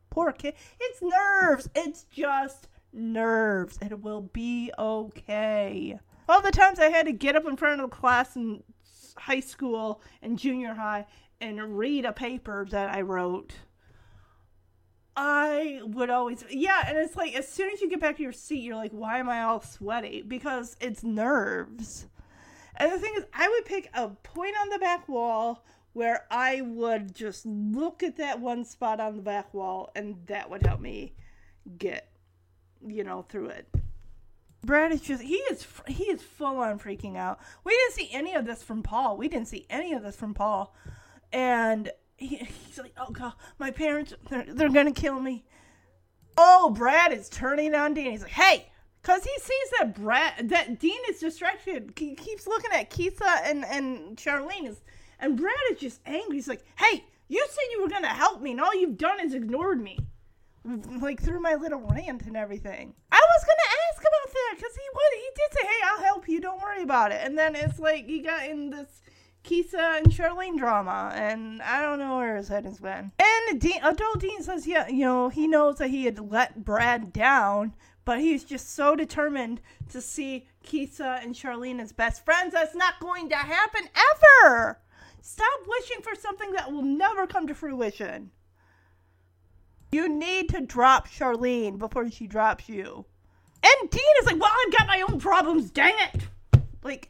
[0.09, 0.53] Poor kid.
[0.79, 1.69] It's nerves.
[1.75, 3.79] It's just nerves.
[3.81, 5.99] It will be okay.
[6.29, 8.63] All the times I had to get up in front of the class in
[9.17, 11.05] high school and junior high
[11.43, 13.53] and read a paper that I wrote.
[15.15, 18.31] I would always, yeah, and it's like as soon as you get back to your
[18.31, 20.23] seat, you're like, why am I all sweaty?
[20.23, 22.07] Because it's nerves.
[22.75, 25.63] And the thing is, I would pick a point on the back wall
[25.93, 30.49] where I would just look at that one spot on the back wall, and that
[30.49, 31.13] would help me
[31.77, 32.09] get,
[32.85, 33.67] you know, through it.
[34.65, 37.39] Brad is just he is he is full on freaking out.
[37.63, 39.17] We didn't see any of this from Paul.
[39.17, 40.73] We didn't see any of this from Paul,
[41.33, 45.43] and he, he's like, "Oh God, my parents they're, they're gonna kill me."
[46.37, 48.11] Oh, Brad is turning on Dean.
[48.11, 48.69] He's like, "Hey."
[49.01, 51.91] Cause he sees that Brad, that Dean is distracted.
[51.97, 54.81] He keeps looking at Keisa and and Charlene is,
[55.19, 56.37] and Brad is just angry.
[56.37, 59.33] He's like, "Hey, you said you were gonna help me, and all you've done is
[59.33, 59.99] ignored me."
[61.01, 62.93] like through my little rant and everything.
[63.11, 66.29] I was gonna ask about that because he would he did say, "Hey, I'll help
[66.29, 66.39] you.
[66.39, 69.01] Don't worry about it." And then it's like he got in this
[69.43, 73.11] Keisa and Charlene drama, and I don't know where his head has been.
[73.19, 77.11] And Dean, adult Dean says, yeah, you know, he knows that he had let Brad
[77.11, 77.73] down,
[78.05, 79.59] but he's just so determined
[79.89, 82.53] to see Keisa and Charlene as best friends.
[82.53, 84.79] That's not going to happen ever.
[85.21, 88.31] Stop wishing for something that will never come to fruition.
[89.91, 93.05] You need to drop Charlene before she drops you.
[93.63, 96.23] And Dean is like, well, I've got my own problems, dang it.
[96.83, 97.09] Like,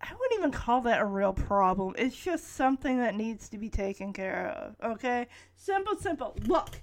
[0.00, 1.94] I wouldn't even call that a real problem.
[1.96, 4.76] It's just something that needs to be taken care of.
[4.92, 5.26] Okay?
[5.56, 6.36] Simple, simple.
[6.46, 6.80] Look,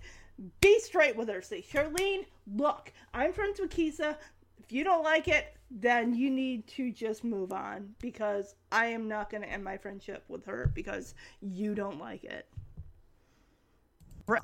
[0.62, 1.42] be straight with her.
[1.42, 2.26] Say, Charlene,
[2.56, 4.18] look, I'm friends with Keisa.
[4.58, 9.08] If you don't like it, then you need to just move on because I am
[9.08, 12.48] not going to end my friendship with her because you don't like it.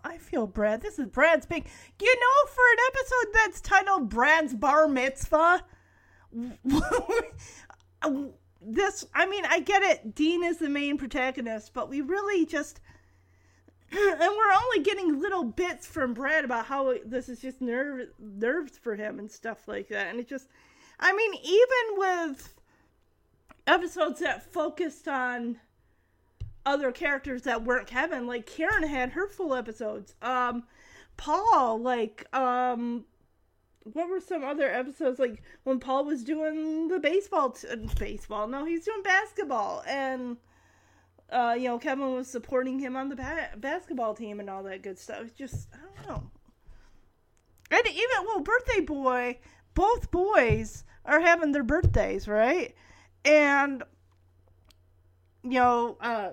[0.03, 0.81] I feel Brad.
[0.81, 1.65] This is Brad's big.
[2.01, 5.63] You know, for an episode that's titled Brad's Bar Mitzvah,
[8.61, 10.15] this, I mean, I get it.
[10.15, 12.81] Dean is the main protagonist, but we really just.
[13.91, 18.77] And we're only getting little bits from Brad about how this is just nerve, nerves
[18.77, 20.07] for him and stuff like that.
[20.07, 20.47] And it just.
[20.99, 22.53] I mean, even with
[23.65, 25.57] episodes that focused on
[26.65, 28.27] other characters that weren't Kevin.
[28.27, 30.15] Like Karen had her full episodes.
[30.21, 30.63] Um,
[31.17, 33.05] Paul, like, um,
[33.83, 37.51] what were some other episodes like when Paul was doing the baseball?
[37.51, 38.47] T- baseball?
[38.47, 40.37] No, he's doing basketball, and
[41.31, 44.81] uh, you know Kevin was supporting him on the ba- basketball team and all that
[44.83, 45.27] good stuff.
[45.37, 46.31] Just I don't know.
[47.71, 49.39] And even well, birthday boy,
[49.73, 52.75] both boys are having their birthdays, right?
[53.23, 53.83] And
[55.43, 56.31] you know, uh,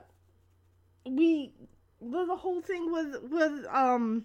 [1.08, 1.52] we
[2.00, 4.24] the, the whole thing with with um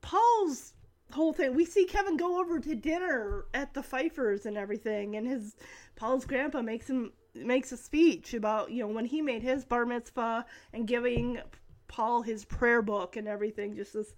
[0.00, 0.74] Paul's
[1.12, 1.54] whole thing.
[1.54, 5.56] We see Kevin go over to dinner at the Pfeiffers and everything, and his
[5.96, 9.86] Paul's grandpa makes him makes a speech about you know when he made his bar
[9.86, 11.40] mitzvah and giving
[11.86, 13.76] Paul his prayer book and everything.
[13.76, 14.14] Just this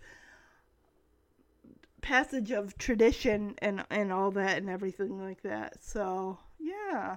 [2.03, 5.83] passage of tradition and and all that and everything like that.
[5.83, 7.17] So yeah.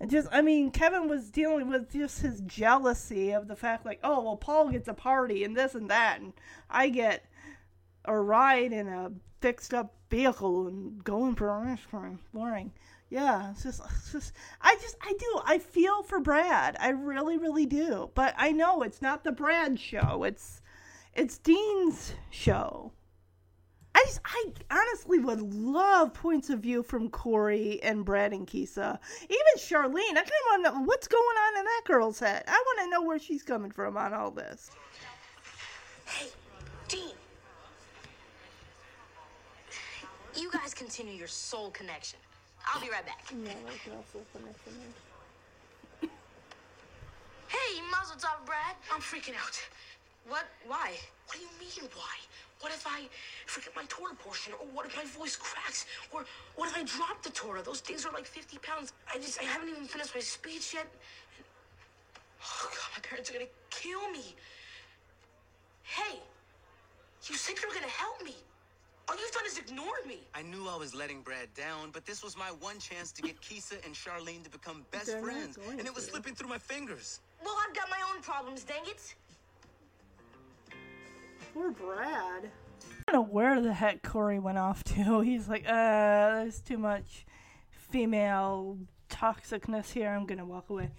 [0.00, 4.00] And just, I mean, Kevin was dealing with just his jealousy of the fact, like,
[4.02, 6.32] oh, well, Paul gets a party and this and that, and
[6.68, 7.24] I get
[8.04, 12.18] a ride in a fixed up vehicle and going for ice cream.
[12.32, 12.72] Boring.
[13.10, 15.40] Yeah, it's just, it's just, I just, I do.
[15.44, 16.76] I feel for Brad.
[16.80, 18.10] I really, really do.
[18.14, 20.24] But I know it's not the Brad show.
[20.24, 20.62] It's,
[21.12, 22.92] it's Dean's show.
[23.94, 28.98] I just, I honestly would love points of view from Corey and Brad and Keisa.
[29.24, 30.12] Even Charlene.
[30.12, 32.44] I kind of want to know what's going on in that girl's head.
[32.48, 34.70] I want to know where she's coming from on all this.
[36.06, 36.28] Hey,
[36.88, 37.12] Dean.
[40.36, 42.18] You guys continue your soul connection.
[42.66, 43.24] I'll be right back.
[43.32, 44.72] No, there's no soul connection
[47.48, 48.76] Hey, Mazel Tov, Brad.
[48.92, 49.60] I'm freaking out.
[50.26, 50.44] What?
[50.66, 50.92] Why?
[51.26, 52.16] What do you mean, why?
[52.60, 53.02] What if I
[53.46, 54.54] forget my Torah portion?
[54.54, 55.84] Or what if my voice cracks?
[56.12, 56.24] Or
[56.56, 57.62] what if I drop the Torah?
[57.62, 58.92] Those things are like 50 pounds.
[59.12, 60.86] I just, I haven't even finished my speech yet.
[62.40, 64.34] Oh, God, my parents are gonna kill me.
[65.82, 66.20] Hey,
[67.28, 68.34] you said you were gonna help me.
[69.08, 70.20] All you've done is ignore me.
[70.34, 73.40] I knew I was letting Brad down, but this was my one chance to get
[73.40, 75.56] Keisa and Charlene to become best They're not friends.
[75.56, 76.10] going And it was to.
[76.12, 77.20] slipping through my fingers.
[77.44, 79.14] Well, I've got my own problems, dang it.
[81.52, 82.50] Poor Brad.
[83.08, 85.20] I don't know where the heck Corey went off to.
[85.24, 87.26] He's like, uh, there's too much
[87.70, 88.78] female
[89.10, 90.08] toxicness here.
[90.08, 90.90] I'm gonna walk away.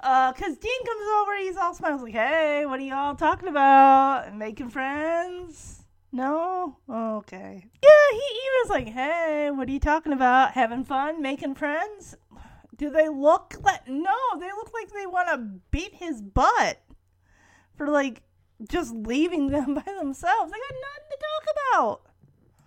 [0.00, 4.34] Uh, cause Dean comes over, he's all smiles like, hey, what are y'all talking about?
[4.34, 5.81] Making friends?
[6.12, 6.76] No?
[6.88, 7.66] Okay.
[7.82, 10.52] Yeah, he, he was like, hey, what are you talking about?
[10.52, 11.22] Having fun?
[11.22, 12.16] Making friends?
[12.76, 16.80] Do they look like, no, they look like they want to beat his butt
[17.76, 18.22] for like
[18.68, 20.52] just leaving them by themselves.
[20.52, 22.00] They got nothing to talk about.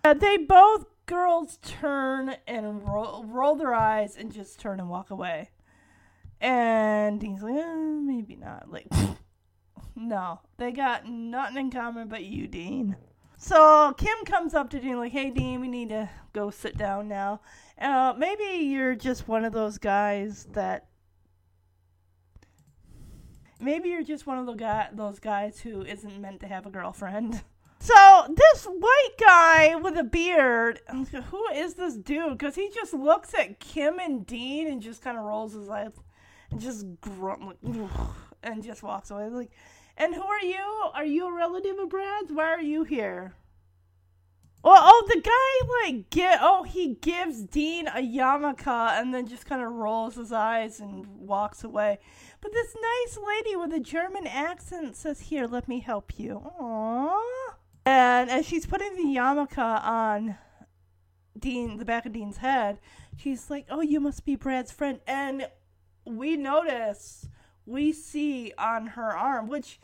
[0.04, 5.10] Uh, they both girls turn and roll, roll their eyes and just turn and walk
[5.10, 5.50] away.
[6.40, 8.70] And he's like, eh, maybe not.
[8.70, 8.88] Like,
[9.96, 12.96] no, they got nothing in common but you, Dean.
[13.36, 17.08] So Kim comes up to Dean like, "Hey, Dean, we need to go sit down
[17.08, 17.40] now.
[17.78, 20.88] Uh, maybe you're just one of those guys that
[23.60, 26.70] maybe you're just one of the guy, those guys who isn't meant to have a
[26.70, 27.42] girlfriend.
[27.78, 30.80] So this white guy with a beard,
[31.30, 32.32] who is this dude?
[32.32, 35.92] Because he just looks at Kim and Dean and just kind of rolls his eyes
[36.50, 37.58] and just grunt like,
[38.42, 39.28] and just walks away.
[39.28, 39.50] Like,
[39.96, 40.90] and who are you?
[40.94, 42.32] Are you a relative of Brad's?
[42.32, 43.34] Why are you here?
[44.66, 49.46] Well, oh, the guy like get oh he gives Dean a yarmulke and then just
[49.46, 52.00] kind of rolls his eyes and walks away.
[52.40, 57.20] But this nice lady with a German accent says, "Here, let me help you." Aww.
[57.84, 60.36] And as she's putting the yarmulke on
[61.38, 62.80] Dean, the back of Dean's head,
[63.16, 65.48] she's like, "Oh, you must be Brad's friend." And
[66.04, 67.28] we notice,
[67.66, 69.80] we see on her arm, which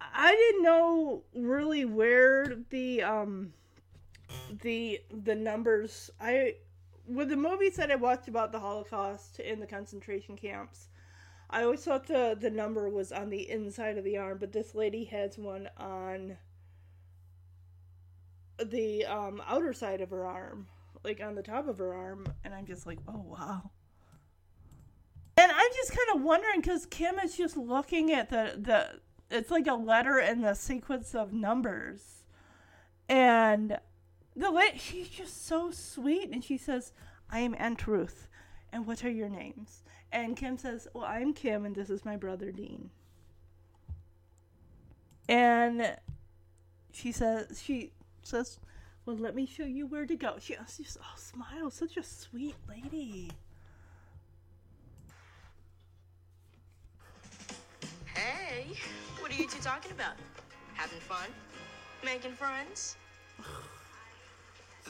[0.00, 3.52] I didn't know really where the um
[4.62, 6.54] the the numbers I
[7.06, 10.88] with the movies that I watched about the Holocaust in the concentration camps,
[11.50, 14.74] I always thought the the number was on the inside of the arm, but this
[14.74, 16.36] lady has one on
[18.62, 20.66] the um outer side of her arm,
[21.04, 23.70] like on the top of her arm, and I'm just like, oh wow.
[25.38, 29.00] And I'm just kind of wondering because Kim is just looking at the the
[29.30, 32.24] it's like a letter in the sequence of numbers,
[33.08, 33.78] and
[34.34, 36.92] the lady she's just so sweet, and she says,
[37.30, 38.28] "I am Aunt Ruth,
[38.72, 42.16] and what are your names?" And Kim says, "Well, I'm Kim, and this is my
[42.16, 42.90] brother Dean."
[45.28, 45.96] And
[46.92, 47.92] she says she
[48.22, 48.58] says,
[49.04, 52.54] "Well, let me show you where to go." She just oh smiles, such a sweet
[52.68, 53.32] lady.
[58.16, 58.64] Hey,
[59.20, 60.14] what are you two talking about?
[60.74, 61.28] Having fun?
[62.02, 62.96] Making friends?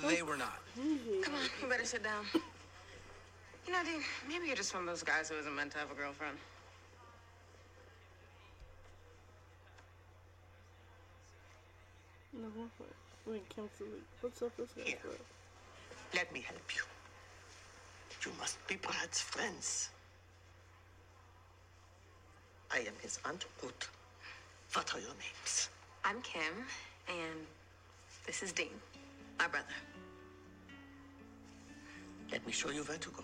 [0.06, 0.60] They were not.
[1.22, 2.24] Come on, you better sit down.
[3.66, 5.90] You know, Dean, maybe you're just one of those guys who isn't meant to have
[5.90, 6.36] a girlfriend.
[12.32, 12.46] No,
[13.26, 13.70] wait, Kim's
[14.20, 14.98] what's up with Here.
[16.14, 16.82] Let me help you.
[18.24, 19.90] You must be Brad's friends.
[22.70, 23.90] I am his Aunt Ruth.
[24.74, 25.68] What are your names?
[26.04, 26.64] I'm Kim,
[27.08, 27.46] and
[28.26, 28.70] this is Dean,
[29.38, 29.66] my brother.
[32.30, 33.22] Let me show you where to go.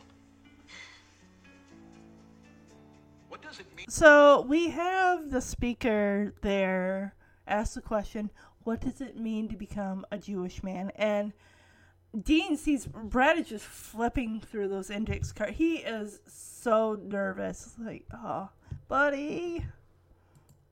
[3.28, 3.86] What does it mean?
[3.88, 7.14] So we have the speaker there
[7.46, 8.30] ask the question,
[8.62, 11.32] "What does it mean to become a Jewish man?" And
[12.20, 15.56] Dean sees Brad is just flipping through those index cards.
[15.56, 18.50] He is so nervous, like, "Oh,
[18.88, 19.66] buddy."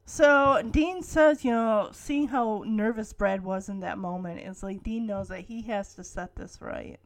[0.04, 4.82] So Dean says, you know, seeing how nervous Brad was in that moment, it's like
[4.82, 6.98] Dean knows that he has to set this right.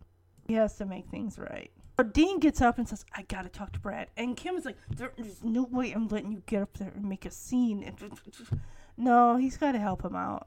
[0.47, 1.71] He has to make things right.
[1.97, 4.09] But Dean gets up and says, I gotta talk to Brad.
[4.17, 7.27] And Kim is like, There's no way I'm letting you get up there and make
[7.27, 7.95] a scene.
[8.97, 10.47] No, he's gotta help him out.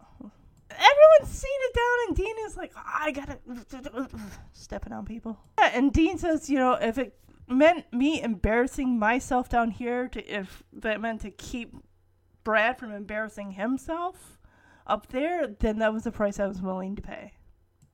[0.70, 3.40] Everyone's seen it down, and Dean is like, I gotta.
[4.54, 5.40] Stepping on people.
[5.58, 7.18] Yeah, and Dean says, You know, if it
[7.48, 11.76] meant me embarrassing myself down here, to if that meant to keep
[12.44, 14.40] Brad from embarrassing himself
[14.86, 17.34] up there, then that was the price I was willing to pay.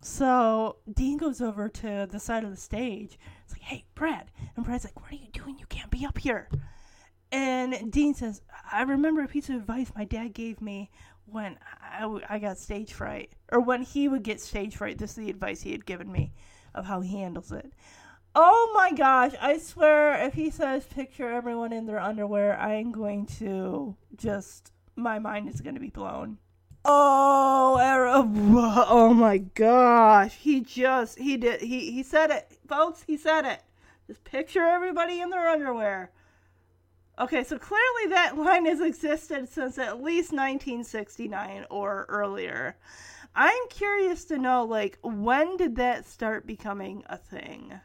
[0.02, 3.18] So Dean goes over to the side of the stage.
[3.44, 4.32] It's like, hey, Brad.
[4.56, 5.58] And Brad's like, what are you doing?
[5.58, 6.50] You can't be up here.
[7.32, 8.42] And Dean says,
[8.72, 10.92] I remember a piece of advice my dad gave me
[11.26, 13.32] when I, I got stage fright.
[13.52, 14.98] Or when he would get stage fright.
[14.98, 16.34] This is the advice he had given me
[16.74, 17.72] of how he handles it.
[18.36, 23.28] Oh my gosh, I swear, if he says picture everyone in their underwear, I'm going
[23.38, 26.40] to just, my mind is going to be blown.
[26.84, 27.78] Oh,
[28.90, 30.34] oh my gosh.
[30.34, 32.58] He just, he did, he, he said it.
[32.68, 33.62] Folks, he said it.
[34.08, 36.12] Just picture everybody in their underwear.
[37.20, 42.76] Okay, so clearly that line has existed since at least 1969 or earlier.
[43.36, 47.80] I'm curious to know, like, when did that start becoming a thing?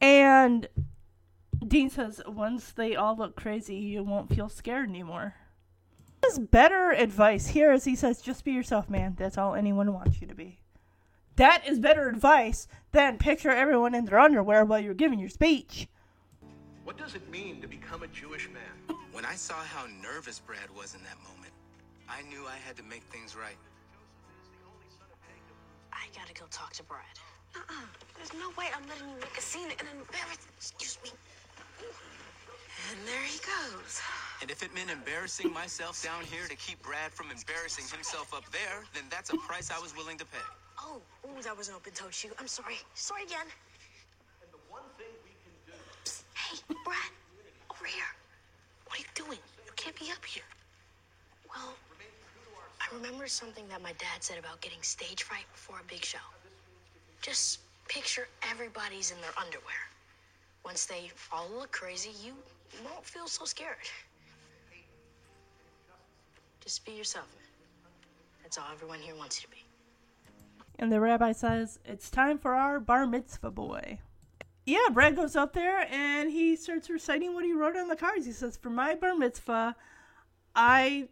[0.00, 0.68] And
[1.66, 5.34] Dean says, once they all look crazy, you won't feel scared anymore.
[6.24, 9.14] His better advice here is he says, just be yourself, man.
[9.16, 10.60] That's all anyone wants you to be.
[11.36, 15.88] That is better advice than picture everyone in their underwear while you're giving your speech.
[16.86, 18.96] What does it mean to become a Jewish man?
[19.10, 21.50] When I saw how nervous Brad was in that moment,
[22.08, 23.58] I knew I had to make things right.
[25.92, 27.02] I gotta go talk to Brad.
[27.56, 27.90] Uh-uh.
[28.14, 30.46] There's no way I'm letting you make a scene and embarrass.
[30.62, 31.10] Excuse me.
[32.94, 33.98] And there he goes.
[34.40, 38.46] And if it meant embarrassing myself down here to keep Brad from embarrassing himself up
[38.54, 40.46] there, then that's a price I was willing to pay.
[40.78, 42.30] Oh, ooh, that was an open toe shoe.
[42.38, 42.78] I'm sorry.
[42.94, 43.50] Sorry again.
[44.38, 45.74] And the one thing we can do.
[46.04, 46.22] Psst.
[46.46, 46.96] Hey, Brad,
[47.70, 48.04] over here.
[48.86, 49.38] What are you doing?
[49.64, 50.44] You can't be up here.
[51.48, 51.74] Well,
[52.80, 56.22] I remember something that my dad said about getting stage fright before a big show.
[57.20, 59.82] Just picture everybody's in their underwear.
[60.64, 62.32] Once they all look crazy, you
[62.84, 63.76] won't feel so scared.
[66.60, 67.46] Just be yourself, man.
[68.42, 69.64] That's all everyone here wants you to be.
[70.78, 73.98] And the rabbi says, It's time for our bar mitzvah boy.
[74.66, 78.26] Yeah, Brad goes up there and he starts reciting what he wrote on the cards.
[78.26, 79.76] He says, For my bar mitzvah,
[80.56, 81.08] I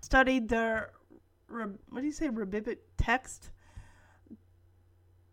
[0.00, 0.88] studied the,
[1.48, 3.50] what do you say, rabbinic text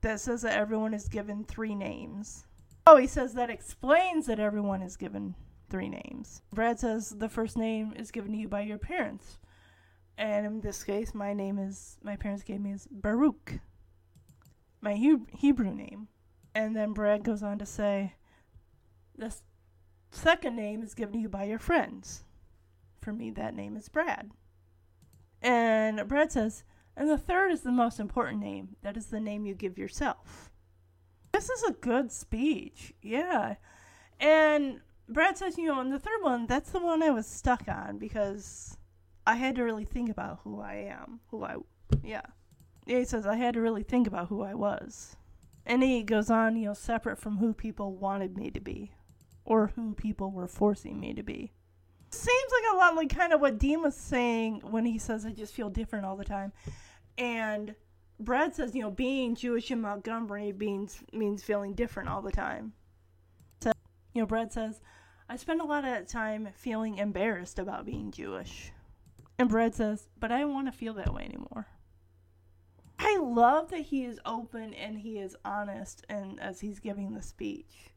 [0.02, 2.48] that says that everyone is given three names.
[2.88, 5.36] Oh, he says that explains that everyone is given
[5.70, 6.42] three names.
[6.54, 9.38] Brad says the first name is given to you by your parents.
[10.18, 13.60] And in this case, my name is, my parents gave me is Baruch,
[14.82, 16.08] my Heb- Hebrew name.
[16.56, 18.16] And then Brad goes on to say,
[19.18, 19.36] the
[20.12, 22.24] second name is given to you by your friends.
[23.02, 24.32] For me, that name is Brad.
[25.42, 26.64] And Brad says,
[26.96, 28.78] and the third is the most important name.
[28.82, 30.50] That is the name you give yourself.
[31.34, 32.94] This is a good speech.
[33.02, 33.56] Yeah.
[34.20, 34.80] And
[35.10, 37.98] Brad says, you know, and the third one, that's the one I was stuck on
[37.98, 38.78] because
[39.28, 41.20] I had to really think about who I am.
[41.32, 41.58] Who I,
[42.02, 42.22] yeah.
[42.86, 45.18] Yeah, he says, I had to really think about who I was.
[45.66, 48.92] And he goes on, you know, separate from who people wanted me to be
[49.44, 51.52] or who people were forcing me to be.
[52.12, 55.32] Seems like a lot like kind of what Dean was saying when he says, I
[55.32, 56.54] just feel different all the time.
[57.18, 57.76] And
[58.20, 62.74] Brad says, you know, being Jewish in Montgomery means, means feeling different all the time.
[63.62, 63.72] So,
[64.14, 64.82] you know, Brad says,
[65.28, 68.72] I spend a lot of time feeling embarrassed about being Jewish.
[69.38, 71.68] And Brad says, but I don't want to feel that way anymore.
[72.98, 77.22] I love that he is open and he is honest and as he's giving the
[77.22, 77.92] speech.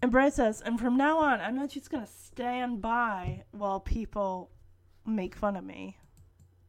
[0.00, 3.80] And Brad says, and from now on, I'm not just going to stand by while
[3.80, 4.50] people
[5.06, 5.98] make fun of me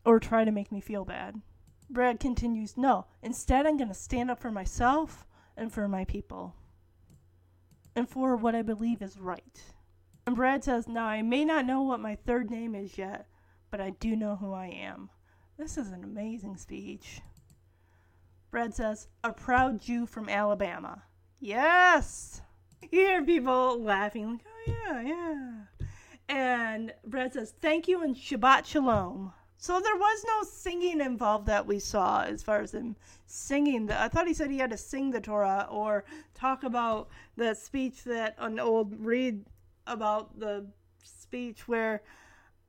[0.06, 1.42] or try to make me feel bad.
[1.90, 5.26] Brad continues, no, instead, I'm going to stand up for myself
[5.58, 6.56] and for my people
[7.96, 9.62] and for what I believe is right.
[10.26, 13.28] And Brad says, now I may not know what my third name is yet,
[13.70, 15.10] but I do know who I am.
[15.58, 17.22] This is an amazing speech.
[18.54, 21.02] Brad says, a proud Jew from Alabama.
[21.40, 22.44] Yes!
[22.84, 25.88] You hear people laughing, like, oh, yeah, yeah.
[26.30, 29.34] And Brad says, thank you and Shabbat Shalom.
[29.58, 33.92] So there was no singing involved that we saw as far as him singing.
[33.92, 36.06] I thought he said he had to sing the Torah or
[36.36, 39.46] talk about the speech that an old read
[39.88, 40.68] about the
[41.04, 42.04] speech where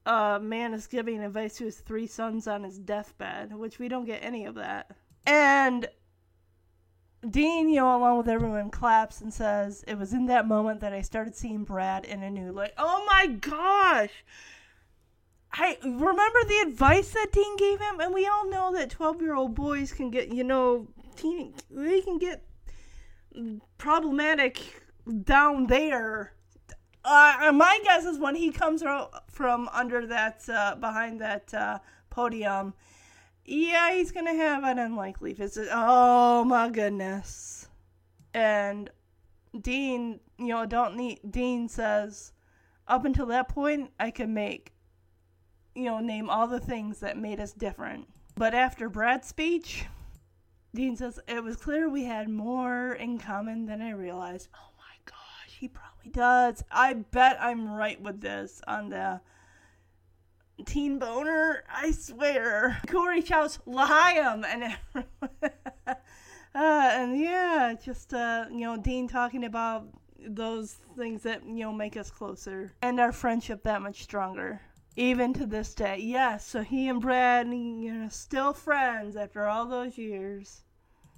[0.06, 4.06] a man is giving advice to his three sons on his deathbed, which we don't
[4.06, 4.90] get any of that.
[5.26, 5.88] And
[7.28, 10.92] Dean, you know, along with everyone, claps and says, It was in that moment that
[10.92, 12.72] I started seeing Brad in a new light.
[12.76, 14.10] Oh my gosh!
[15.52, 19.34] I remember the advice that Dean gave him, and we all know that 12 year
[19.34, 22.44] old boys can get, you know, teen, they can get
[23.78, 24.60] problematic
[25.22, 26.32] down there.
[27.04, 28.82] Uh, my guess is when he comes
[29.28, 31.78] from under that, uh, behind that uh,
[32.10, 32.74] podium,
[33.44, 35.68] yeah, he's gonna have an unlikely visit.
[35.70, 37.68] Oh my goodness.
[38.32, 38.90] And
[39.60, 42.32] Dean, you know, don't need, Dean says,
[42.88, 44.72] up until that point, I could make,
[45.74, 48.08] you know, name all the things that made us different.
[48.36, 49.84] But after Brad's speech,
[50.74, 54.48] Dean says, it was clear we had more in common than I realized.
[54.54, 56.64] Oh my gosh, he probably does.
[56.70, 59.20] I bet I'm right with this on the
[60.64, 61.64] teen boner.
[61.72, 62.80] I swear.
[62.86, 64.76] Corey shouts L'chaim and
[65.86, 65.94] uh,
[66.54, 69.88] and yeah, just uh, you know, Dean talking about
[70.26, 74.60] those things that you know make us closer and our friendship that much stronger.
[74.96, 76.46] Even to this day, yes.
[76.46, 80.62] So he and Brad, you know, still friends after all those years.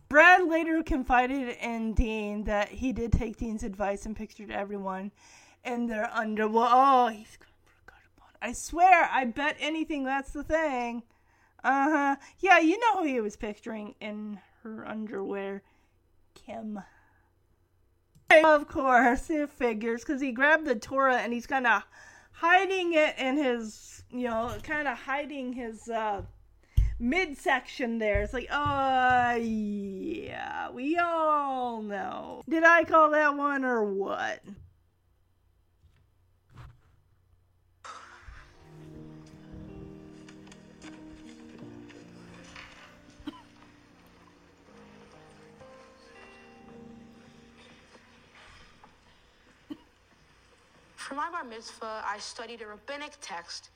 [0.08, 5.12] Brad later confided in Dean that he did take Dean's advice and pictured everyone
[5.62, 6.68] in their underwear.
[6.70, 7.36] Oh, he's
[8.40, 11.02] I swear, I bet anything that's the thing.
[11.64, 12.16] Uh huh.
[12.38, 15.62] Yeah, you know who he was picturing in her underwear.
[16.34, 16.80] Kim.
[18.30, 21.82] Of course, it figures, because he grabbed the Torah and he's kind of
[22.32, 26.22] hiding it in his, you know, kind of hiding his uh,
[26.98, 28.22] midsection there.
[28.22, 32.42] It's like, oh, yeah, we all know.
[32.48, 34.40] Did I call that one or what?
[51.06, 53.70] For my bar mitzvah, I studied a rabbinic text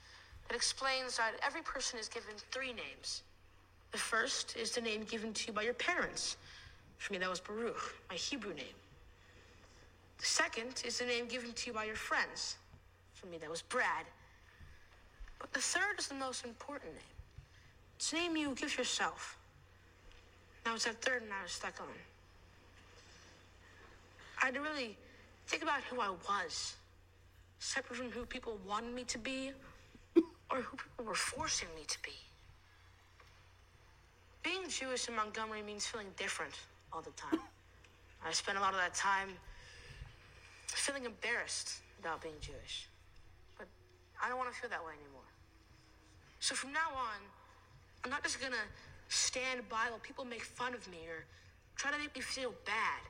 [0.49, 3.23] that explains that every person is given three names.
[3.93, 6.37] The first is the name given to you by your parents.
[6.99, 8.75] For me, that was Baruch, my Hebrew name.
[10.19, 12.57] The second is the name given to you by your friends.
[13.15, 14.07] For me, that was Brad.
[15.39, 17.17] But the third is the most important name.
[17.95, 19.39] It's a name you give yourself.
[20.67, 21.87] Now it's that third and I was stuck on.
[24.43, 24.97] I had to really
[25.47, 26.75] think about who I was,
[27.61, 29.53] separate from who people wanted me to be
[30.51, 32.17] or who people were forcing me to be.
[34.43, 36.55] Being Jewish in Montgomery means feeling different
[36.93, 37.39] all the time.
[38.27, 39.29] I spent a lot of that time
[40.67, 42.89] feeling embarrassed about being Jewish.
[43.59, 43.69] But
[44.23, 45.29] I don't want to feel that way anymore.
[46.41, 47.21] So from now on,
[48.05, 48.57] I'm not just gonna
[49.09, 51.25] stand by while people make fun of me or
[51.77, 53.03] try to make me feel bad.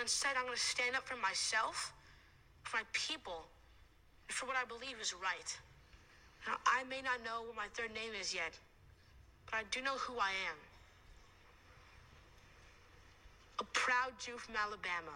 [0.00, 1.92] Instead, I'm gonna stand up for myself,
[2.62, 3.46] for my people,
[4.28, 5.58] for what I believe is right.
[6.46, 8.52] Now, I may not know what my third name is yet,
[9.46, 10.58] but I do know who I am.
[13.60, 15.14] A proud Jew from Alabama.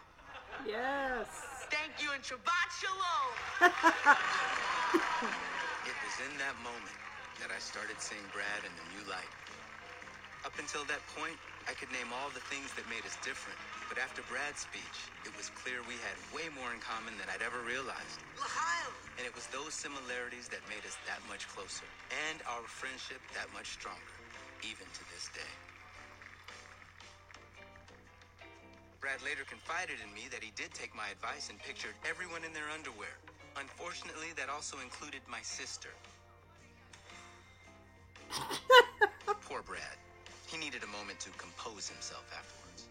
[0.67, 1.27] Yes.
[1.71, 3.73] Thank you and Shabbat Shalom.
[5.89, 6.97] It was in that moment
[7.41, 9.33] that I started seeing Brad in a new light.
[10.45, 11.37] Up until that point,
[11.69, 13.61] I could name all the things that made us different.
[13.93, 17.45] But after Brad's speech, it was clear we had way more in common than I'd
[17.45, 18.25] ever realized.
[19.21, 23.53] And it was those similarities that made us that much closer, and our friendship that
[23.53, 24.17] much stronger,
[24.65, 25.53] even to this day.
[29.05, 32.57] Brad later confided in me that he did take my advice and pictured everyone in
[32.57, 33.13] their underwear.
[33.61, 35.93] Unfortunately, that also included my sister.
[39.45, 40.01] Poor Brad.
[40.49, 42.89] He needed a moment to compose himself afterwards.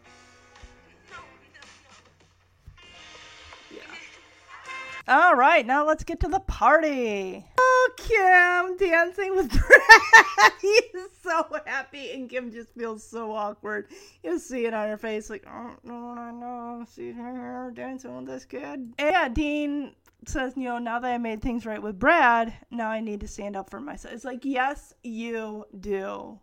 [5.10, 7.46] All right, now let's get to the party.
[7.58, 10.52] Oh, Kim dancing with Brad.
[10.62, 13.88] he is so happy, and Kim just feels so awkward.
[14.22, 16.86] You see it on her face, like, oh, no, I know.
[16.90, 18.64] See her dancing with this kid.
[18.64, 19.96] And yeah, Dean
[20.28, 23.28] says, you know, now that I made things right with Brad, now I need to
[23.30, 24.14] stand up for myself.
[24.14, 26.38] It's like, yes, you do.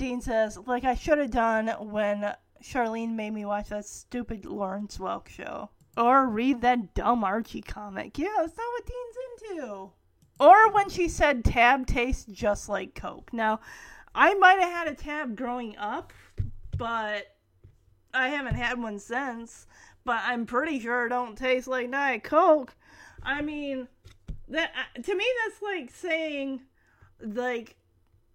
[0.00, 4.96] Dean says, like I should have done when Charlene made me watch that stupid Lawrence
[4.96, 5.68] Welk show.
[5.94, 8.18] Or read that dumb Archie comic.
[8.18, 9.90] Yeah, that's not what Dean's into.
[10.38, 13.30] Or when she said tab tastes just like Coke.
[13.34, 13.60] Now,
[14.14, 16.14] I might have had a tab growing up,
[16.78, 17.36] but
[18.14, 19.66] I haven't had one since.
[20.04, 22.74] But I'm pretty sure it don't taste like Diet Coke.
[23.22, 23.86] I mean,
[24.48, 26.62] that uh, to me that's like saying
[27.20, 27.76] like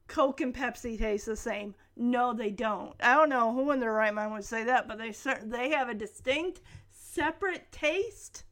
[0.07, 1.75] Coke and Pepsi taste the same.
[1.95, 2.93] No, they don't.
[3.01, 5.69] I don't know who in their right mind would say that, but they cer- they
[5.69, 6.61] have a distinct,
[6.91, 8.43] separate taste.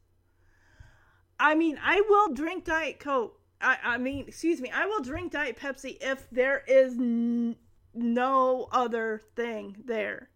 [1.38, 3.38] I mean, I will drink Diet Coke.
[3.60, 7.56] I, I mean, excuse me, I will drink Diet Pepsi if there is n-
[7.92, 10.30] no other thing there.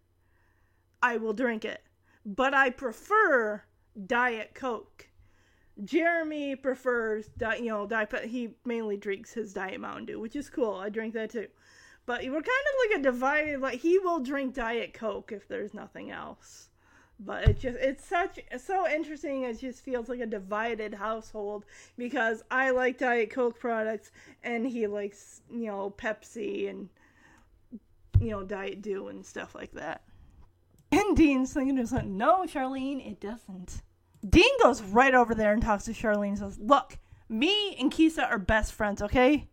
[1.01, 1.81] I will drink it.
[2.25, 3.63] But I prefer
[4.05, 5.08] Diet Coke.
[5.83, 10.75] Jeremy prefers, you know, Diet he mainly drinks his Diet Mountain Dew, which is cool.
[10.75, 11.47] I drink that too.
[12.05, 15.73] But we're kind of like a divided, like, he will drink Diet Coke if there's
[15.73, 16.69] nothing else.
[17.19, 19.43] But it just it's such so interesting.
[19.43, 21.65] It just feels like a divided household
[21.97, 24.11] because i like diet coke products
[24.41, 26.87] and he likes you know pepsi and
[28.21, 30.01] you know diet dew and stuff like that.
[30.93, 33.81] And dean's thinking no charlene it doesn't
[34.27, 36.97] dean goes right over there and talks to charlene and says look
[37.27, 39.47] me and kisa are best friends okay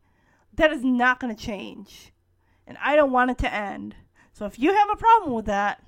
[0.55, 2.13] that is not going to change
[2.67, 3.95] and i don't want it to end
[4.33, 5.83] so if you have a problem with that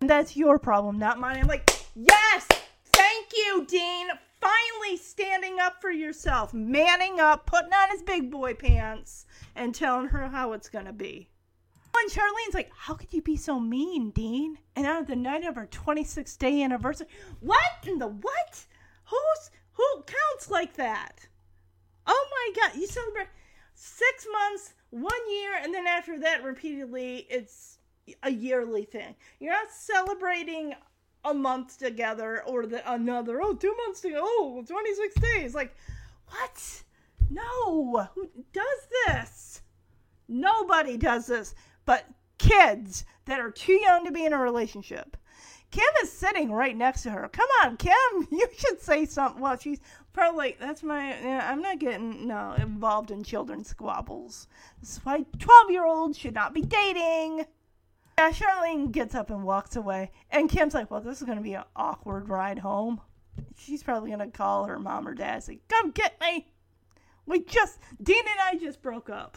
[0.00, 1.38] that's your problem, not mine.
[1.38, 2.46] I'm like, yes,
[2.92, 4.08] thank you, Dean.
[4.40, 10.08] Finally standing up for yourself, manning up, putting on his big boy pants, and telling
[10.08, 11.28] her how it's gonna be.
[12.00, 14.58] And Charlene's like, how could you be so mean, Dean?
[14.74, 17.08] And on the night of her 26th day anniversary,
[17.40, 18.66] what in the what?
[19.06, 21.26] Who's who counts like that?
[22.06, 23.28] Oh my god, you celebrate
[23.74, 27.78] six months, one year, and then after that, repeatedly, it's
[28.22, 29.14] a yearly thing.
[29.40, 30.74] You're not celebrating
[31.24, 33.40] a month together or the another.
[33.42, 34.22] Oh, two months together.
[34.22, 35.54] Oh, 26 days.
[35.54, 35.74] Like,
[36.28, 36.82] what?
[37.30, 38.08] No.
[38.14, 39.62] Who does this?
[40.28, 41.54] Nobody does this.
[41.86, 42.04] But
[42.38, 45.16] kids that are too young to be in a relationship.
[45.70, 47.28] Kim is sitting right next to her.
[47.28, 47.92] Come on, Kim,
[48.30, 49.42] you should say something.
[49.42, 49.80] Well, she's
[50.12, 54.46] probably that's my, yeah, I'm not getting, no, involved in children's squabbles.
[54.80, 57.46] This is why 12 year olds should not be dating.
[58.18, 60.10] Yeah, Charlene gets up and walks away.
[60.30, 63.00] And Kim's like, well, this is going to be an awkward ride home.
[63.58, 66.46] She's probably going to call her mom or dad and say, come get me.
[67.26, 69.36] We just, Dean and I just broke up.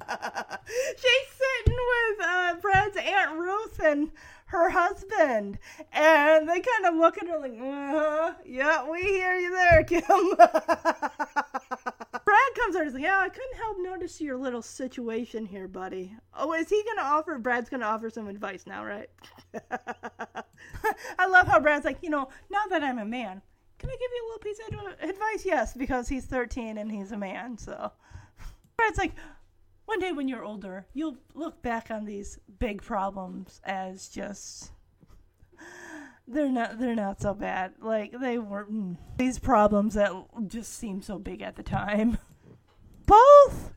[0.96, 4.10] She's sitting with uh, Brad's Aunt Ruth and
[4.46, 5.58] her husband.
[5.92, 10.02] And they kind of look at her like, uh-huh, yeah, we hear you there, Kim.
[12.26, 12.84] Brad comes there.
[12.84, 16.82] He's like, "Yeah, I couldn't help notice your little situation here, buddy." Oh, is he
[16.84, 17.38] gonna offer?
[17.38, 19.08] Brad's gonna offer some advice now, right?
[21.18, 23.42] I love how Brad's like, you know, now that I'm a man,
[23.78, 25.44] can I give you a little piece of advice?
[25.44, 27.58] Yes, because he's 13 and he's a man.
[27.58, 27.92] So
[28.76, 29.12] Brad's like,
[29.86, 34.72] one day when you're older, you'll look back on these big problems as just
[36.28, 37.74] they're not they're not so bad.
[37.80, 40.12] Like they were mm, these problems that
[40.48, 42.18] just seemed so big at the time.
[43.06, 43.72] Both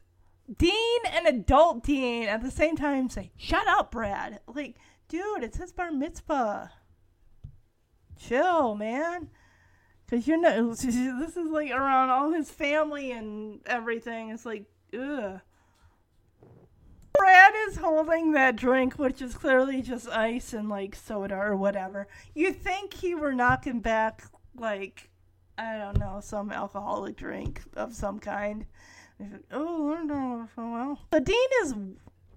[0.57, 4.77] Dean and adult Dean at the same time say, "Shut up, Brad." Like,
[5.07, 6.71] dude, it's his bar mitzvah.
[8.17, 9.29] Chill, man.
[10.09, 10.57] Cause you're not.
[10.81, 14.31] This is like around all his family and everything.
[14.31, 15.39] It's like, ugh.
[17.19, 22.07] Brad is holding that drink, which is clearly just ice and like soda or whatever.
[22.33, 24.23] You think he were knocking back
[24.55, 25.09] like
[25.57, 28.65] I don't know some alcoholic drink of some kind.
[29.51, 30.99] Oh, I don't know so well.
[31.11, 31.75] The dean is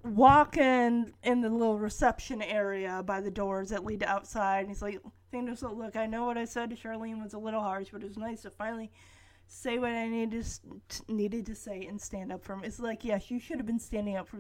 [0.03, 4.83] walking in the little reception area by the doors that lead to outside, and he's
[4.83, 5.01] like,
[5.31, 8.03] "Thing to look, I know what I said to Charlene was a little harsh, but
[8.03, 8.91] it was nice to finally."
[9.53, 10.47] say what I needed
[11.09, 12.65] needed to say and stand up for him.
[12.65, 14.39] It's like, yes, you should have been standing up for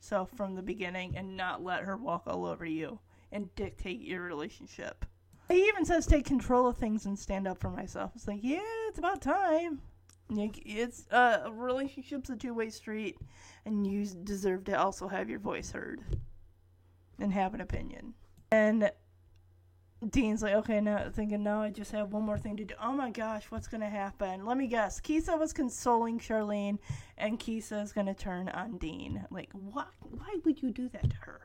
[0.00, 2.98] yourself from the beginning and not let her walk all over you
[3.32, 5.04] and dictate your relationship.
[5.48, 8.12] He even says take control of things and stand up for myself.
[8.14, 9.82] It's like, yeah, it's about time.
[10.30, 13.18] It's uh, a relationship's a two way street,
[13.66, 16.00] and you deserve to also have your voice heard
[17.18, 18.14] and have an opinion.
[18.50, 18.90] And
[20.08, 22.74] Dean's like, okay, now thinking, no, I just have one more thing to do.
[22.82, 24.46] Oh my gosh, what's gonna happen?
[24.46, 24.98] Let me guess.
[24.98, 26.78] Keisa was consoling Charlene,
[27.18, 29.26] and Keisa is gonna turn on Dean.
[29.30, 29.88] Like, what?
[30.00, 31.40] Why would you do that to her?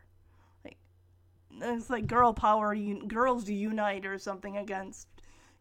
[0.63, 0.77] Like,
[1.61, 5.09] it's like girl power, un- girls unite or something against,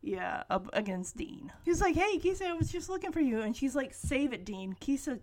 [0.01, 1.53] yeah, against Dean.
[1.65, 4.45] He's like, hey, Keisa, I was just looking for you, and she's like, save it,
[4.45, 4.77] Dean.
[4.81, 5.19] Keisa,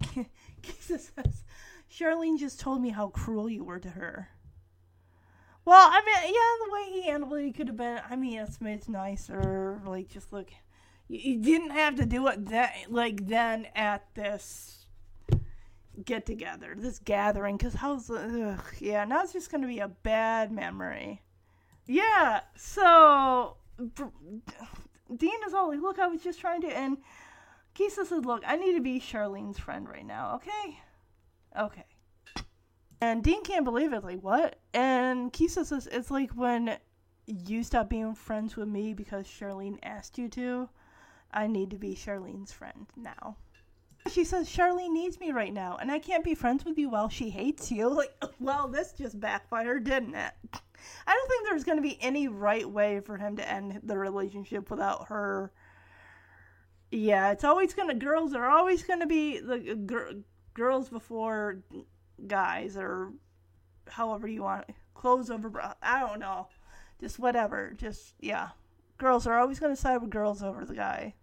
[0.00, 0.28] t-
[0.62, 1.44] Keisa says,
[1.90, 4.28] Charlene just told me how cruel you were to her.
[5.66, 8.00] Well, I mean, yeah, the way he handled it, he could have been.
[8.08, 9.82] I mean, it's it's nicer.
[9.84, 10.50] Like, just look,
[11.08, 14.86] you, didn't have to do it that like then at this
[16.04, 17.58] get together, this gathering.
[17.58, 21.22] Cause how's ugh, yeah, now it's just gonna be a bad memory.
[21.86, 23.56] Yeah, so
[25.16, 26.98] Dean is all like, look, I was just trying to, and
[27.74, 30.36] Keisa says, look, I need to be Charlene's friend right now.
[30.36, 30.78] Okay,
[31.58, 31.84] okay.
[33.00, 34.04] And Dean can't believe it.
[34.04, 34.58] Like, what?
[34.72, 36.78] And Keisa says, it's like when
[37.26, 40.68] you stop being friends with me because Charlene asked you to.
[41.32, 43.36] I need to be Charlene's friend now.
[44.08, 47.08] She says, Charlene needs me right now, and I can't be friends with you while
[47.08, 47.88] she hates you.
[47.96, 50.32] Like, well, this just backfired, didn't it?
[51.06, 53.98] I don't think there's going to be any right way for him to end the
[53.98, 55.52] relationship without her.
[56.92, 60.20] Yeah, it's always going to, girls are always going to be the gr-
[60.54, 61.58] girls before
[62.26, 63.12] guys or
[63.88, 66.48] however you want clothes over bra I don't know.
[67.00, 67.74] Just whatever.
[67.76, 68.50] Just yeah.
[68.98, 71.14] Girls are always gonna side with girls over the guy.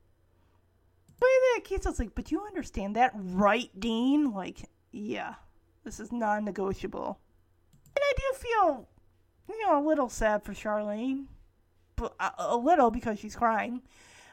[1.22, 4.34] Way that Keith like, but you understand that, right, Dean?
[4.34, 5.36] Like, yeah.
[5.84, 7.20] This is non negotiable.
[7.96, 8.88] And I do feel
[9.50, 11.26] you know, a little sad for Charlene.
[11.96, 13.82] But a, a little because she's crying.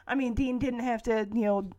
[0.06, 1.70] I mean, Dean didn't have to, you know,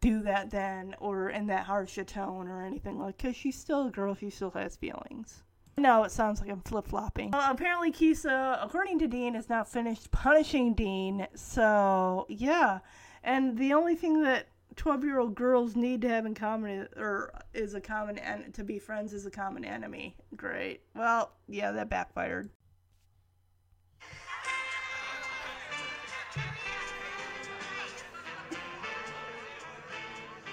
[0.00, 3.90] do that then or in that harsh tone or anything like because she's still a
[3.90, 5.42] girl she still has feelings.
[5.76, 7.30] No it sounds like i'm flip-flopping.
[7.32, 12.80] Apparently keisa according to dean is not finished punishing dean so yeah.
[13.22, 17.32] And the only thing that 12 year old girls need to have in common or
[17.52, 20.16] is a common and to be friends is a common enemy.
[20.36, 20.82] Great.
[20.94, 22.50] Well yeah that backfired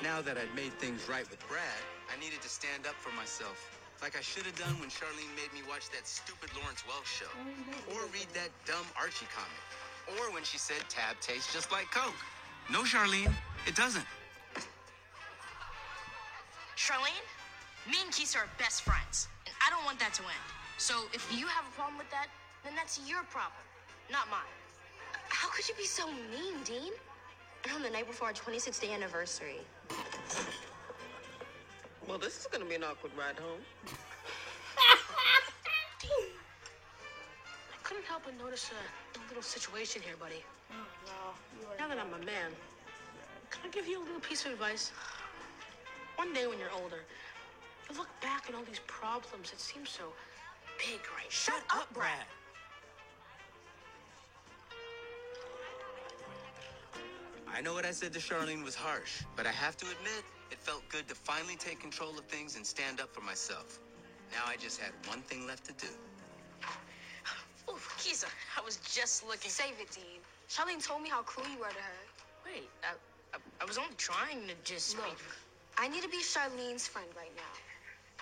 [0.05, 1.81] Now that I'd made things right with Brad,
[2.13, 3.57] I needed to stand up for myself.
[4.05, 7.33] Like I should have done when Charlene made me watch that stupid Lawrence Welk show.
[7.89, 9.65] Or read that dumb Archie comic.
[10.13, 12.21] Or when she said Tab tastes just like Coke.
[12.69, 13.33] No, Charlene,
[13.65, 14.05] it doesn't.
[16.77, 17.25] Charlene,
[17.89, 20.45] me and Keisa are best friends, and I don't want that to end.
[20.77, 22.29] So if you have a problem with that,
[22.63, 23.65] then that's your problem,
[24.13, 24.53] not mine.
[25.29, 26.93] How could you be so mean, Dean?
[27.63, 29.65] And on the night before our 26th day anniversary.
[32.07, 33.61] Well, this is gonna be an awkward ride home.
[37.73, 40.43] I couldn't help but notice a, a little situation here, buddy.
[40.71, 40.75] Oh,
[41.05, 41.67] no.
[41.79, 42.51] Now that I'm a man,
[43.49, 44.91] can I give you a little piece of advice?
[46.15, 47.01] One day when you're older,
[47.89, 50.03] you look back at all these problems that seem so
[50.77, 51.29] big, right?
[51.29, 52.25] Shut up, Brad.
[57.55, 60.59] I know what I said to Charlene was harsh, but I have to admit, it
[60.59, 63.79] felt good to finally take control of things and stand up for myself.
[64.33, 65.87] Now I just had one thing left to do.
[67.67, 68.25] Oh, Keisa,
[68.55, 69.49] I was just looking.
[69.49, 70.21] Save it, Dean.
[70.47, 72.05] Charlene told me how cruel you were to her.
[72.45, 72.93] Wait, I,
[73.33, 74.95] I, I was only trying to just.
[74.97, 75.17] Look,
[75.75, 78.21] I need to be Charlene's friend right now.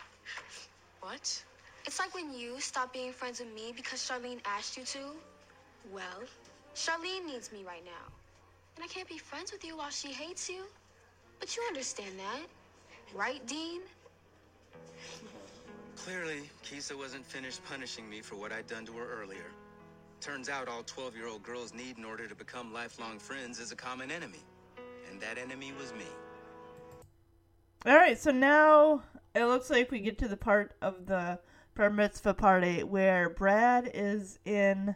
[1.01, 1.43] What?
[1.85, 4.99] It's like when you stop being friends with me because Charlene asked you to.
[5.91, 6.23] Well,
[6.73, 8.22] Charlene needs me right now.
[8.75, 10.63] And I can't be friends with you while she hates you.
[11.39, 12.47] But you understand that.
[13.15, 13.81] Right, Dean?
[15.95, 19.51] Clearly, Keisa wasn't finished punishing me for what I'd done to her earlier.
[20.19, 23.71] Turns out all 12 year old girls need in order to become lifelong friends is
[23.71, 24.39] a common enemy.
[25.11, 26.05] And that enemy was me.
[27.85, 29.03] All right, so now
[29.35, 31.39] it looks like we get to the part of the
[31.75, 34.95] bar mitzvah party where Brad is in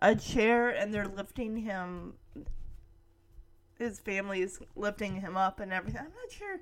[0.00, 2.14] a chair and they're lifting him.
[3.82, 6.02] His family is lifting him up and everything.
[6.02, 6.60] I'm not sure.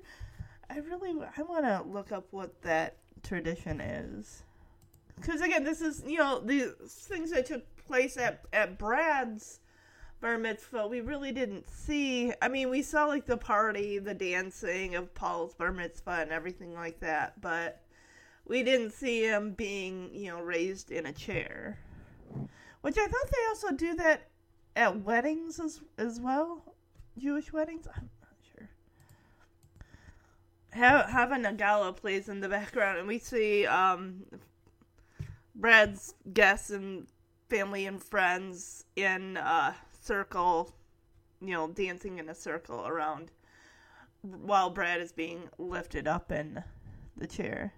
[0.69, 4.43] I really I want to look up what that tradition is.
[5.15, 9.59] Because again, this is you know the things that took place at at Brad's
[10.21, 10.87] bar mitzvah.
[10.87, 12.31] We really didn't see.
[12.41, 16.73] I mean, we saw like the party, the dancing of Paul's bar mitzvah, and everything
[16.73, 17.83] like that, but
[18.45, 21.79] we didn't see him being you know raised in a chair.
[22.81, 24.29] Which I thought they also do that
[24.75, 26.70] at weddings as as well,
[27.17, 27.87] Jewish weddings.
[27.87, 28.69] I'm not sure.
[30.71, 34.23] Have Hava Nagila plays in the background, and we see um,
[35.55, 37.07] Brad's guests and
[37.49, 40.73] family and friends in a circle,
[41.41, 43.31] you know, dancing in a circle around
[44.21, 46.63] while Brad is being lifted up in
[47.17, 47.73] the chair.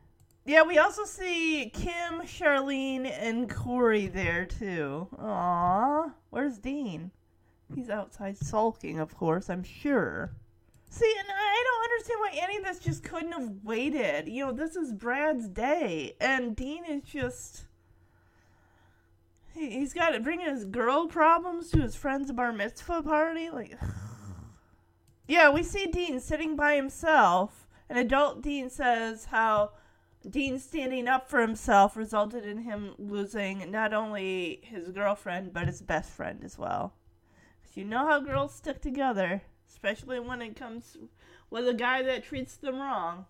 [0.46, 5.08] Yeah, we also see Kim, Charlene, and Corey there too.
[5.18, 6.12] Aww.
[6.32, 7.12] Where's Dean?
[7.76, 10.32] He's outside sulking, of course, I'm sure.
[10.90, 14.28] See, and I don't understand why any of this just couldn't have waited.
[14.28, 17.64] You know, this is Brad's day, and Dean is just.
[19.56, 23.50] He, he's got to bring his girl problems to his friend's bar mitzvah party.
[23.50, 23.76] Like.
[25.28, 27.68] yeah, we see Dean sitting by himself.
[27.90, 29.72] An adult Dean says how
[30.30, 35.82] Dean standing up for himself resulted in him losing not only his girlfriend, but his
[35.82, 36.94] best friend as well.
[37.76, 40.98] You know how girls stick together, especially when it comes
[41.50, 43.26] with a guy that treats them wrong.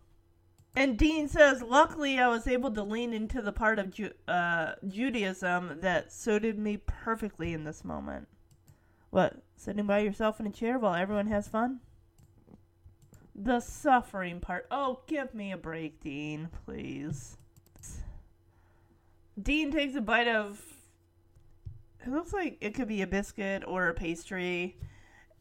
[0.76, 4.74] And Dean says, Luckily, I was able to lean into the part of Ju- uh,
[4.88, 8.28] Judaism that suited me perfectly in this moment.
[9.11, 11.82] What, sitting by yourself in a chair while everyone has fun?
[13.36, 14.68] The suffering part.
[14.72, 17.38] Oh, give me a break, Dean, please.
[19.41, 20.73] Dean takes a bite of.
[22.06, 24.78] It looks like it could be a biscuit or a pastry.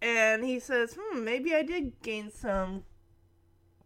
[0.01, 2.85] And he says, hmm, maybe I did gain some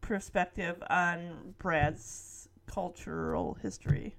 [0.01, 4.16] perspective on Brad's cultural history.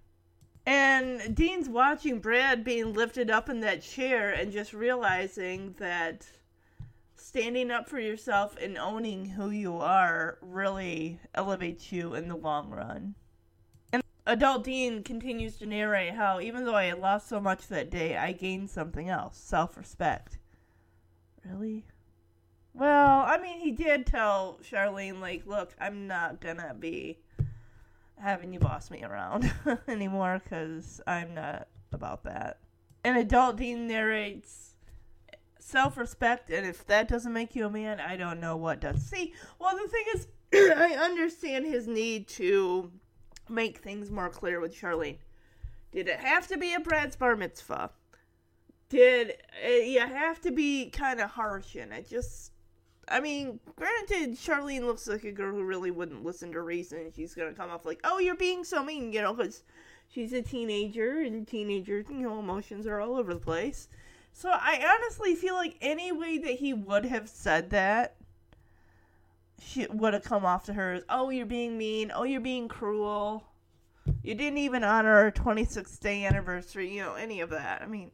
[0.65, 6.25] And Dean's watching Brad being lifted up in that chair and just realizing that
[7.15, 12.69] standing up for yourself and owning who you are really elevates you in the long
[12.69, 13.15] run.
[14.27, 18.17] Adult Dean continues to narrate how even though I had lost so much that day,
[18.17, 20.37] I gained something else self respect.
[21.45, 21.85] Really?
[22.73, 27.19] Well, I mean, he did tell Charlene, like, look, I'm not gonna be
[28.17, 29.51] having you boss me around
[29.87, 32.59] anymore because I'm not about that.
[33.05, 34.75] And adult Dean narrates
[35.57, 39.01] self respect, and if that doesn't make you a man, I don't know what does.
[39.03, 40.27] See, well, the thing is,
[40.77, 42.91] I understand his need to
[43.49, 45.17] make things more clear with Charlene.
[45.91, 47.91] Did it have to be a Brad's bar mitzvah?
[48.89, 52.07] Did uh, you have to be kind of harsh in it?
[52.07, 52.51] Just,
[53.07, 57.11] I mean, granted, Charlene looks like a girl who really wouldn't listen to reason.
[57.15, 59.63] She's gonna come off like, "Oh, you're being so mean," you know, because
[60.07, 63.89] she's a teenager, and teenagers, you know, emotions are all over the place.
[64.33, 68.16] So I honestly feel like any way that he would have said that,
[69.59, 72.11] she would have come off to her as, "Oh, you're being mean.
[72.13, 73.43] Oh, you're being cruel.
[74.23, 76.93] You didn't even honor our 26th day anniversary.
[76.93, 77.81] You know, any of that.
[77.81, 78.11] I mean."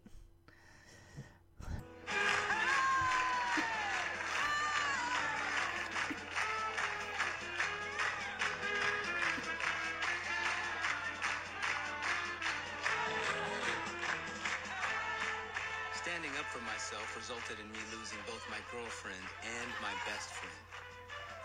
[16.02, 20.63] Standing up for myself resulted in me losing both my girlfriend and my best friend.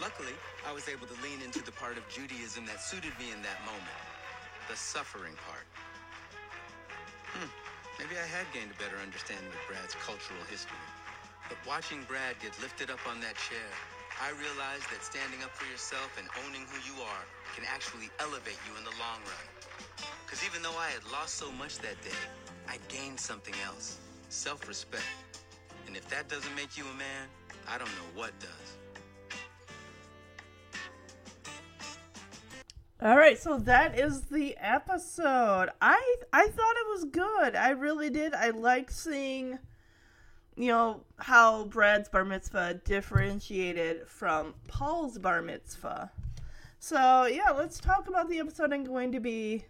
[0.01, 0.35] Luckily,
[0.67, 3.59] I was able to lean into the part of Judaism that suited me in that
[3.67, 3.99] moment
[4.69, 5.65] the suffering part.
[7.33, 7.49] Hmm,
[7.99, 10.85] maybe I had gained a better understanding of Brad's cultural history.
[11.49, 13.69] But watching Brad get lifted up on that chair,
[14.21, 17.25] I realized that standing up for yourself and owning who you are
[17.57, 19.47] can actually elevate you in the long run.
[20.23, 22.23] Because even though I had lost so much that day,
[22.69, 23.99] I gained something else
[24.29, 25.09] self respect.
[25.89, 27.25] And if that doesn't make you a man,
[27.67, 28.78] I don't know what does.
[33.01, 35.69] All right, so that is the episode.
[35.81, 37.55] I I thought it was good.
[37.55, 38.35] I really did.
[38.35, 39.61] I liked seeing
[40.57, 46.11] you know how Brad's bar mitzvah differentiated from Paul's bar mitzvah.
[46.81, 49.65] So, yeah, let's talk about the episode I'm going to be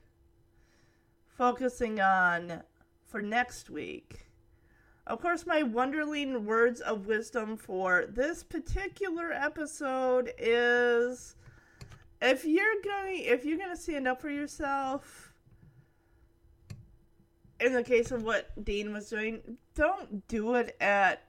[1.27, 2.63] focusing on
[3.05, 4.27] for next week.
[5.07, 11.35] Of course, my Wonderling words of wisdom for this particular episode is
[12.21, 15.33] if you're going if you're to stand up for yourself
[17.61, 21.25] in the case of what Dean was doing, don't do it at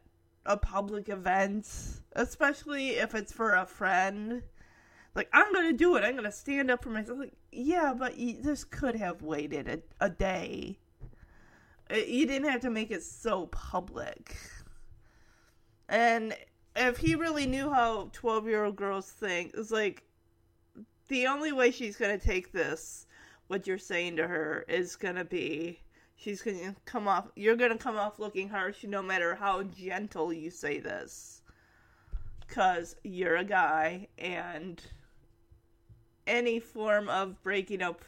[0.46, 1.68] a public event,
[2.14, 4.44] especially if it's for a friend.
[5.16, 6.04] Like I'm gonna do it.
[6.04, 7.20] I'm gonna stand up for myself.
[7.20, 10.78] Like yeah, but you, this could have waited a, a day.
[11.92, 14.36] You didn't have to make it so public.
[15.88, 16.36] And
[16.76, 20.04] if he really knew how 12 year old girls think, it's like
[21.10, 23.06] the only way she's going to take this,
[23.48, 25.80] what you're saying to her, is going to be
[26.16, 29.64] she's going to come off, you're going to come off looking harsh no matter how
[29.64, 31.42] gentle you say this.
[32.48, 34.82] Because you're a guy, and
[36.30, 38.04] any form of breaking up.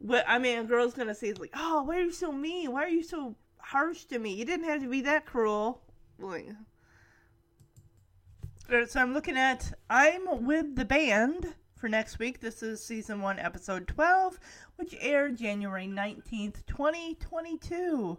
[0.00, 2.72] But I mean, a girl's gonna say like, "Oh, why are you so mean?
[2.72, 4.34] Why are you so harsh to me?
[4.34, 5.82] You didn't have to be that cruel."
[6.18, 6.48] Like,
[8.86, 12.40] so I'm looking at I'm with the band for next week.
[12.40, 14.38] This is season one, episode 12,
[14.76, 18.18] which aired January 19th, 2022.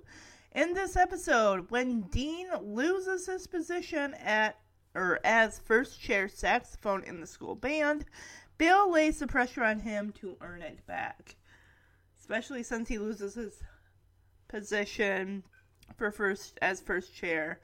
[0.54, 4.58] In this episode, when Dean loses his position at
[4.96, 8.06] or as first chair saxophone in the school band,
[8.58, 11.36] Bill lays the pressure on him to earn it back,
[12.20, 13.62] especially since he loses his
[14.48, 15.44] position
[15.98, 17.60] for first as first chair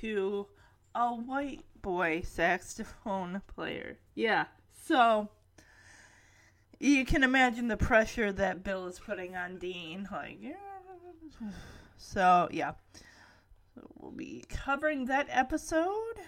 [0.00, 0.46] to
[0.94, 3.98] a white boy saxophone player.
[4.14, 4.44] Yeah,
[4.86, 5.28] so
[6.80, 10.08] you can imagine the pressure that Bill is putting on Dean.
[10.10, 10.54] Like, yeah.
[11.98, 12.72] so yeah,
[13.98, 16.20] we'll be covering that episode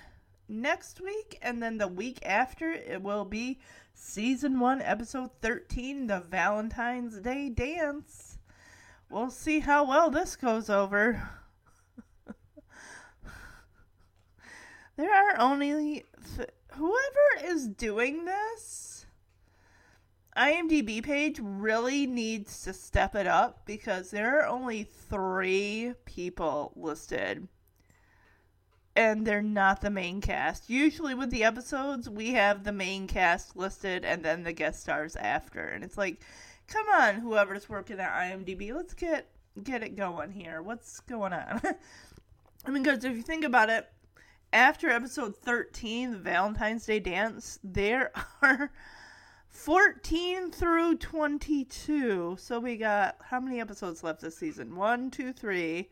[0.49, 3.59] next week, and then the week after it will be
[3.95, 8.39] season one, episode thirteen, the Valentine's Day dance.
[9.11, 11.31] We'll see how well this goes over.
[14.97, 16.05] there are only
[16.37, 19.02] th- whoever is doing this
[20.37, 27.49] IMDb page really needs to step it up because there are only three people listed.
[28.95, 30.69] And they're not the main cast.
[30.69, 35.17] Usually, with the episodes, we have the main cast listed and then the guest stars
[35.17, 35.61] after.
[35.61, 36.23] And it's like,
[36.67, 39.29] come on, whoever's working at IMDb, let's get
[39.63, 40.63] get it going here.
[40.63, 41.61] What's going on?
[42.65, 43.89] I mean, because if you think about it,
[44.53, 48.71] after episode 13, the Valentine's Day dance, there are
[49.53, 52.37] 14 through 22.
[52.41, 54.75] So we got how many episodes left this season?
[54.75, 55.91] One, two, three,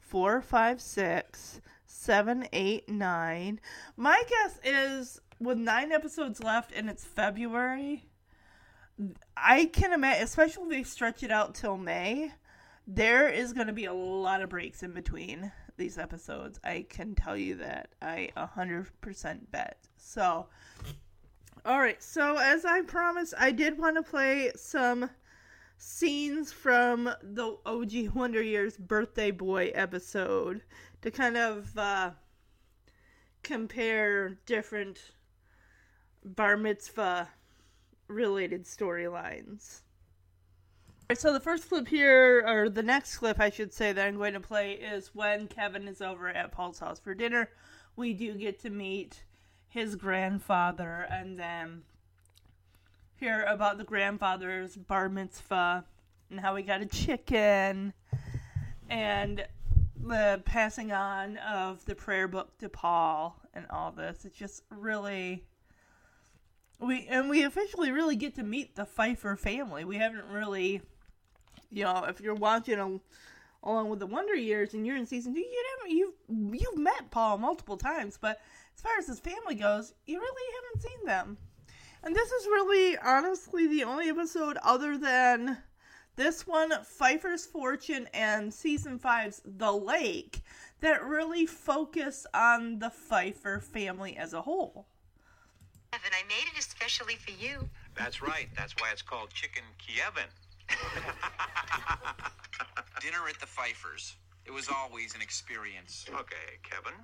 [0.00, 3.60] four, five, six, seven, eight, nine.
[3.96, 8.06] My guess is with nine episodes left and it's February,
[9.36, 12.32] I can imagine, especially if they stretch it out till May,
[12.86, 16.58] there is going to be a lot of breaks in between these episodes.
[16.64, 17.90] I can tell you that.
[18.00, 19.76] I 100% bet.
[19.96, 20.46] So
[21.64, 25.10] all right, so as I promised, I did want to play some
[25.76, 30.62] scenes from the OG Wonder Years Birthday Boy episode
[31.02, 32.10] to kind of uh,
[33.44, 35.12] compare different
[36.24, 37.28] bar mitzvah
[38.08, 39.82] related storylines.
[41.14, 44.32] So the first clip here, or the next clip, I should say, that I'm going
[44.32, 47.50] to play is when Kevin is over at Paul's house for dinner.
[47.94, 49.22] We do get to meet
[49.72, 51.82] his grandfather and then
[53.16, 55.84] hear about the grandfather's bar mitzvah
[56.28, 57.94] and how he got a chicken
[58.90, 59.46] and
[59.96, 64.26] the passing on of the prayer book to Paul and all this.
[64.26, 65.44] It's just really
[66.78, 69.84] we and we officially really get to meet the Pfeiffer family.
[69.84, 70.82] We haven't really
[71.70, 73.00] you know, if you're watching a,
[73.66, 77.10] along with the Wonder Years and you're in season two, you never you've you've met
[77.10, 78.38] Paul multiple times, but
[78.74, 81.38] as far as his family goes, you really haven't seen them.
[82.02, 85.58] And this is really, honestly, the only episode other than
[86.16, 90.42] This one, Pfeiffer's Fortune, and season five's The Lake,
[90.80, 94.86] that really focus on the Pfeiffer family as a whole.
[95.92, 97.68] Kevin, I made it especially for you.
[97.96, 98.48] That's right.
[98.56, 100.28] That's why it's called Chicken Kievan.
[103.00, 104.14] Dinner at the Pfeiffers.
[104.44, 106.04] It was always an experience.
[106.08, 106.94] Okay, Kevin.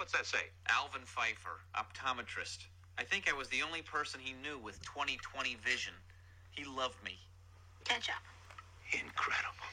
[0.00, 0.48] What's that say?
[0.70, 2.64] Alvin Pfeiffer, optometrist.
[2.96, 5.92] I think I was the only person he knew with 20/20 vision.
[6.52, 7.18] He loved me.
[7.84, 8.14] Ketchup.
[8.92, 9.68] Incredible.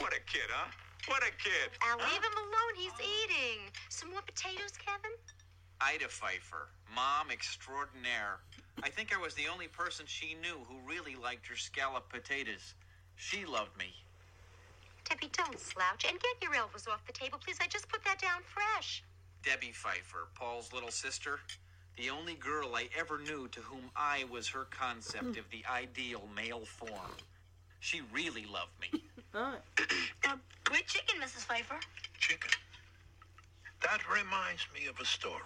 [0.00, 0.68] What a kid, huh?
[1.06, 1.70] What a kid.
[1.80, 2.74] Al, leave him alone.
[2.76, 3.72] He's eating.
[3.88, 5.16] Some more potatoes, Kevin?
[5.80, 8.40] Ida Pfeiffer, mom extraordinaire.
[8.82, 12.74] I think I was the only person she knew who really liked her scallop potatoes.
[13.16, 13.94] She loved me.
[15.08, 17.56] Debbie, don't slouch and get your elbows off the table, please.
[17.62, 19.02] I just put that down fresh.
[19.42, 21.40] Debbie Pfeiffer, Paul's little sister,
[21.96, 26.22] the only girl I ever knew to whom I was her concept of the ideal
[26.34, 27.10] male form.
[27.80, 29.02] She really loved me.
[29.34, 29.56] Uh,
[30.64, 31.44] great chicken, Mrs.
[31.46, 31.80] Pfeiffer.
[32.18, 32.50] Chicken.
[33.80, 35.40] That reminds me of a story.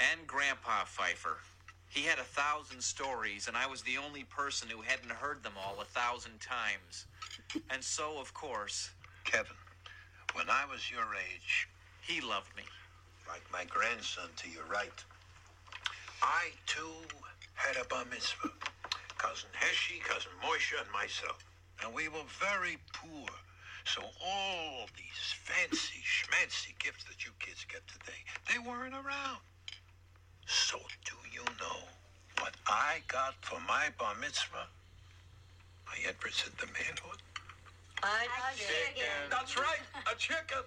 [0.00, 1.36] And Grandpa Pfeiffer.
[1.90, 5.52] He had a thousand stories, and I was the only person who hadn't heard them
[5.62, 7.04] all a thousand times.
[7.68, 8.90] And so, of course,
[9.24, 9.56] Kevin,
[10.32, 11.68] when I was your age,
[12.06, 12.62] he loved me.
[13.26, 15.04] like my grandson to your right,
[16.22, 17.00] I too
[17.54, 18.50] had a bar mitzvah.
[19.16, 21.42] Cousin Heshi, cousin Moisha, and myself.
[21.82, 23.28] And we were very poor.
[23.86, 28.20] So all these fancy schmancy gifts that you kids get today,
[28.52, 29.40] they weren't around.
[30.46, 31.80] So do you know
[32.40, 34.68] what I got for my bar mitzvah?
[35.86, 37.20] My entrance the manhood?
[38.02, 39.30] A chicken.
[39.30, 40.64] That's right, a chicken.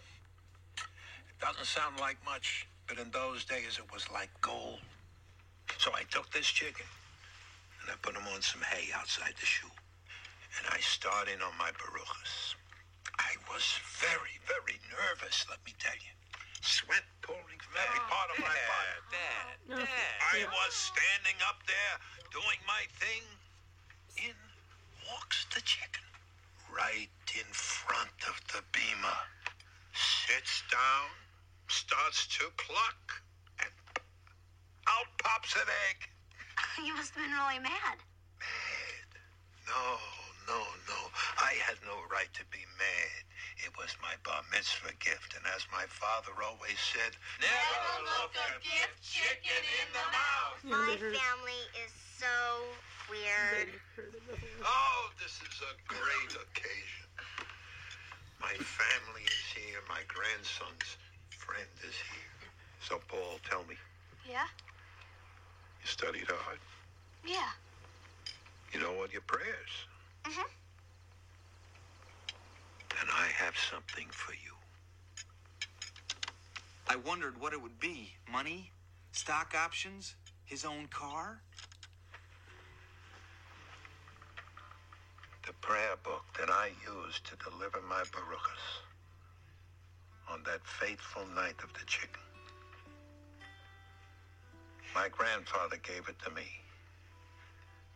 [1.38, 4.81] It doesn't sound like much, but in those days it was like gold.
[5.77, 6.85] So I took this chicken
[7.81, 9.69] and I put him on some hay outside the shul.
[10.57, 12.57] And I started on my baruchas.
[13.19, 16.14] I was very, very nervous, let me tell you.
[16.61, 18.97] Sweat pouring from every oh, part of my body.
[19.14, 21.95] Dad, oh, I was standing up there
[22.34, 23.22] doing my thing.
[24.26, 24.34] In
[25.05, 26.01] walks the chicken.
[26.73, 29.22] Right in front of the bimah.
[29.93, 31.09] Sits down,
[31.68, 33.22] starts to cluck,
[33.60, 33.72] and
[34.88, 36.07] out pops an egg.
[36.85, 37.98] You must have been really mad.
[38.38, 39.10] Mad?
[39.65, 39.98] No,
[40.48, 40.99] no, no.
[41.41, 43.22] I had no right to be mad.
[43.65, 48.61] It was my bar mitzvah gift, and as my father always said, never look a
[48.61, 50.60] gift chicken in the mouth.
[50.64, 52.38] My family is so
[53.10, 53.73] weird.
[54.64, 57.10] Oh, this is a great occasion.
[58.39, 59.81] My family is here.
[59.89, 60.98] My grandson's
[61.48, 62.49] friend is here.
[62.82, 63.76] So, Paul, tell me,
[64.30, 64.48] Yeah?
[65.82, 66.60] you studied hard?
[67.26, 67.49] Yeah.
[68.74, 69.72] You know all your prayers?
[70.26, 70.49] Mm-hmm.
[72.99, 74.53] And I have something for you.
[76.90, 78.11] I wondered what it would be.
[78.32, 78.72] Money?
[79.14, 80.15] Stock options?
[80.45, 81.41] His own car?
[85.45, 88.86] The prayer book that I used to deliver my baruchas
[90.31, 92.19] on that fateful night of the chicken.
[94.93, 96.47] My grandfather gave it to me.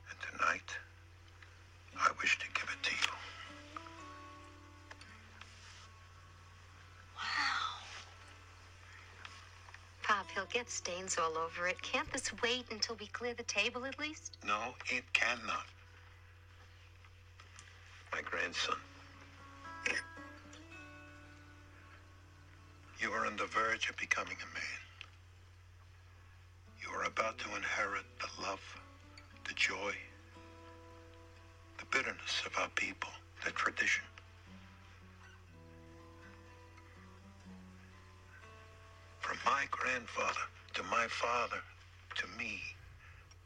[0.09, 0.75] And tonight,
[1.97, 3.13] I wish to give it to you.
[7.15, 7.81] Wow.
[10.03, 11.81] Pop, he'll get stains all over it.
[11.81, 14.37] Can't this wait until we clear the table at least?
[14.45, 15.65] No, it cannot.
[18.11, 18.75] My grandson.
[23.02, 24.80] You are on the verge of becoming a man.
[26.84, 28.61] You are about to inherit the love,
[29.48, 29.94] the joy,
[31.80, 33.10] the bitterness of our people,
[33.44, 34.03] the tradition.
[39.19, 40.45] From my grandfather
[40.76, 41.61] to my father
[42.18, 42.61] to me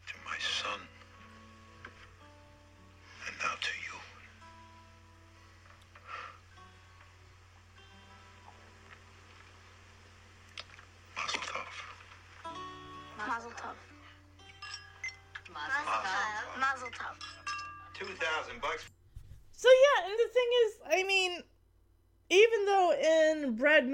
[0.07, 0.81] to my son
[3.27, 3.84] and now to you.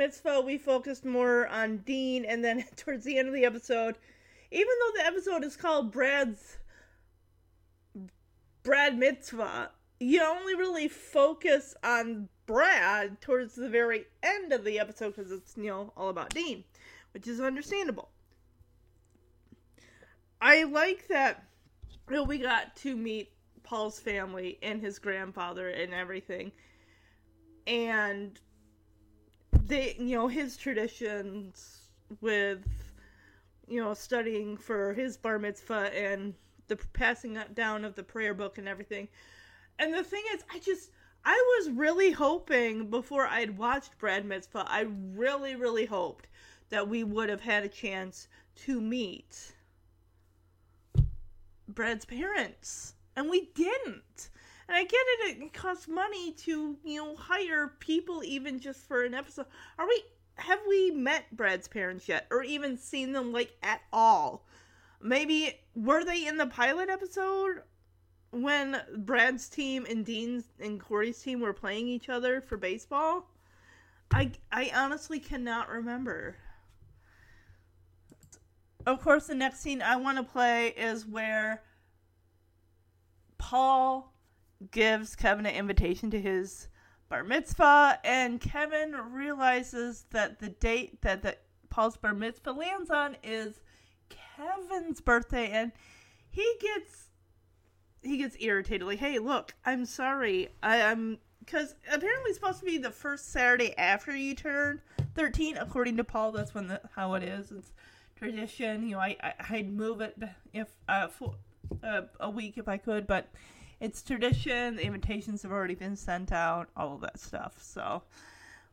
[0.02, 3.98] Mitzvah we focused more on Dean, and then towards the end of the episode,
[4.49, 6.57] even though the episode is called Brad's
[8.64, 9.69] Brad Mitzvah,
[9.99, 15.56] you only really focus on Brad towards the very end of the episode because it's
[15.56, 16.64] you know all about Dean,
[17.14, 18.10] which is understandable.
[20.41, 21.44] I like that
[22.10, 26.52] you know, we got to meet Paul's family and his grandfather and everything.
[27.68, 28.40] And
[29.52, 31.82] they, you know, his traditions
[32.19, 32.65] with,
[33.68, 36.34] you know, studying for his bar mitzvah and
[36.68, 39.07] the passing down of the prayer book and everything.
[39.80, 40.91] And the thing is, I just,
[41.26, 46.28] I was really hoping before I'd watched Brad Mitzvah, I really, really hoped
[46.69, 49.53] that we would have had a chance to meet
[51.68, 52.95] Brad's parents.
[53.15, 54.30] And we didn't.
[54.72, 59.03] And I get it, it costs money to, you know, hire people even just for
[59.03, 59.48] an episode.
[59.77, 60.02] Are we,
[60.35, 62.26] have we met Brad's parents yet?
[62.31, 64.48] Or even seen them, like, at all?
[65.02, 67.64] Maybe, were they in the pilot episode?
[68.30, 73.30] When Brad's team and Dean's and Corey's team were playing each other for baseball?
[74.10, 76.38] I, I honestly cannot remember.
[78.85, 81.61] Of course, the next scene I want to play is where
[83.38, 84.11] Paul
[84.70, 86.68] gives Kevin an invitation to his
[87.10, 91.38] bar mitzvah, and Kevin realizes that the date that the
[91.70, 93.62] Paul's bar mitzvah lands on is
[94.10, 95.72] Kevin's birthday, and
[96.30, 97.10] he gets
[98.02, 98.88] he gets irritated.
[98.88, 103.32] Like, hey, look, I'm sorry, I, am because apparently it's supposed to be the first
[103.32, 104.82] Saturday after you turn
[105.16, 106.32] 13, according to Paul.
[106.32, 107.52] That's when the, how it is.
[107.52, 107.72] It's
[108.16, 108.84] tradition.
[108.84, 110.18] You know, I, I would move it
[110.54, 111.36] if uh, for,
[111.84, 113.28] uh, a week if I could, but
[113.82, 114.76] it's tradition.
[114.76, 116.70] The invitations have already been sent out.
[116.78, 117.62] All of that stuff.
[117.62, 118.03] So,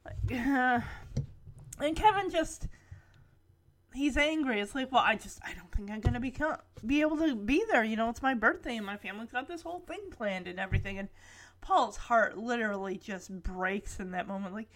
[0.06, 0.80] uh,
[1.80, 2.68] and Kevin just
[3.94, 4.60] he's angry.
[4.60, 6.34] It's like, well, I just I don't think I'm gonna be
[6.86, 7.82] be able to be there.
[7.82, 10.98] You know, it's my birthday and my family's got this whole thing planned and everything.
[10.98, 11.08] And
[11.62, 14.54] Paul's heart literally just breaks in that moment.
[14.54, 14.68] Like,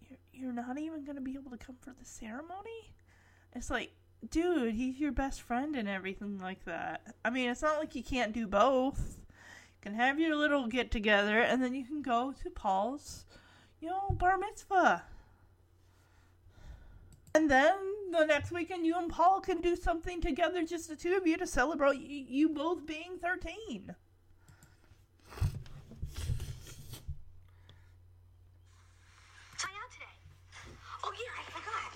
[0.00, 2.94] you're, you're not even gonna be able to come for the ceremony.
[3.54, 3.92] It's like,
[4.28, 7.14] dude, he's your best friend and everything like that.
[7.24, 9.21] I mean, it's not like you can't do both.
[9.82, 13.26] Can have your little get together and then you can go to Paul's,
[13.80, 15.02] you know, bar mitzvah.
[17.34, 17.74] And then
[18.12, 21.36] the next weekend, you and Paul can do something together, just the two of you,
[21.38, 23.94] to celebrate you both being 13.
[31.04, 31.90] Oh, yeah, I forgot.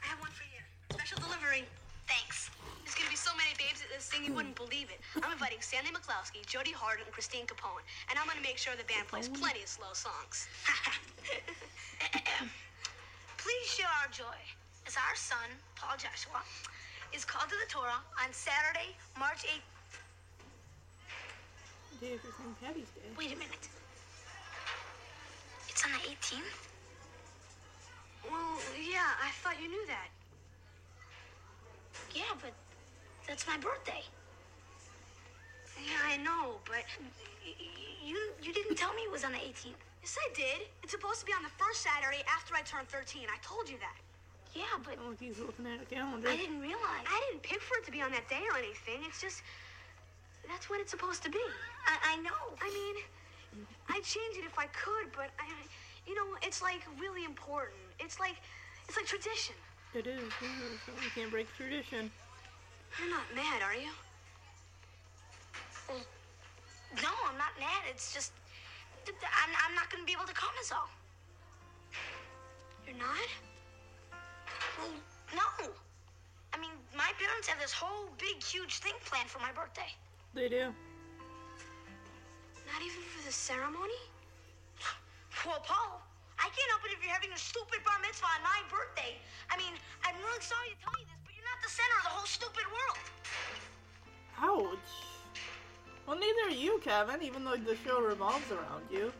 [0.00, 0.60] I have one for you.
[0.90, 1.64] Special delivery.
[2.06, 2.50] Thanks.
[2.84, 4.96] There's gonna be so many babes at this thing, you wouldn't believe it.
[5.20, 8.88] I'm inviting Stanley McCloskey, Jodie Hart, and Christine Capone, and I'm gonna make sure the
[8.88, 9.36] band plays oh.
[9.36, 10.48] plenty of slow songs.
[13.36, 14.40] Please share our joy
[14.88, 16.40] as our son, Paul Joshua,
[17.12, 19.68] is called to the Torah on Saturday, March 8th.
[22.00, 22.56] Day of St.
[22.64, 23.04] Patty's Day.
[23.20, 23.68] Wait a minute.
[25.68, 26.56] It's on the 18th?
[28.24, 30.08] Well, yeah, I thought you knew that.
[32.16, 32.54] Yeah, but
[33.30, 34.02] that's my birthday.
[35.78, 37.06] Yeah, I know, but y-
[37.46, 37.54] y-
[38.02, 39.78] you you didn't tell me it was on the 18th.
[40.02, 40.66] Yes, I did.
[40.82, 43.30] It's supposed to be on the first Saturday after I turn 13.
[43.30, 43.94] I told you that.
[44.52, 46.26] Yeah, but Oh, he's looking at a calendar.
[46.26, 47.06] I didn't realize.
[47.06, 49.06] I didn't pick for it to be on that day or anything.
[49.06, 49.46] It's just
[50.50, 51.38] that's when it's supposed to be.
[51.86, 52.42] I, I know.
[52.58, 52.96] I mean,
[53.94, 55.46] I'd change it if I could, but I,
[56.02, 57.78] you know, it's like really important.
[58.02, 58.34] It's like,
[58.88, 59.54] it's like tradition.
[59.94, 60.18] It is.
[60.42, 62.10] yeah, You can't break tradition.
[62.98, 63.92] You're not mad, are you?
[67.02, 67.86] No, I'm not mad.
[67.88, 68.32] It's just,
[69.04, 70.90] th- th- I'm, I'm not going to be able to come, is all.
[72.86, 73.28] You're not?
[74.78, 74.90] Well,
[75.34, 75.70] no.
[76.52, 79.86] I mean, my parents have this whole big, huge thing planned for my birthday.
[80.34, 80.74] They do.
[82.66, 84.00] Not even for the ceremony?
[85.46, 86.02] Well, Paul,
[86.38, 89.20] I can't help it if you're having a stupid bar mitzvah on my birthday.
[89.52, 89.76] I mean,
[90.08, 91.19] I'm really sorry to tell you this, but you're
[91.50, 92.98] not the center of the whole stupid world.
[94.38, 94.78] Ouch.
[96.06, 99.12] Well, neither are you, Kevin, even though the show revolves around you.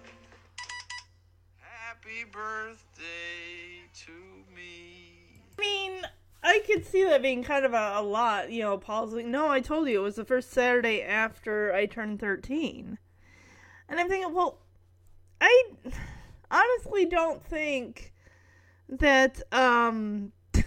[1.58, 4.12] Happy birthday to
[4.54, 5.40] me.
[5.58, 6.02] I mean,
[6.42, 8.50] I could see that being kind of a, a lot.
[8.50, 11.86] You know, Paul's like, no, I told you it was the first Saturday after I
[11.86, 12.98] turned 13.
[13.88, 14.58] And I'm thinking, well,
[15.40, 15.64] I
[16.50, 18.12] honestly don't think
[18.88, 20.32] that um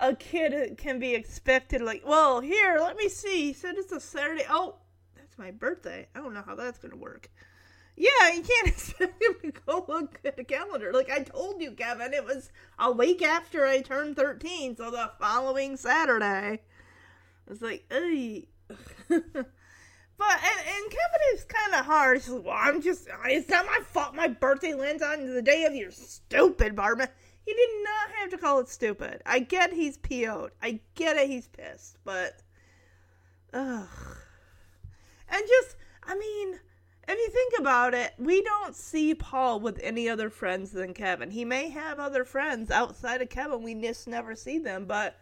[0.00, 3.46] a kid can be expected like, well, here, let me see.
[3.46, 4.44] He said it's a Saturday.
[4.48, 4.76] Oh,
[5.16, 6.08] that's my birthday.
[6.14, 7.30] I don't know how that's to work.
[7.96, 10.92] Yeah, you can't expect him to go look at the calendar.
[10.92, 15.12] Like I told you, Kevin, it was a week after I turned 13, so the
[15.20, 16.62] following Saturday.
[17.48, 18.48] It's like, ey.
[20.20, 22.22] But and, and Kevin is kind of hard.
[22.28, 23.08] "Well, I'm just.
[23.24, 24.14] It's not my fault.
[24.14, 27.08] My birthday lands on the day of your stupid Barbara."
[27.44, 29.22] He did not have to call it stupid.
[29.26, 30.52] I get he's PO'd.
[30.62, 31.28] I get it.
[31.28, 32.42] He's pissed, but
[33.52, 33.88] Ugh.
[35.28, 36.60] And just, I mean,
[37.08, 41.30] if you think about it, we don't see Paul with any other friends than Kevin.
[41.30, 43.62] He may have other friends outside of Kevin.
[43.62, 45.18] We just never see them, but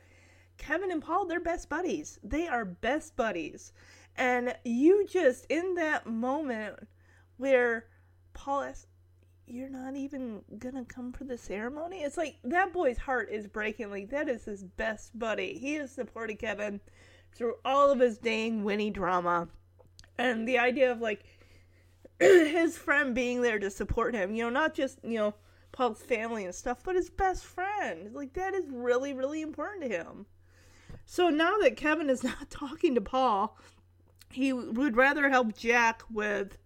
[0.57, 2.19] Kevin and Paul, they're best buddies.
[2.23, 3.73] They are best buddies.
[4.17, 6.89] And you just, in that moment
[7.37, 7.87] where
[8.35, 8.87] Paul asks,
[9.51, 12.03] You're not even gonna come for the ceremony?
[12.03, 13.91] It's like that boy's heart is breaking.
[13.91, 15.59] Like, that is his best buddy.
[15.59, 16.81] He has supported Kevin
[17.35, 19.49] through all of his dang Winnie drama.
[20.19, 21.25] And the idea of like
[22.21, 25.35] his friend being there to support him, you know, not just, you know,
[25.73, 28.15] Paul's family and stuff, but his best friend.
[28.15, 30.27] Like, that is really, really important to him.
[31.07, 33.57] So now that Kevin is not talking to Paul,
[34.31, 36.59] he would rather help Jack with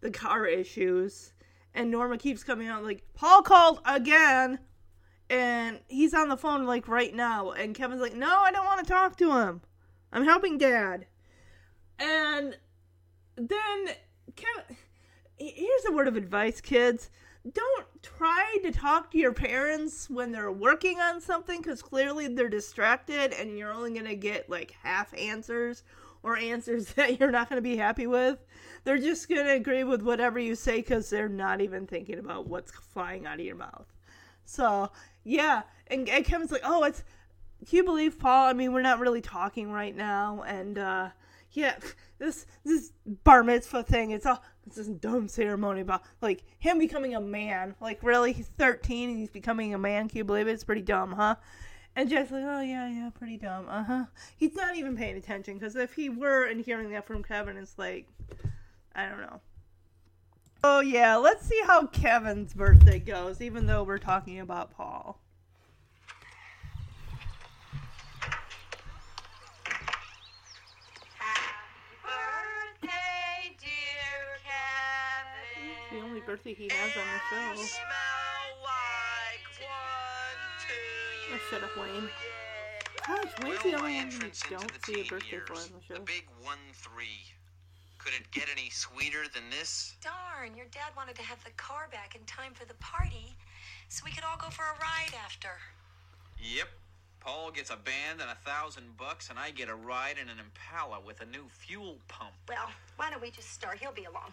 [0.00, 1.32] the car issues.
[1.74, 4.58] And Norma keeps coming out like, Paul called again.
[5.30, 7.52] And he's on the phone like right now.
[7.52, 9.62] And Kevin's like, no, I don't want to talk to him.
[10.12, 11.06] I'm helping dad.
[11.98, 12.56] And
[13.36, 13.86] then
[14.36, 14.76] Kevin,
[15.38, 17.10] here's a word of advice, kids.
[17.50, 22.48] Don't try to talk to your parents when they're working on something because clearly they're
[22.48, 25.82] distracted and you're only going to get like half answers
[26.22, 28.38] or answers that you're not going to be happy with.
[28.84, 32.46] They're just going to agree with whatever you say because they're not even thinking about
[32.48, 33.86] what's flying out of your mouth.
[34.44, 34.90] So,
[35.24, 35.62] yeah.
[35.88, 37.04] And, and Kevin's like, oh, it's.
[37.68, 38.48] Can you believe Paul?
[38.48, 40.42] I mean, we're not really talking right now.
[40.44, 41.10] And, uh,
[41.52, 41.76] yeah,
[42.18, 42.92] this this
[43.24, 47.74] bar mitzvah thing, it's all it's this dumb ceremony about like him becoming a man.
[47.80, 50.08] Like really, he's thirteen and he's becoming a man.
[50.08, 50.52] Can you believe it?
[50.52, 51.36] It's pretty dumb, huh?
[51.94, 53.66] And Jack's like, oh yeah, yeah, pretty dumb.
[53.68, 54.04] Uh huh.
[54.36, 57.78] He's not even paying attention because if he were and hearing that from Kevin, it's
[57.78, 58.08] like,
[58.94, 59.40] I don't know.
[60.64, 63.42] Oh yeah, let's see how Kevin's birthday goes.
[63.42, 65.20] Even though we're talking about Paul.
[71.18, 71.96] Happy
[72.80, 75.98] birthday, dear Kevin.
[76.00, 78.21] the only birthday he has on the show.
[81.50, 82.08] Shut up, Wayne.
[83.06, 85.94] Gosh, Wayne's the only one who don't see a birthday for on the show.
[85.94, 87.24] The big one three.
[87.98, 89.94] Could it get any sweeter than this?
[90.02, 93.36] Darn, your dad wanted to have the car back in time for the party,
[93.88, 95.50] so we could all go for a ride after.
[96.38, 96.68] Yep.
[97.20, 100.38] Paul gets a band and a thousand bucks, and I get a ride in an
[100.40, 102.32] Impala with a new fuel pump.
[102.48, 103.78] Well, why don't we just start?
[103.78, 104.32] He'll be along.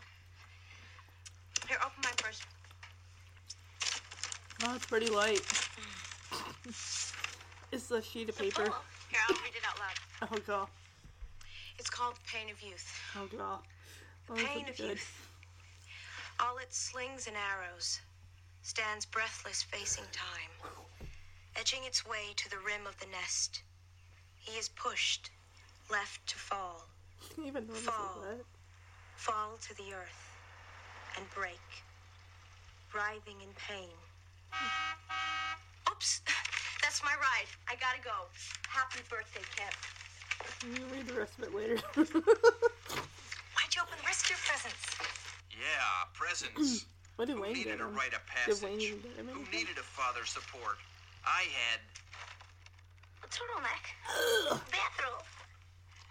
[1.67, 2.43] Here, open mine first.
[4.65, 5.41] Oh, it's pretty light.
[7.71, 8.63] It's a sheet of paper.
[8.63, 10.31] Here, I'll read it out loud.
[10.31, 10.67] Oh god.
[11.77, 13.01] It's called Pain of Youth.
[13.17, 13.59] Oh god.
[14.27, 14.89] The Oh, pain of good.
[14.89, 15.27] youth.
[16.39, 17.99] All its slings and arrows
[18.61, 20.51] stands breathless facing time,
[21.55, 23.61] edging its way to the rim of the nest.
[24.37, 25.31] He is pushed,
[25.89, 26.85] left to fall,
[27.45, 28.23] Even Fall.
[29.15, 30.37] fall to the earth,
[31.17, 31.59] and break,
[32.93, 33.89] writhing in pain.
[35.89, 36.21] Oops,
[36.81, 37.47] that's my ride.
[37.67, 38.27] I gotta go.
[38.67, 39.73] Happy birthday, Kev.
[40.75, 41.77] You read the rest of it later.
[41.95, 42.05] Why'd
[43.75, 44.83] you open the rest of your presents?
[45.51, 46.85] Yeah, presents.
[47.17, 47.95] what did Who Wayne needed get a him?
[47.95, 48.83] rite of Did Wayne passage?
[48.87, 49.59] even get him Who anything?
[49.59, 50.77] needed a father's support?
[51.25, 51.79] I had.
[53.23, 53.83] A turtleneck.
[54.71, 55.25] Bathrobe.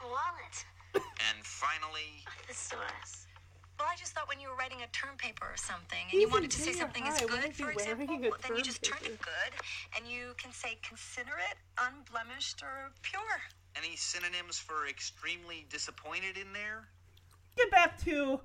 [0.02, 0.56] A wallet.
[0.94, 3.26] And finally, a Thesaurus.
[3.78, 6.22] Well, I just thought when you were writing a term paper or something, and He's
[6.22, 7.26] you wanted to say something is high.
[7.26, 9.52] Why good, for example, a well, then you term just turn it good,
[9.96, 13.22] and you can say considerate, unblemished, or pure.
[13.76, 16.88] any synonyms for extremely disappointed in there?
[17.56, 18.40] Get back to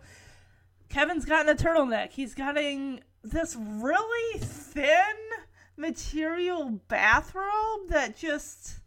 [0.89, 2.11] Kevin's gotten a turtleneck.
[2.11, 5.15] He's getting this really thin
[5.75, 8.79] material bathrobe that just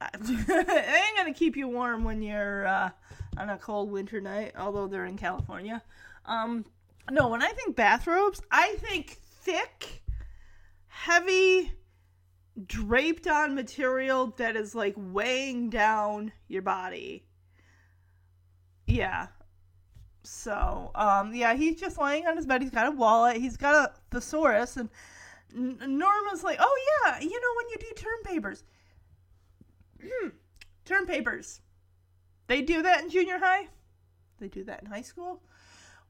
[0.00, 2.90] it ain't gonna keep you warm when you're uh,
[3.36, 4.52] on a cold winter night.
[4.58, 5.82] Although they're in California.
[6.26, 6.64] Um,
[7.10, 10.02] no, when I think bathrobes, I think thick,
[10.88, 11.72] heavy,
[12.66, 17.24] draped on material that is like weighing down your body.
[18.86, 19.28] Yeah.
[20.22, 22.60] So, um, yeah, he's just laying on his bed.
[22.60, 23.38] He's got a wallet.
[23.38, 24.90] He's got a thesaurus, and
[25.54, 28.62] Norma's like, "Oh yeah, you know when you do term papers,
[30.02, 30.28] Hmm,
[30.84, 31.60] term papers,
[32.50, 33.68] they do that in junior high.
[34.40, 35.40] They do that in high school.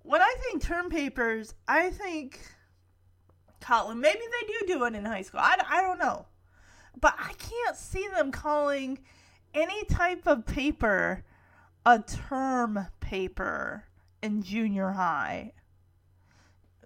[0.03, 2.41] When I think term papers, I think
[3.61, 3.99] college.
[3.99, 5.41] Maybe they do do it in high school.
[5.41, 6.25] I, I don't know,
[6.99, 9.01] but I can't see them calling
[9.53, 11.25] any type of paper
[11.85, 13.85] a term paper
[14.23, 15.53] in junior high.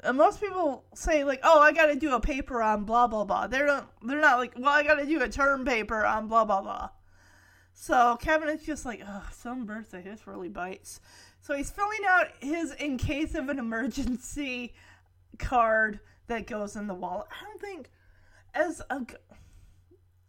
[0.02, 3.24] Uh, most people say like, "Oh, I got to do a paper on blah blah
[3.24, 3.92] blah." They're not.
[4.02, 6.88] They're not like, "Well, I got to do a term paper on blah blah blah."
[7.74, 11.00] So Kevin is just like, oh, some birthday, this really bites.
[11.40, 14.74] So he's filling out his in case of an emergency
[15.38, 17.26] card that goes in the wallet.
[17.30, 17.90] I don't think,
[18.54, 19.04] as a,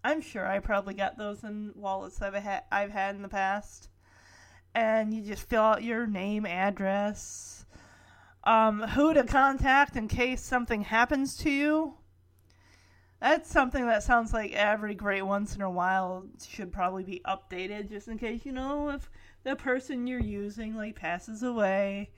[0.04, 3.90] I'm sure I probably got those in wallets I've had I've had in the past,
[4.74, 7.66] and you just fill out your name, address,
[8.44, 11.94] um, who to contact in case something happens to you.
[13.26, 17.90] That's something that sounds like every great once in a while should probably be updated
[17.90, 19.10] just in case, you know, if
[19.44, 22.12] the person you're using like passes away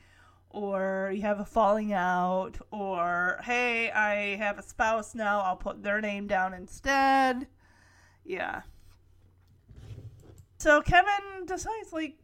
[0.49, 5.81] or you have a falling out or hey, I have a spouse now, I'll put
[5.81, 7.47] their name down instead.
[8.25, 8.63] Yeah.
[10.57, 12.17] So Kevin decides like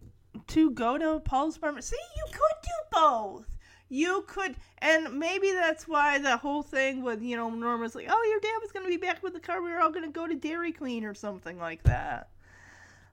[0.47, 1.85] to go to Paul's apartment.
[1.85, 3.52] See, you could do both.
[3.93, 8.23] You could, and maybe that's why the whole thing with you know Norma's like, oh,
[8.27, 9.61] your dad was gonna be back with the car.
[9.61, 12.29] We were all gonna go to Dairy Queen or something like that.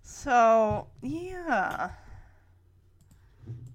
[0.01, 1.91] So yeah,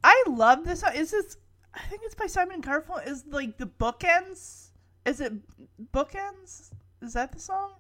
[0.03, 0.83] I love this.
[0.95, 1.37] Is this?
[1.75, 3.07] I think it's by Simon Garfunkel.
[3.07, 4.69] Is like the bookends?
[5.05, 5.33] Is it
[5.93, 6.71] bookends?
[7.03, 7.73] Is that the song?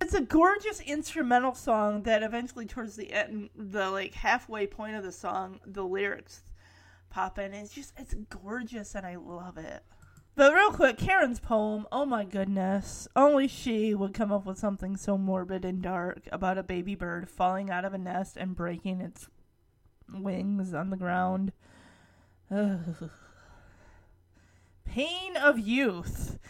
[0.00, 5.02] It's a gorgeous instrumental song that eventually, towards the end, the like halfway point of
[5.02, 6.42] the song, the lyrics
[7.14, 7.54] pop in.
[7.54, 9.84] It's just it's gorgeous and I love it.
[10.34, 13.06] But real quick, Karen's poem, oh my goodness.
[13.14, 17.30] Only she would come up with something so morbid and dark about a baby bird
[17.30, 19.28] falling out of a nest and breaking its
[20.12, 21.52] wings on the ground.
[22.50, 23.10] Ugh.
[24.84, 26.40] Pain of youth.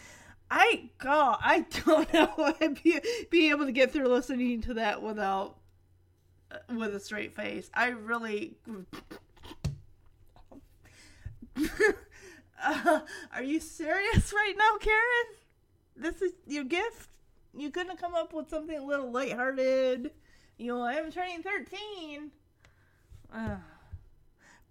[0.49, 5.03] I God, I don't know I'd be, be able to get through listening to that
[5.03, 5.57] without
[6.51, 7.69] uh, with a straight face.
[7.71, 8.57] I really
[12.63, 12.99] uh,
[13.33, 15.35] are you serious right now, Karen?
[15.95, 17.09] This is your gift?
[17.57, 20.11] You couldn't come up with something a little lighthearted?
[20.57, 22.31] You know, I'm turning 13.
[23.33, 23.55] Uh,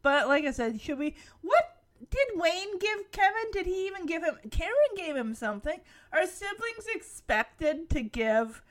[0.02, 1.14] but like I said, should we.
[1.40, 1.76] What
[2.10, 3.50] did Wayne give Kevin?
[3.52, 4.36] Did he even give him.
[4.50, 5.80] Karen gave him something.
[6.12, 8.62] Are siblings expected to give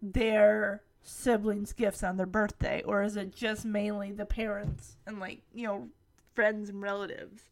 [0.00, 2.82] their siblings gifts on their birthday?
[2.84, 5.88] Or is it just mainly the parents and, like, you know,
[6.34, 7.48] friends and relatives?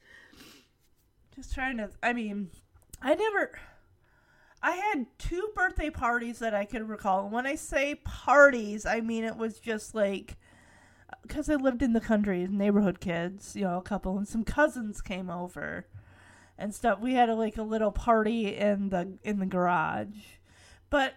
[1.35, 1.91] Just trying to.
[2.03, 2.51] I mean,
[3.03, 3.59] I never.
[4.63, 7.25] I had two birthday parties that I could recall.
[7.25, 10.37] And when I say parties, I mean it was just like.
[11.23, 15.01] Because I lived in the country, neighborhood kids, you know, a couple, and some cousins
[15.01, 15.87] came over
[16.59, 17.01] and stuff.
[17.01, 20.17] We had a, like a little party in the in the garage,
[20.91, 21.15] but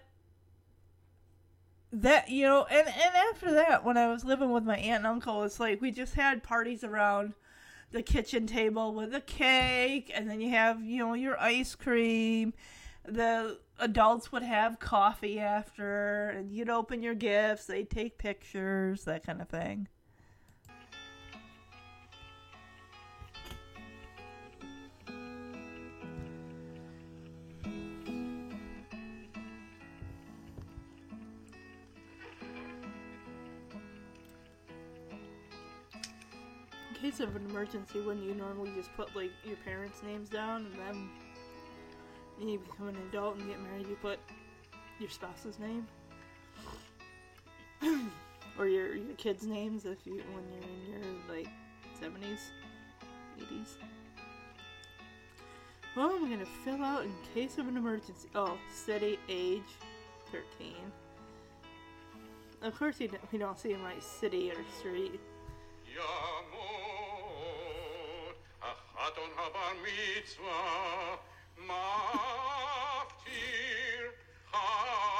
[1.91, 5.07] that you know, and and after that, when I was living with my aunt and
[5.07, 7.33] uncle, it's like we just had parties around
[7.91, 12.53] the kitchen table with a cake, and then you have, you know, your ice cream.
[13.05, 19.25] The adults would have coffee after, and you'd open your gifts, they'd take pictures, that
[19.25, 19.87] kind of thing.
[37.17, 40.73] Case of an emergency, wouldn't you normally just put like your parents' names down and
[40.75, 41.09] then
[42.37, 44.19] when you become an adult and get married, you put
[44.99, 45.87] your spouse's name
[48.59, 51.47] or your your kids' names if you when you're in your like
[51.99, 52.51] seventies,
[53.37, 53.77] eighties.
[55.95, 58.29] Well, I'm gonna fill out in case of an emergency.
[58.35, 59.63] Oh, city, age,
[60.31, 60.91] thirteen.
[62.61, 65.19] Of course, you don't, we don't see like city or street.
[69.07, 71.15] Aton habar mitzvah
[71.67, 73.23] maftir
[74.51, 75.15] hazak.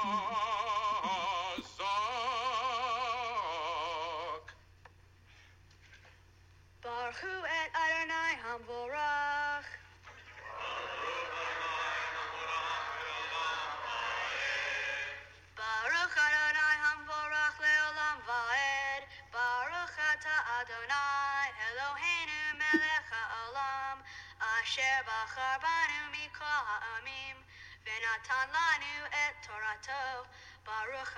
[6.83, 9.06] Baruch et Adonai Hamvorach.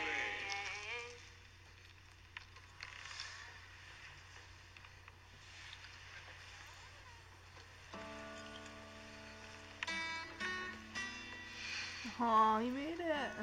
[12.19, 13.33] Aw, you made it.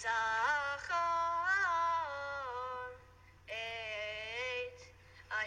[0.00, 0.69] Zachor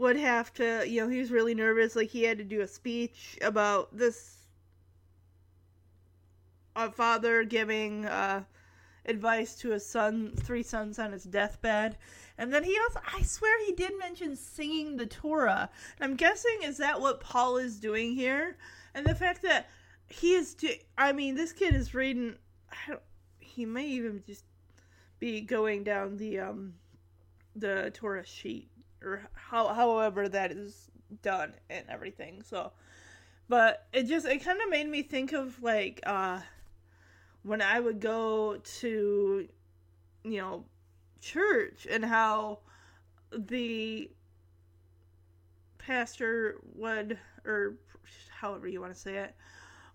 [0.00, 2.66] would have to, you know, he was really nervous, like he had to do a
[2.66, 4.38] speech about this
[6.74, 8.42] a father giving uh,
[9.04, 11.98] advice to his son, three sons on his deathbed.
[12.38, 15.68] And then he also, I swear he did mention singing the Torah.
[15.98, 18.56] And I'm guessing, is that what Paul is doing here?
[18.94, 19.68] And the fact that
[20.08, 22.36] he is, do- I mean, this kid is reading,
[23.38, 24.44] he may even just
[25.18, 26.72] be going down the, um,
[27.54, 28.69] the Torah sheet
[29.02, 30.90] or how, however that is
[31.22, 32.42] done and everything.
[32.42, 32.72] So,
[33.48, 36.40] but it just, it kind of made me think of like, uh,
[37.42, 39.48] when I would go to,
[40.24, 40.64] you know,
[41.20, 42.60] church and how
[43.32, 44.10] the
[45.78, 47.76] pastor would, or
[48.30, 49.34] however you want to say it,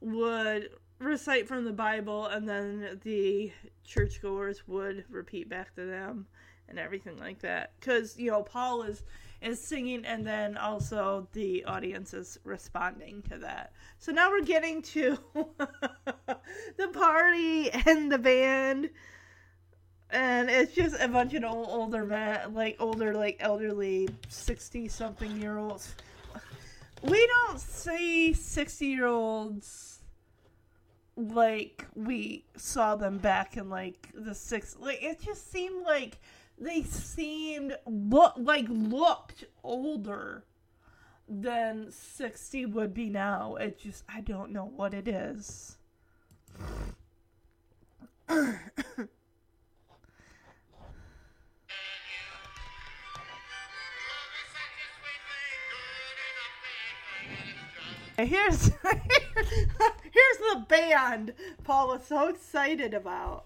[0.02, 0.70] would
[1.00, 3.52] recite from the Bible and then the
[3.84, 6.26] churchgoers would repeat back to them
[6.70, 7.72] and everything like that.
[7.80, 9.04] Because, you know, Paul is
[9.42, 13.74] is singing and then also the audience is responding to that.
[14.00, 15.20] So now we're getting to
[16.78, 18.90] the party and the band
[20.10, 25.42] and it's just a bunch of old, older men, like older, like elderly, sixty something
[25.42, 25.96] year olds.
[27.04, 30.00] We don't see sixty year olds
[31.18, 34.78] like we saw them back in like the six.
[34.80, 36.20] Like it just seemed like
[36.58, 40.46] they seemed look like looked older
[41.28, 43.56] than sixty would be now.
[43.56, 45.78] It just I don't know what it is.
[58.18, 63.46] Here's here's the band Paul was so excited about.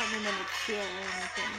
[0.00, 0.32] In a
[0.64, 1.54] chair or anything.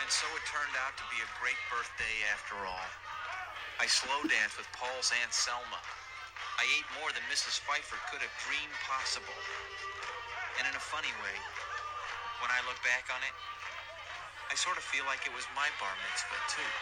[0.00, 2.88] And so it turned out to be a great birthday after all.
[3.76, 5.84] I slow danced with Paul's Aunt Selma.
[6.56, 7.60] I ate more than Mrs.
[7.60, 9.36] Pfeiffer could have dreamed possible.
[10.56, 11.36] And in a funny way,
[12.40, 13.36] when I look back on it,
[14.48, 16.72] I sort of feel like it was my bar mitzvah, too.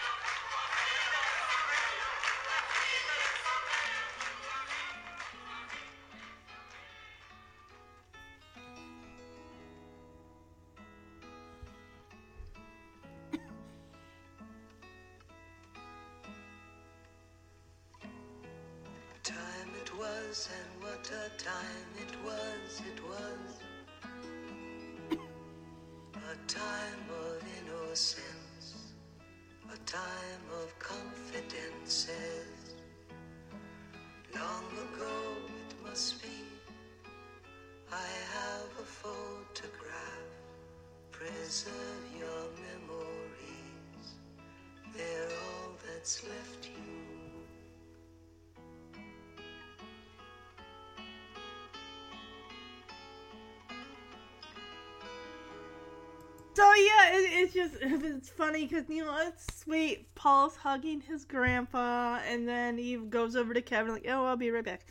[57.54, 60.14] Just it's funny because you know it's sweet.
[60.14, 64.50] Paul's hugging his grandpa, and then he goes over to Kevin like, "Oh, I'll be
[64.50, 64.86] right back."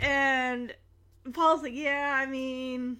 [0.00, 0.74] And
[1.32, 2.98] Paul's like, "Yeah, I mean,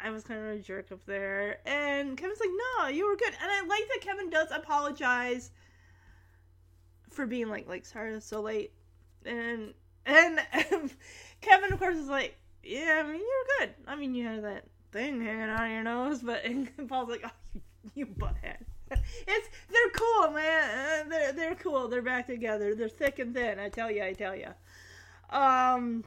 [0.00, 1.58] I was kind of a jerk up there.
[1.66, 3.32] And Kevin's like, no, you were good.
[3.40, 5.50] And I like that Kevin does apologize
[7.10, 8.72] for being like, like, sorry so late.
[9.24, 9.74] And,
[10.06, 10.40] and
[11.40, 13.74] Kevin, of course, is like, yeah, I mean, you're good.
[13.86, 16.44] I mean, you had that thing hanging on your nose, but
[16.88, 17.60] Paul's like, oh, you,
[17.94, 18.64] you butthead.
[19.26, 20.70] It's they're cool, man.
[20.70, 21.88] Uh, they're they're cool.
[21.88, 22.74] They're back together.
[22.74, 23.58] They're thick and thin.
[23.58, 24.48] I tell you, I tell you.
[25.30, 26.04] Um,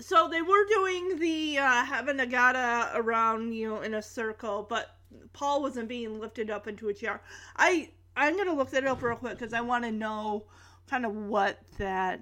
[0.00, 4.96] so they were doing the uh, Hava Nagila around you know in a circle, but
[5.32, 7.22] Paul wasn't being lifted up into a chair.
[7.56, 10.44] I I'm gonna look that up real quick because I want to know
[10.88, 12.20] kind of what that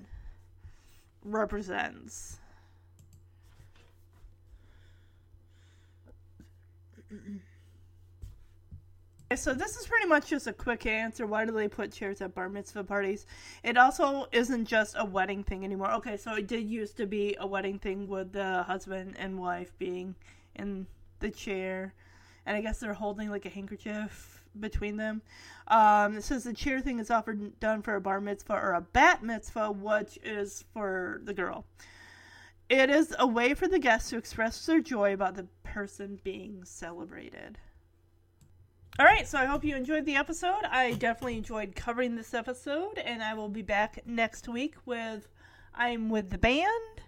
[1.24, 2.38] represents.
[9.36, 11.26] So this is pretty much just a quick answer.
[11.26, 13.26] Why do they put chairs at bar mitzvah parties?
[13.62, 15.92] It also isn't just a wedding thing anymore.
[15.92, 19.70] Okay, so it did used to be a wedding thing with the husband and wife
[19.78, 20.14] being
[20.56, 20.86] in
[21.20, 21.92] the chair,
[22.46, 25.20] and I guess they're holding like a handkerchief between them.
[25.66, 28.80] Um, it says the chair thing is often done for a bar mitzvah or a
[28.80, 31.66] bat mitzvah, which is for the girl.
[32.70, 36.64] It is a way for the guests to express their joy about the person being
[36.64, 37.58] celebrated.
[39.00, 40.64] All right, so I hope you enjoyed the episode.
[40.68, 45.28] I definitely enjoyed covering this episode, and I will be back next week with
[45.72, 47.02] I'm with the band.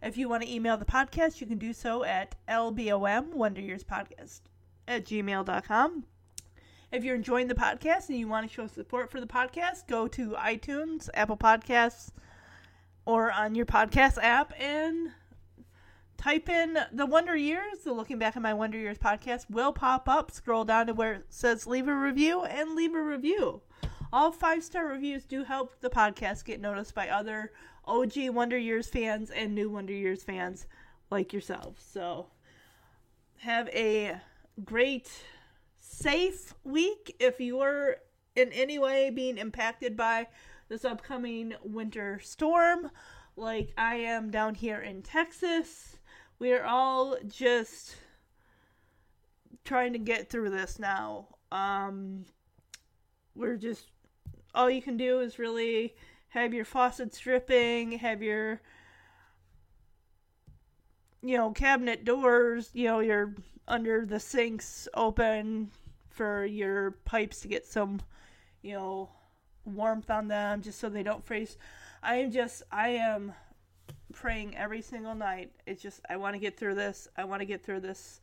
[0.00, 3.82] If you want to email the podcast, you can do so at lbom Wonder Years
[3.82, 4.42] Podcast
[4.86, 6.04] at gmail.com.
[6.92, 10.06] If you're enjoying the podcast and you want to show support for the podcast, go
[10.06, 12.12] to iTunes, Apple Podcasts,
[13.04, 15.10] or on your podcast app and
[16.24, 17.80] type in the Wonder Years.
[17.84, 20.30] The Looking Back at My Wonder Years podcast will pop up.
[20.30, 23.60] Scroll down to where it says leave a review and leave a review.
[24.10, 27.52] All five star reviews do help the podcast get noticed by other
[27.84, 30.66] OG Wonder Years fans and new Wonder Years fans
[31.10, 31.76] like yourself.
[31.78, 32.28] So
[33.40, 34.16] have a
[34.64, 35.10] great,
[35.78, 37.14] safe week.
[37.20, 37.96] If you're
[38.34, 40.28] in any way being impacted by
[40.70, 42.90] this upcoming winter storm,
[43.36, 45.98] like I am down here in Texas,
[46.38, 47.96] we're all just
[49.64, 51.28] trying to get through this now.
[51.50, 52.24] Um,
[53.34, 53.90] we're just
[54.54, 55.94] all you can do is really
[56.28, 58.60] have your faucets dripping, have your
[61.22, 63.34] you know cabinet doors, you know your
[63.66, 65.70] under the sinks open
[66.10, 68.00] for your pipes to get some
[68.62, 69.08] you know
[69.64, 71.56] warmth on them just so they don't freeze.
[72.02, 73.32] I am just I am
[74.14, 75.52] praying every single night.
[75.66, 77.08] It's just I want to get through this.
[77.16, 78.20] I want to get through this.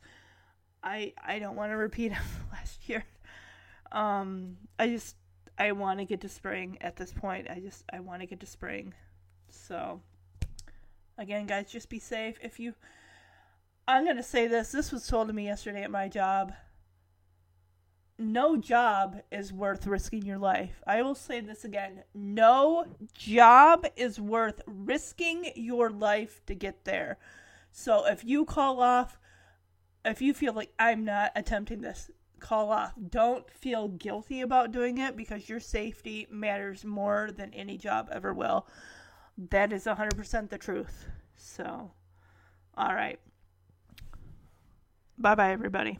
[0.82, 2.12] I I don't want to repeat
[2.52, 3.04] last year.
[3.90, 5.16] Um I just
[5.58, 7.48] I want to get to spring at this point.
[7.50, 8.94] I just I want to get to spring.
[9.48, 10.00] So
[11.18, 12.38] again, guys, just be safe.
[12.42, 12.74] If you
[13.86, 14.70] I'm going to say this.
[14.70, 16.52] This was told to me yesterday at my job
[18.22, 20.82] no job is worth risking your life.
[20.86, 22.04] I will say this again.
[22.14, 27.18] No job is worth risking your life to get there.
[27.70, 29.18] So if you call off,
[30.04, 32.10] if you feel like I'm not attempting this,
[32.40, 32.92] call off.
[33.10, 38.34] Don't feel guilty about doing it because your safety matters more than any job ever
[38.34, 38.66] will.
[39.50, 41.06] That is 100% the truth.
[41.36, 41.92] So,
[42.76, 43.18] all right.
[45.18, 45.98] Bye bye, everybody.